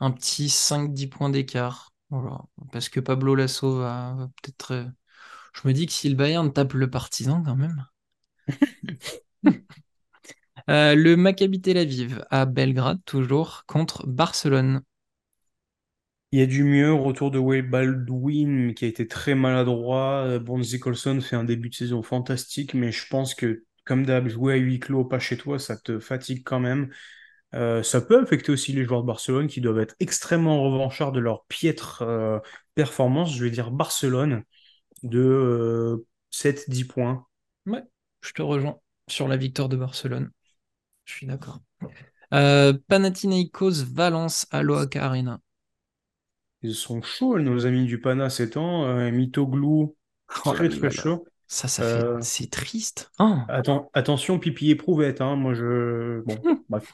Un 0.01 0.11
petit 0.13 0.49
5-10 0.51 1.09
points 1.09 1.31
d'écart. 1.31 1.93
Voilà. 2.11 2.43
Parce 2.73 2.89
que 2.89 3.01
Pablo 3.01 3.35
Lasso 3.35 3.79
va, 3.81 4.15
va 4.19 4.29
peut-être. 4.43 4.73
euh, 4.73 4.85
Je 5.55 5.69
me 5.69 5.75
dis 5.75 5.87
que 5.87 5.93
si 5.93 6.09
le 6.11 6.17
Bayern 6.17 6.53
tape 6.53 6.75
le 6.75 6.91
Partizan 6.91 7.43
quand 7.45 7.57
même. 7.57 7.85
Euh, 10.71 10.95
le 10.95 11.17
Maccabi 11.17 11.61
Tel 11.61 11.77
Aviv 11.77 12.25
à 12.31 12.47
Belgrade, 12.47 13.01
toujours, 13.05 13.65
contre 13.67 14.07
Barcelone. 14.07 14.83
Il 16.33 16.39
y 16.39 16.43
a 16.43 16.47
du 16.47 16.65
mieux, 16.65 16.93
retour 16.93 17.31
de 17.31 17.39
Wade 17.39 17.69
Baldwin 17.71 18.75
qui 18.75 18.85
a 18.85 18.89
été 18.89 19.07
très 19.09 19.35
maladroit. 19.35 20.25
Euh, 20.27 20.39
Bonzi 20.39 20.79
Colson 20.81 21.21
fait 21.21 21.37
un 21.37 21.45
début 21.45 21.69
de 21.71 21.75
saison 21.75 22.03
fantastique, 22.03 22.75
mais 22.75 22.93
je 22.93 23.07
pense 23.09 23.35
que, 23.35 23.65
comme 23.91 24.07
d'hab, 24.07 24.29
jouer 24.29 24.55
à 24.55 24.57
huis 24.57 24.79
clos, 24.79 25.05
pas 25.05 25.19
chez 25.19 25.37
toi, 25.37 25.59
ça 25.59 25.77
te 25.77 25.99
fatigue 25.99 26.45
quand 26.45 26.61
même. 26.61 26.91
Euh, 27.55 27.83
ça 27.83 28.01
peut 28.01 28.21
affecter 28.23 28.53
aussi 28.53 28.73
les 28.73 28.85
joueurs 28.85 29.03
de 29.03 29.09
Barcelone 29.09 29.49
qui 29.49 29.61
doivent 29.61 29.81
être 29.81 29.97
extrêmement 30.01 30.63
revanchards 30.63 31.13
de 31.13 31.21
leur 31.21 31.45
piètre 31.47 32.03
euh, 32.03 32.39
performance. 32.77 33.35
Je 33.37 33.45
vais 33.45 33.51
dire 33.51 33.73
Barcelone 33.73 34.45
de 35.03 35.21
euh, 35.21 36.07
7-10 36.31 36.85
points. 36.85 37.27
Ouais, 37.67 37.83
je 38.23 38.33
te 38.33 38.43
rejoins 38.43 38.79
sur 39.09 39.29
la 39.29 39.37
victoire 39.37 39.69
de 39.69 39.77
Barcelone. 39.77 40.31
Je 41.07 41.15
suis 41.15 41.27
d'accord. 41.27 41.61
Euh, 42.35 42.75
Panathinaikos 42.89 43.85
Valence 43.85 44.47
à 44.53 44.63
l'OAK 44.63 44.97
Arena. 44.97 45.41
Ils 46.63 46.75
sont 46.75 47.03
chauds, 47.03 47.39
nos 47.39 47.67
amis 47.67 47.85
du 47.85 48.01
Pana 48.01 48.31
ces 48.31 48.49
temps. 48.51 48.85
Euh, 48.87 49.11
Mitoglou, 49.11 49.95
Oh 50.45 50.55
là 50.55 50.63
très 50.63 50.69
là 50.69 50.77
très 50.79 50.91
là. 50.91 50.91
chaud. 50.91 51.30
Ça, 51.53 51.67
ça 51.67 51.83
fait. 51.83 52.05
Euh, 52.05 52.21
C'est 52.21 52.49
triste. 52.51 53.11
Oh. 53.19 53.39
Atten- 53.49 53.89
attention, 53.95 54.39
pipi 54.39 54.71
éprouvette, 54.71 55.21
hein. 55.21 55.37
Moi, 55.37 55.55
je. 55.55 56.21
Bon, 56.23 56.37
bref. 56.69 56.93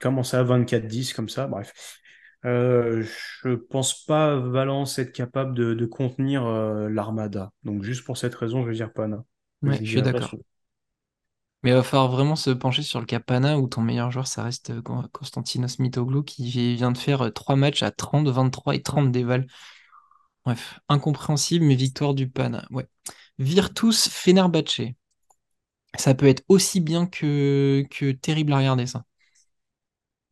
Commencer 0.00 0.36
à 0.36 0.42
24-10 0.44 1.12
comme 1.12 1.28
ça, 1.28 1.46
bref. 1.48 1.72
Euh, 2.44 3.02
je 3.42 3.54
pense 3.54 4.04
pas 4.04 4.36
Valence 4.36 4.98
être 5.00 5.12
capable 5.12 5.54
de, 5.54 5.74
de 5.74 5.86
contenir 5.86 6.46
euh, 6.46 6.88
l'Armada. 6.88 7.50
Donc, 7.64 7.82
juste 7.82 8.04
pour 8.04 8.16
cette 8.16 8.34
raison, 8.34 8.62
je 8.62 8.68
vais 8.68 8.74
dire 8.76 8.92
Pana. 8.92 9.24
Je 9.64 9.70
Ouais, 9.70 9.78
ne 9.80 9.84
je 9.84 9.90
suis 9.90 10.02
d'accord. 10.02 10.34
Mais 11.62 11.70
il 11.70 11.74
va 11.74 11.82
falloir 11.82 12.10
vraiment 12.10 12.36
se 12.36 12.50
pencher 12.50 12.82
sur 12.82 13.00
le 13.00 13.06
cas 13.06 13.18
Pana 13.20 13.58
où 13.58 13.66
ton 13.68 13.82
meilleur 13.82 14.10
joueur, 14.12 14.26
ça 14.28 14.44
reste 14.44 14.70
euh, 14.70 14.80
Konstantinos 15.12 15.78
Mitoglou 15.80 16.22
qui 16.22 16.48
vient 16.76 16.92
de 16.92 16.98
faire 16.98 17.22
euh, 17.22 17.30
trois 17.30 17.56
matchs 17.56 17.82
à 17.82 17.90
30, 17.90 18.28
23 18.28 18.74
et 18.76 18.82
30 18.82 19.10
déval. 19.10 19.46
Bref, 20.44 20.80
incompréhensible, 20.88 21.64
mais 21.66 21.76
victoire 21.76 22.14
du 22.14 22.28
Pana. 22.30 22.66
Ouais. 22.70 22.86
Virtus 23.38 24.08
Fenerbahçe. 24.08 24.94
Ça 25.98 26.14
peut 26.14 26.26
être 26.26 26.44
aussi 26.48 26.80
bien 26.80 27.06
que, 27.06 27.84
que 27.90 28.12
terrible 28.12 28.52
à 28.54 28.58
regarder, 28.58 28.86
ça. 28.86 29.04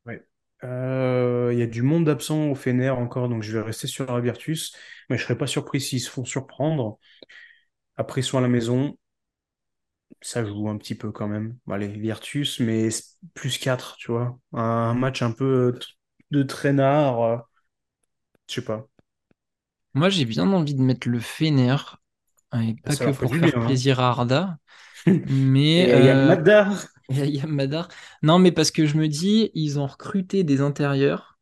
Ouais. 0.06 0.24
Euh, 0.64 1.50
Il 1.52 1.58
y 1.58 1.62
a 1.62 1.66
du 1.66 1.82
monde 1.82 2.08
absent 2.08 2.50
au 2.50 2.54
Fener 2.54 2.90
encore, 2.90 3.28
donc 3.28 3.42
je 3.42 3.52
vais 3.56 3.62
rester 3.64 3.86
sur 3.86 4.06
la 4.12 4.20
Virtus. 4.20 4.74
Mais 5.10 5.18
je 5.18 5.22
serais 5.24 5.38
pas 5.38 5.46
surpris 5.46 5.80
s'ils 5.80 6.00
se 6.00 6.10
font 6.10 6.24
surprendre. 6.24 6.98
Après, 7.96 8.22
soit 8.22 8.40
à 8.40 8.42
la 8.42 8.48
maison, 8.48 8.96
ça 10.20 10.44
joue 10.44 10.68
un 10.68 10.78
petit 10.78 10.94
peu 10.94 11.12
quand 11.12 11.28
même. 11.28 11.58
Allez, 11.70 11.88
Virtus, 11.88 12.60
mais 12.60 12.88
plus 13.34 13.58
4 13.58 13.96
tu 13.96 14.10
vois. 14.12 14.38
Un 14.52 14.94
match 14.94 15.22
un 15.22 15.32
peu 15.32 15.78
de 16.30 16.42
traînard. 16.42 17.22
euh, 17.22 17.36
Je 18.48 18.54
sais 18.54 18.64
pas. 18.64 18.88
Moi, 19.94 20.10
j'ai 20.10 20.24
bien 20.26 20.52
envie 20.52 20.74
de 20.76 20.80
mettre 20.80 21.08
le 21.08 21.18
Fener, 21.18 21.74
et 22.54 22.74
pas 22.84 22.96
Ça 22.96 23.06
que 23.06 23.10
pour 23.12 23.34
bien, 23.34 23.50
faire 23.50 23.54
hein. 23.54 23.60
plaisir 23.60 24.00
à 24.00 24.08
Arda, 24.10 24.58
mais 25.26 25.88
Et 25.88 25.98
il 25.98 26.04
y 26.04 26.08
a 26.08 26.14
euh, 26.14 26.36
Madar. 26.36 26.86
Non, 28.22 28.38
mais 28.38 28.52
parce 28.52 28.70
que 28.70 28.86
je 28.86 28.96
me 28.98 29.08
dis, 29.08 29.50
ils 29.54 29.78
ont 29.78 29.86
recruté 29.86 30.44
des 30.44 30.60
intérieurs. 30.60 31.38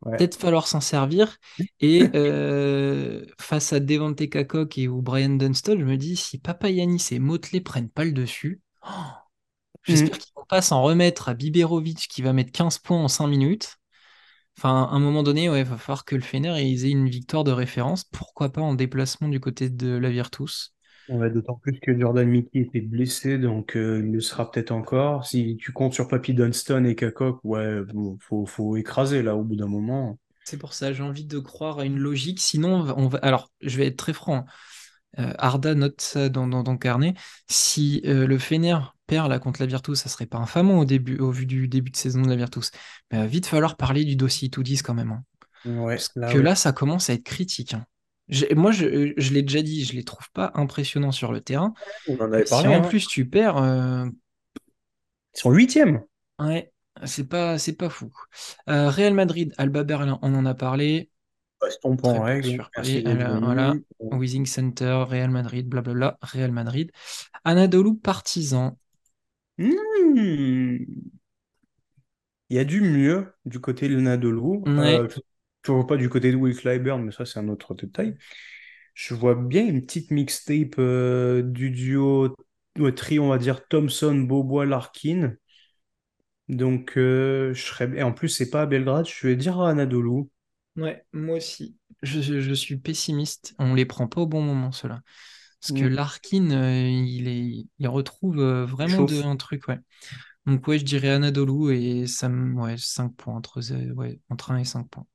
Ouais. 0.00 0.16
peut-être 0.16 0.36
falloir 0.36 0.66
s'en 0.68 0.80
servir. 0.80 1.38
Et 1.80 2.10
euh, 2.14 3.24
face 3.40 3.72
à 3.72 3.80
Devante 3.80 4.28
Kakok 4.28 4.78
et 4.78 4.88
ou 4.88 5.02
Brian 5.02 5.30
Dunstall, 5.30 5.80
je 5.80 5.84
me 5.84 5.96
dis, 5.96 6.16
si 6.16 6.38
Papa 6.38 6.70
Yanis 6.70 7.08
et 7.12 7.18
Motley 7.18 7.60
prennent 7.60 7.90
pas 7.90 8.04
le 8.04 8.12
dessus, 8.12 8.62
oh, 8.82 8.88
j'espère 9.84 10.18
Mhm. 10.18 10.18
qu'ils 10.18 10.32
vont 10.36 10.44
pas 10.48 10.62
s'en 10.62 10.82
remettre 10.82 11.28
à 11.28 11.34
Biberovic 11.34 12.08
qui 12.08 12.22
va 12.22 12.32
mettre 12.32 12.52
15 12.52 12.78
points 12.78 13.02
en 13.02 13.08
5 13.08 13.28
minutes. 13.28 13.78
Enfin, 14.58 14.84
à 14.90 14.94
un 14.94 14.98
moment 14.98 15.22
donné, 15.22 15.48
ouais, 15.50 15.60
il 15.60 15.64
va 15.66 15.78
falloir 15.78 16.04
que 16.04 16.14
le 16.16 16.20
Fener 16.22 16.50
aient 16.58 16.90
une 16.90 17.08
victoire 17.08 17.44
de 17.44 17.52
référence. 17.52 18.04
Pourquoi 18.04 18.50
pas 18.52 18.60
en 18.62 18.74
déplacement 18.74 19.28
du 19.28 19.40
côté 19.40 19.70
de 19.70 19.96
la 19.96 20.10
Virtus? 20.10 20.74
Ouais, 21.08 21.30
d'autant 21.30 21.54
plus 21.56 21.78
que 21.80 21.96
Jordan 21.98 22.28
Mickey 22.28 22.60
était 22.60 22.80
blessé, 22.80 23.38
donc 23.38 23.76
euh, 23.76 24.00
il 24.04 24.10
le 24.12 24.20
sera 24.20 24.50
peut-être 24.50 24.72
encore. 24.72 25.24
Si 25.24 25.56
tu 25.56 25.70
comptes 25.72 25.94
sur 25.94 26.08
Papy 26.08 26.34
Dunston 26.34 26.84
et 26.84 26.94
Kakok, 26.96 27.38
ouais, 27.44 27.80
faut, 28.20 28.44
faut 28.46 28.76
écraser 28.76 29.22
là 29.22 29.36
au 29.36 29.44
bout 29.44 29.54
d'un 29.56 29.68
moment. 29.68 30.18
C'est 30.44 30.58
pour 30.58 30.74
ça, 30.74 30.92
j'ai 30.92 31.02
envie 31.02 31.24
de 31.24 31.38
croire 31.38 31.80
à 31.80 31.84
une 31.84 31.98
logique. 31.98 32.40
Sinon, 32.40 32.84
on 32.96 33.08
va- 33.08 33.18
alors, 33.18 33.50
je 33.60 33.76
vais 33.76 33.86
être 33.88 33.96
très 33.96 34.12
franc. 34.12 34.46
Euh, 35.18 35.32
Arda 35.38 35.74
note 35.74 36.00
ça 36.00 36.28
dans, 36.28 36.46
dans 36.46 36.64
ton 36.64 36.76
carnet. 36.76 37.14
Si 37.48 38.02
euh, 38.06 38.26
le 38.26 38.38
Fener 38.38 38.78
perd 39.06 39.30
là 39.30 39.38
contre 39.38 39.60
la 39.60 39.66
Virtus, 39.66 39.98
ça 40.00 40.08
serait 40.08 40.26
pas 40.26 40.38
infamant 40.38 40.78
au 40.78 40.84
début, 40.84 41.18
au 41.18 41.30
vu 41.30 41.46
du 41.46 41.68
début 41.68 41.90
de 41.90 41.96
saison 41.96 42.22
de 42.22 42.28
la 42.28 42.36
Virtus. 42.36 42.70
Mais 43.12 43.18
va 43.18 43.26
vite 43.26 43.46
falloir 43.46 43.76
parler 43.76 44.04
du 44.04 44.16
dossier 44.16 44.50
Toudis 44.50 44.78
quand 44.82 44.94
même. 44.94 45.12
hein. 45.12 45.24
Ouais, 45.64 45.96
Parce 45.96 46.10
là, 46.14 46.32
que 46.32 46.38
ouais. 46.38 46.44
là, 46.44 46.54
ça 46.54 46.72
commence 46.72 47.10
à 47.10 47.14
être 47.14 47.24
critique. 47.24 47.74
hein. 47.74 47.84
Moi, 48.56 48.72
je, 48.72 49.12
je 49.16 49.32
l'ai 49.32 49.42
déjà 49.42 49.62
dit, 49.62 49.84
je 49.84 49.94
les 49.94 50.04
trouve 50.04 50.28
pas 50.32 50.50
impressionnants 50.54 51.12
sur 51.12 51.32
le 51.32 51.40
terrain. 51.40 51.74
On 52.06 52.16
en 52.20 52.28
Mais 52.34 52.42
avait 52.42 52.44
si 52.44 52.50
parlé, 52.50 52.74
en 52.74 52.82
hein. 52.82 52.82
plus 52.82 53.06
tu 53.06 53.28
perds, 53.28 53.56
euh, 53.58 54.06
Ils 55.34 55.38
sont 55.40 55.52
huitièmes. 55.52 56.02
ouais, 56.40 56.72
c'est 57.04 57.28
pas, 57.28 57.58
c'est 57.58 57.74
pas 57.76 57.88
fou. 57.90 58.12
Euh, 58.68 58.88
Real 58.90 59.14
Madrid, 59.14 59.54
Alba 59.58 59.84
Berlin, 59.84 60.18
on 60.22 60.34
en 60.34 60.46
a 60.46 60.54
parlé. 60.54 61.10
En 61.82 61.96
peu 61.96 62.08
règle. 62.08 62.64
Voilà. 63.40 63.74
Withing 64.00 64.46
Center, 64.46 65.04
Real 65.08 65.30
Madrid, 65.30 65.68
blablabla, 65.68 66.18
Real 66.22 66.52
Madrid. 66.52 66.90
Anadolu 67.44 67.96
Partizan. 67.96 68.76
Hmm. 69.58 70.76
Il 72.48 72.56
y 72.56 72.58
a 72.58 72.64
du 72.64 72.80
mieux 72.80 73.32
du 73.44 73.60
côté 73.60 73.88
de 73.88 73.96
l'Anadolu. 73.96 74.40
Ouais, 74.40 74.98
Euh, 74.98 75.08
toujours 75.62 75.86
pas 75.86 75.96
du 75.96 76.08
côté 76.08 76.30
de 76.30 76.36
Will 76.36 76.56
Clyburn, 76.56 77.02
mais 77.02 77.12
ça, 77.12 77.26
c'est 77.26 77.38
un 77.40 77.48
autre 77.48 77.74
détail. 77.74 78.16
Je 78.94 79.14
vois 79.14 79.34
bien 79.34 79.66
une 79.66 79.84
petite 79.84 80.10
mixtape 80.10 80.78
euh, 80.78 81.42
du 81.42 81.70
duo, 81.70 82.36
ou 82.78 82.90
trio, 82.92 83.24
on 83.24 83.28
va 83.28 83.38
dire 83.38 83.66
Thompson, 83.68 84.14
Beaubois, 84.14 84.64
Larkin. 84.66 85.34
Donc, 86.48 86.96
euh, 86.96 87.52
je 87.54 87.62
serais. 87.62 87.90
Et 87.96 88.02
en 88.02 88.12
plus, 88.12 88.28
c'est 88.28 88.50
pas 88.50 88.62
à 88.62 88.66
Belgrade, 88.66 89.06
je 89.08 89.26
vais 89.26 89.36
dire 89.36 89.60
à 89.60 89.70
Anadolu. 89.70 90.28
Ouais, 90.76 91.04
moi 91.12 91.36
aussi. 91.38 91.76
Je, 92.02 92.20
je- 92.20 92.40
je 92.40 92.52
suis 92.54 92.76
pessimiste. 92.76 93.54
On 93.58 93.74
les 93.74 93.86
prend 93.86 94.06
pas 94.06 94.20
au 94.20 94.26
bon 94.26 94.42
moment, 94.42 94.72
ceux-là. 94.72 95.00
Parce 95.60 95.72
que 95.72 95.84
Mm. 95.84 95.86
Larkin, 95.86 96.50
euh, 96.50 96.88
il 96.88 97.28
est, 97.28 97.66
il 97.78 97.88
retrouve 97.88 98.38
euh, 98.38 98.66
vraiment 98.66 99.02
de, 99.02 99.22
un 99.22 99.36
truc, 99.36 99.66
ouais. 99.68 99.78
Donc 100.46 100.68
ouais, 100.68 100.78
je 100.78 100.84
dirais 100.84 101.10
Anadolu 101.10 101.74
et 101.76 102.06
ça. 102.06 102.28
Ouais, 102.30 102.76
5 102.78 103.14
points, 103.16 103.34
entre, 103.36 103.60
zé- 103.62 103.92
ouais, 103.92 104.20
entre 104.30 104.52
1 104.52 104.58
et 104.58 104.64
5 104.66 104.88
points. 104.90 105.06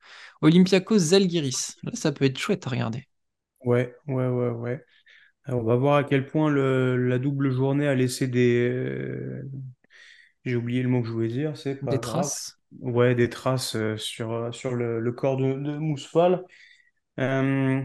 Olympiakos 0.42 1.00
Zalgiris. 1.00 1.78
Là, 1.84 1.92
ça 1.96 2.12
peut 2.14 2.26
être 2.26 2.38
chouette 2.40 2.68
à 2.68 2.72
regarder. 2.72 3.08
Ouais, 3.66 3.96
ouais, 4.08 4.28
ouais, 4.28 4.50
ouais. 4.50 4.86
Alors, 5.46 5.62
on 5.62 5.64
va 5.66 5.76
voir 5.78 5.96
à 5.98 6.04
quel 6.06 6.28
point 6.28 6.50
le- 6.52 6.98
la 7.10 7.20
double 7.20 7.52
journée 7.52 7.88
a 7.88 7.96
laissé 7.96 8.28
des. 8.28 8.70
euh, 8.70 9.50
J'ai 10.46 10.56
oublié 10.56 10.84
le 10.84 10.90
mot 10.90 11.02
que 11.02 11.08
je 11.08 11.14
voulais 11.14 11.28
dire, 11.30 11.58
c'est 11.58 11.76
pas 11.84 11.96
Des 11.96 12.00
grave. 12.00 12.32
traces. 12.32 12.60
Ouais, 12.80 13.16
des 13.16 13.30
traces 13.30 13.76
euh, 13.76 13.98
sur, 13.98 14.32
euh, 14.32 14.52
sur 14.52 14.76
le, 14.76 15.00
le 15.00 15.12
corps 15.12 15.38
de, 15.38 15.54
de 15.54 15.78
Mousfal. 15.78 16.44
Euh, 17.20 17.84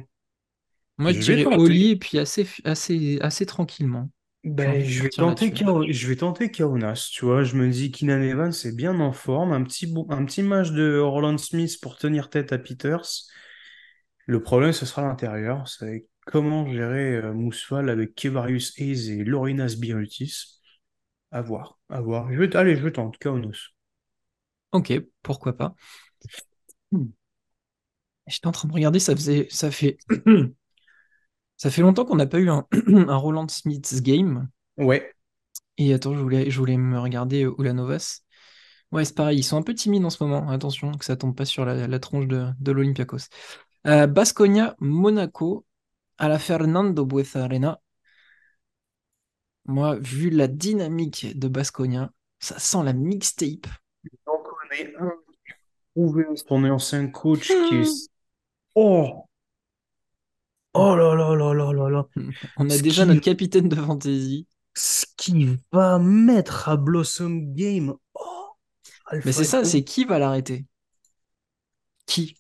Moi, 0.98 1.12
je 1.12 1.20
je 1.20 1.32
dirais 1.32 1.44
tenter. 1.44 1.56
Oli 1.56 1.90
et 1.92 1.96
puis 1.96 2.18
assez, 2.18 2.46
assez, 2.64 3.18
assez 3.22 3.46
tranquillement. 3.46 4.10
Ben, 4.44 4.84
je 4.84 5.02
vais 5.02 5.08
tenter 5.10 5.52
je 5.92 6.06
vais 6.08 6.16
tenter 6.16 6.50
Kaunas, 6.52 7.10
tu 7.12 7.24
vois. 7.24 7.42
Je 7.42 7.56
me 7.56 7.68
dis 7.68 7.90
Keenan 7.90 8.22
Evans 8.22 8.52
est 8.64 8.76
bien 8.76 8.98
en 9.00 9.12
forme. 9.12 9.52
Un 9.52 9.64
petit, 9.64 9.92
un 10.08 10.24
petit 10.24 10.42
match 10.42 10.70
de 10.70 10.98
Roland 11.00 11.36
Smith 11.38 11.78
pour 11.82 11.96
tenir 11.98 12.30
tête 12.30 12.52
à 12.52 12.58
Peters. 12.58 13.02
Le 14.26 14.40
problème, 14.42 14.72
ce 14.72 14.86
sera 14.86 15.02
l'intérieur. 15.02 15.66
C'est 15.68 16.06
comment 16.26 16.66
gérer 16.70 17.16
euh, 17.16 17.32
Mousfal 17.32 17.88
avec 17.90 18.14
Kevarius 18.14 18.78
Hayes 18.78 19.10
et 19.20 19.24
Lorinas 19.24 19.76
Birutis. 19.78 20.60
À 21.32 21.42
voir, 21.42 21.80
à 21.90 22.00
voir. 22.00 22.32
Je 22.32 22.38
vais, 22.38 22.56
allez, 22.56 22.76
je 22.76 22.88
tente 22.88 23.18
Kaunas. 23.18 23.70
Ok, 24.72 24.92
pourquoi 25.22 25.56
pas. 25.56 25.74
Hmm. 26.92 27.12
J'étais 28.28 28.46
en 28.46 28.52
train 28.52 28.68
de 28.68 28.72
regarder, 28.72 28.98
ça 29.00 29.14
faisait, 29.16 29.46
ça 29.50 29.70
fait, 29.70 29.98
ça 31.56 31.70
fait 31.70 31.82
longtemps 31.82 32.04
qu'on 32.04 32.16
n'a 32.16 32.26
pas 32.26 32.38
eu 32.38 32.48
un, 32.50 32.66
un 32.86 33.16
Roland 33.16 33.48
Smith's 33.48 34.02
game. 34.02 34.48
Ouais, 34.76 35.12
Et 35.78 35.92
attends, 35.94 36.14
je 36.14 36.20
voulais, 36.20 36.50
je 36.50 36.58
voulais 36.58 36.76
me 36.76 36.98
regarder 37.00 37.44
euh, 37.44 37.54
Ulanovas. 37.58 38.22
Ouais, 38.92 39.04
c'est 39.04 39.14
pareil, 39.16 39.38
ils 39.40 39.42
sont 39.44 39.56
un 39.58 39.62
peu 39.62 39.74
timides 39.74 40.04
en 40.04 40.10
ce 40.10 40.22
moment. 40.24 40.50
Attention, 40.50 40.92
que 40.92 41.04
ça 41.04 41.16
tombe 41.16 41.36
pas 41.36 41.44
sur 41.46 41.64
la, 41.64 41.88
la 41.88 41.98
tronche 42.00 42.26
de, 42.28 42.48
de 42.60 42.72
l'Olympiakos. 42.72 43.28
Euh, 43.86 44.06
Baskonia, 44.06 44.76
Monaco, 44.80 45.66
à 46.18 46.28
la 46.28 46.38
Fernando 46.38 47.06
Buesa 47.06 47.44
Arena. 47.44 47.80
Moi, 49.66 49.96
vu 50.00 50.30
la 50.30 50.48
dynamique 50.48 51.38
de 51.38 51.48
Baskonia, 51.48 52.10
ça 52.38 52.58
sent 52.58 52.82
la 52.84 52.92
mixtape. 52.94 53.66
On 54.76 54.84
connaît 54.84 54.96
un 55.00 55.12
trouvé 55.94 56.24
son 56.36 56.64
ancien 56.64 57.08
coach 57.08 57.48
qui 57.62 57.76
Hmm. 57.82 57.84
Oh, 58.76 59.28
oh 60.74 60.94
là 60.96 61.14
là 61.14 61.34
là 61.34 61.52
là 61.54 61.72
là 61.72 61.88
là. 61.90 62.06
On 62.56 62.70
a 62.70 62.76
Ce 62.76 62.82
déjà 62.82 63.04
notre 63.06 63.20
capitaine 63.22 63.68
de 63.68 63.76
fantasy. 63.76 64.46
ce 64.74 65.06
qui 65.16 65.48
va 65.72 65.98
mettre 65.98 66.68
à 66.68 66.76
Blossom 66.76 67.52
Game. 67.54 67.94
Oh, 68.14 68.56
Mais 69.24 69.32
c'est 69.32 69.44
ça, 69.44 69.64
c'est 69.64 69.84
qui 69.84 70.04
va 70.04 70.18
l'arrêter? 70.18 70.66
Qui? 72.06 72.36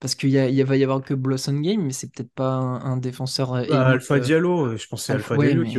Parce 0.00 0.14
qu'il 0.14 0.30
y 0.30 0.34
y 0.34 0.62
va 0.62 0.76
y 0.76 0.84
avoir 0.84 1.02
que 1.02 1.14
Blossom 1.14 1.62
Game, 1.62 1.82
mais 1.84 1.92
c'est 1.92 2.12
peut-être 2.12 2.32
pas 2.32 2.54
un, 2.54 2.80
un 2.84 2.96
défenseur 2.96 3.54
euh, 3.54 3.64
Bah, 3.68 3.88
élite. 3.88 3.90
Alpha 3.90 4.18
euh, 4.18 4.20
Diallo, 4.20 4.66
euh, 4.66 4.76
je 4.76 4.86
pensais 4.88 5.12
Alpha, 5.12 5.34
Alpha 5.34 5.36
ouais, 5.36 5.48
Diallo 5.52 5.64
qui 5.64 5.78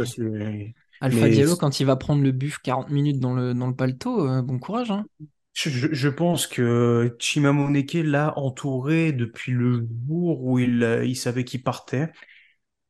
Alpha 1.02 1.28
mais 1.28 1.30
Diallo, 1.30 1.56
quand 1.58 1.80
il 1.80 1.86
va 1.86 1.96
prendre 1.96 2.24
le 2.24 2.32
buff 2.32 2.60
40 2.60 2.90
minutes 2.90 3.20
dans 3.20 3.34
le, 3.34 3.54
dans 3.54 3.68
le 3.68 3.76
paletot, 3.76 4.28
euh, 4.28 4.42
bon 4.42 4.60
courage, 4.60 4.92
hein. 4.92 5.06
Je, 5.54 6.08
pense 6.10 6.48
que 6.48 7.16
Chimamoneke 7.20 7.94
l'a 8.04 8.38
entouré 8.38 9.12
depuis 9.12 9.52
le 9.52 9.88
jour 10.08 10.44
où 10.44 10.60
il, 10.60 10.84
euh, 10.84 11.14
savait 11.14 11.44
qu'il 11.44 11.64
partait. 11.64 12.12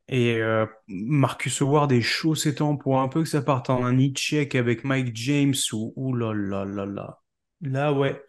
Et 0.07 0.36
euh, 0.36 0.66
Marcus 0.88 1.62
Howard 1.62 1.91
est 1.91 2.01
chaud 2.01 2.36
ces 2.36 2.55
temps 2.55 2.76
pour 2.76 2.99
un 2.99 3.07
peu 3.07 3.24
que 3.24 3.30
ça 3.30 3.41
parte 3.41 3.70
en 3.70 3.84
un 3.84 3.97
hit 3.97 4.18
check 4.18 4.55
avec 4.55 4.84
Mike 4.84 5.16
James 5.16 5.55
ou 5.72 5.93
ouh 5.95 6.14
là 6.14 6.34
là 6.34 6.66
là 6.66 6.86
là. 6.86 7.20
Là 7.62 7.93
ouais. 7.93 8.22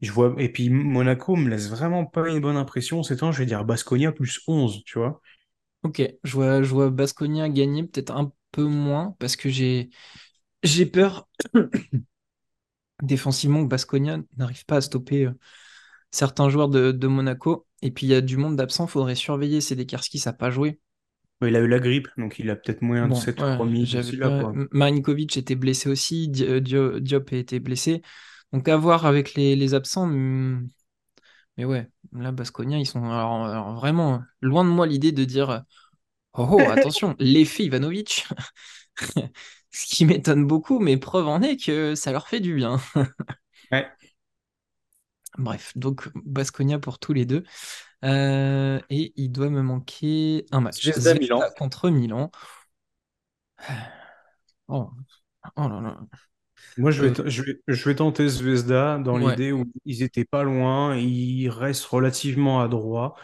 Je 0.00 0.12
vois 0.12 0.34
et 0.38 0.48
puis 0.50 0.70
Monaco 0.70 1.36
me 1.36 1.50
laisse 1.50 1.68
vraiment 1.68 2.06
pas 2.06 2.28
une 2.28 2.40
bonne 2.40 2.56
impression 2.56 3.02
ces 3.02 3.18
temps, 3.18 3.32
je 3.32 3.38
vais 3.38 3.46
dire 3.46 3.64
Baskonia 3.64 4.12
plus 4.12 4.40
11, 4.46 4.82
tu 4.84 4.98
vois. 4.98 5.20
Ok, 5.82 6.02
je 6.24 6.32
vois, 6.32 6.62
je 6.62 6.70
vois 6.70 6.90
Baskonia 6.90 7.48
gagner 7.48 7.82
peut-être 7.82 8.12
un 8.12 8.32
peu 8.52 8.64
moins 8.64 9.14
parce 9.18 9.36
que 9.36 9.48
j'ai 9.50 9.90
peur 10.86 11.28
défensivement 13.02 13.62
que 13.64 13.68
Baskonia 13.68 14.18
n'arrive 14.36 14.64
pas 14.66 14.76
à 14.76 14.80
stopper 14.80 15.26
euh, 15.26 15.32
certains 16.10 16.48
joueurs 16.50 16.68
de, 16.68 16.92
de 16.92 17.06
Monaco. 17.08 17.66
Et 17.82 17.90
puis 17.90 18.06
il 18.06 18.10
y 18.10 18.14
a 18.14 18.20
du 18.20 18.36
monde 18.36 18.56
d'absent, 18.56 18.86
faudrait 18.86 19.14
surveiller. 19.16 19.60
C'est 19.60 19.76
des 19.76 19.86
Karski, 19.86 20.18
ça 20.18 20.30
n'a 20.32 20.36
pas 20.38 20.50
joué. 20.50 20.80
Il 21.42 21.56
a 21.56 21.60
eu 21.60 21.68
la 21.68 21.78
grippe, 21.78 22.08
donc 22.18 22.38
il 22.38 22.50
a 22.50 22.56
peut-être 22.56 22.82
moyen 22.82 23.08
de 23.08 23.14
s'être 23.14 23.42
ouais, 23.42 23.56
remis 23.56 23.86
pas. 24.20 24.52
Marinkovic 24.72 25.36
était 25.36 25.54
blessé 25.54 25.88
aussi, 25.88 26.28
Di- 26.28 26.44
euh, 26.44 26.60
Dio- 26.60 27.00
Diop 27.00 27.32
a 27.32 27.36
été 27.36 27.60
blessé. 27.60 28.02
Donc 28.52 28.68
à 28.68 28.76
voir 28.76 29.06
avec 29.06 29.34
les, 29.34 29.56
les 29.56 29.74
absents. 29.74 30.06
hmm, 30.06 30.68
Mais 31.58 31.64
ouais, 31.66 31.88
là, 32.12 32.32
Baskonia, 32.32 32.78
ils 32.78 32.86
sont 32.86 33.04
alors, 33.04 33.46
alors 33.46 33.74
vraiment 33.74 34.22
loin 34.42 34.64
de 34.64 34.70
moi 34.70 34.86
l'idée 34.86 35.12
de 35.12 35.24
dire 35.24 35.64
Oh, 36.34 36.46
oh, 36.50 36.68
attention, 36.70 37.16
l'effet 37.20 37.64
Ivanovic. 37.64 38.26
Ce 39.70 39.86
qui 39.86 40.04
m'étonne 40.04 40.46
beaucoup, 40.46 40.78
mais 40.80 40.96
preuve 40.96 41.28
en 41.28 41.42
est 41.42 41.56
que 41.56 41.94
ça 41.94 42.12
leur 42.12 42.28
fait 42.28 42.40
du 42.40 42.54
bien. 42.54 42.80
Ouais. 43.72 43.88
Bref, 45.38 45.72
donc 45.76 46.08
Baskonia 46.14 46.78
pour 46.78 46.98
tous 46.98 47.12
les 47.12 47.24
deux. 47.24 47.44
Euh, 48.04 48.80
et 48.90 49.12
il 49.16 49.30
doit 49.30 49.50
me 49.50 49.62
manquer 49.62 50.46
un 50.50 50.60
match. 50.60 50.82
Zvezda 50.84 51.14
Milan. 51.14 51.42
Contre 51.56 51.90
Milan. 51.90 52.30
Oh, 54.68 54.90
oh 55.56 55.68
là 55.68 55.80
là. 55.80 55.98
Moi, 56.76 56.92
je 56.92 57.02
vais, 57.02 57.20
Euh, 57.20 57.28
je 57.28 57.42
vais, 57.42 57.60
je 57.66 57.88
vais 57.88 57.96
tenter 57.96 58.28
Zvezda 58.28 58.98
dans 58.98 59.18
ouais, 59.18 59.32
l'idée 59.32 59.50
où 59.52 59.64
ils 59.84 60.02
étaient 60.02 60.24
pas 60.24 60.44
loin, 60.44 60.96
ils 60.96 61.48
restent 61.48 61.86
relativement 61.86 62.60
adroits. 62.60 63.16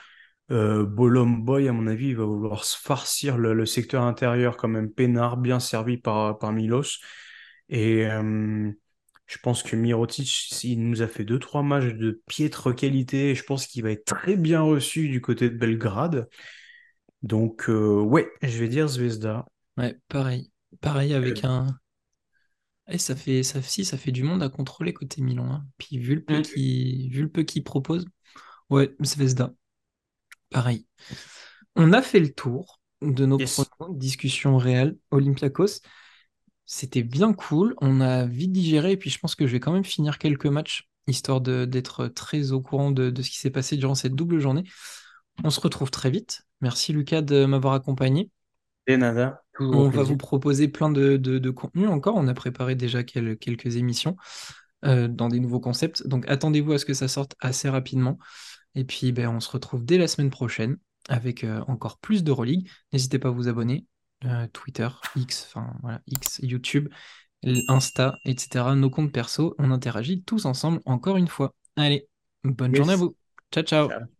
Euh, 0.53 0.85
Bolom 0.87 1.45
Boy, 1.45 1.69
à 1.69 1.73
mon 1.73 1.87
avis, 1.89 2.09
il 2.09 2.17
va 2.17 2.25
vouloir 2.25 2.65
se 2.65 2.79
farcir 2.79 3.37
le, 3.37 3.53
le 3.55 3.67
secteur 3.67 4.03
intérieur 4.05 4.57
quand 4.57 4.69
même 4.69 4.91
peinard, 4.93 5.37
bien 5.37 5.59
servi 5.61 5.97
par, 5.99 6.39
par 6.39 6.53
Milos. 6.53 6.99
Et 7.69 8.07
euh, 8.07 8.71
je 9.27 9.39
pense 9.43 9.63
que 9.65 9.75
Mirotic, 9.77 10.63
il 10.65 10.89
nous 10.89 11.03
a 11.03 11.09
fait 11.09 11.25
deux, 11.25 11.39
trois 11.41 11.63
matchs 11.63 11.95
de 11.95 12.23
piètre 12.29 12.75
qualité. 12.75 13.31
et 13.31 13.35
Je 13.35 13.43
pense 13.45 13.67
qu'il 13.67 13.83
va 13.83 13.91
être 13.91 14.05
très 14.05 14.37
bien 14.37 14.63
reçu 14.63 15.09
du 15.09 15.21
côté 15.21 15.51
de 15.51 15.57
Belgrade. 15.57 16.29
Donc, 17.23 17.69
euh, 17.71 18.01
ouais, 18.01 18.31
je 18.43 18.59
vais 18.59 18.69
dire 18.69 18.89
Zvezda. 18.89 19.47
ouais, 19.79 19.99
pareil. 20.09 20.51
Pareil 20.83 21.15
avec 21.15 21.43
Euh, 21.43 21.45
un. 21.45 21.79
Et 22.89 22.99
ça 22.99 23.17
fait, 23.17 23.43
ça, 23.43 23.63
si, 23.63 23.85
ça 23.85 23.99
fait 23.99 24.13
du 24.13 24.23
monde 24.23 24.43
à 24.43 24.49
contrôler 24.49 24.93
côté 24.93 25.21
Milan. 25.23 25.51
hein. 25.53 25.67
Puis 25.79 25.99
vu 25.99 26.15
le 26.17 26.25
peu 26.25 26.39
hmm, 26.39 26.41
qui, 26.41 27.09
vu 27.11 27.23
le 27.23 27.29
peu 27.31 27.43
qu'il 27.43 27.65
propose, 27.65 28.07
ouais, 28.71 28.95
Zvezda. 29.05 29.55
Pareil. 30.51 30.87
On 31.75 31.93
a 31.93 32.03
fait 32.03 32.21
le 32.21 32.33
tour 32.33 32.81
de 33.03 33.27
nos 33.27 33.39
yes. 33.39 33.61
pronos, 33.61 33.97
discussion 33.97 34.57
réelle, 34.57 34.97
Olympiakos. 35.11 35.81
C'était 36.65 37.03
bien 37.03 37.33
cool. 37.33 37.75
On 37.81 38.01
a 38.01 38.27
vite 38.27 38.53
digéré. 38.53 38.93
Et 38.93 38.97
puis, 38.97 39.11
je 39.11 39.19
pense 39.19 39.35
que 39.35 39.47
je 39.47 39.53
vais 39.53 39.61
quand 39.61 39.73
même 39.73 39.85
finir 39.85 40.19
quelques 40.19 40.47
matchs, 40.47 40.89
histoire 41.07 41.41
d'être 41.41 42.09
très 42.09 42.53
au 42.53 42.61
courant 42.61 42.91
de, 42.91 43.11
de 43.11 43.23
ce 43.23 43.31
qui 43.31 43.39
s'est 43.39 43.51
passé 43.51 43.77
durant 43.77 43.95
cette 43.95 44.15
double 44.15 44.41
journée. 44.41 44.65
On 45.45 45.51
se 45.51 45.61
retrouve 45.61 45.91
très 45.91 46.11
vite. 46.11 46.43
Merci, 46.61 46.93
Lucas, 46.93 47.23
de 47.23 47.45
m'avoir 47.45 47.75
accompagné. 47.75 48.31
Et 48.87 48.97
nada, 48.97 49.43
On 49.61 49.89
va 49.89 50.03
vous 50.03 50.17
proposer 50.17 50.69
plein 50.69 50.91
de, 50.91 51.17
de, 51.17 51.39
de 51.39 51.51
contenus 51.51 51.89
encore. 51.89 52.17
On 52.17 52.29
a 52.29 52.35
préparé 52.35 52.75
déjà 52.75 53.05
quel- 53.05 53.37
quelques 53.37 53.77
émissions 53.77 54.17
euh, 54.85 55.09
dans 55.09 55.29
des 55.29 55.41
nouveaux 55.41 55.61
concepts. 55.61 56.07
Donc, 56.07 56.29
attendez-vous 56.29 56.73
à 56.73 56.79
ce 56.79 56.85
que 56.85 56.95
ça 56.95 57.09
sorte 57.09 57.35
assez 57.41 57.69
rapidement. 57.69 58.19
Et 58.77 58.85
puis, 58.85 59.11
ben, 59.11 59.29
on 59.29 59.41
se 59.41 59.51
retrouve 59.51 59.85
dès 59.85 59.99
la 59.99 60.07
semaine 60.07 60.31
prochaine 60.31 60.79
avec 61.09 61.43
euh, 61.43 61.63
encore 61.67 61.99
plus 61.99 62.23
de 62.23 62.31
Euroleague. 62.31 62.69
N'hésitez 62.93 63.19
pas 63.19 63.29
à 63.29 63.33
vous 63.33 63.49
abonner. 63.49 63.87
Euh, 64.25 64.47
Twitter, 64.53 64.89
X, 65.17 65.47
enfin 65.49 65.75
voilà, 65.83 66.01
X, 66.07 66.41
YouTube, 66.43 66.89
Insta, 67.69 68.17
etc. 68.25 68.75
Nos 68.75 68.91
comptes 68.91 69.13
perso, 69.13 69.55
on 69.59 69.71
interagit 69.71 70.23
tous 70.23 70.47
ensemble 70.47 70.81
encore 70.85 71.17
une 71.17 71.29
fois. 71.29 71.55
Allez, 71.77 72.09
bonne 72.45 72.75
journée 72.75 72.95
à 72.95 72.97
vous. 72.97 73.17
Ciao, 73.53 73.65
ciao. 73.65 73.89
Ciao. 73.89 74.16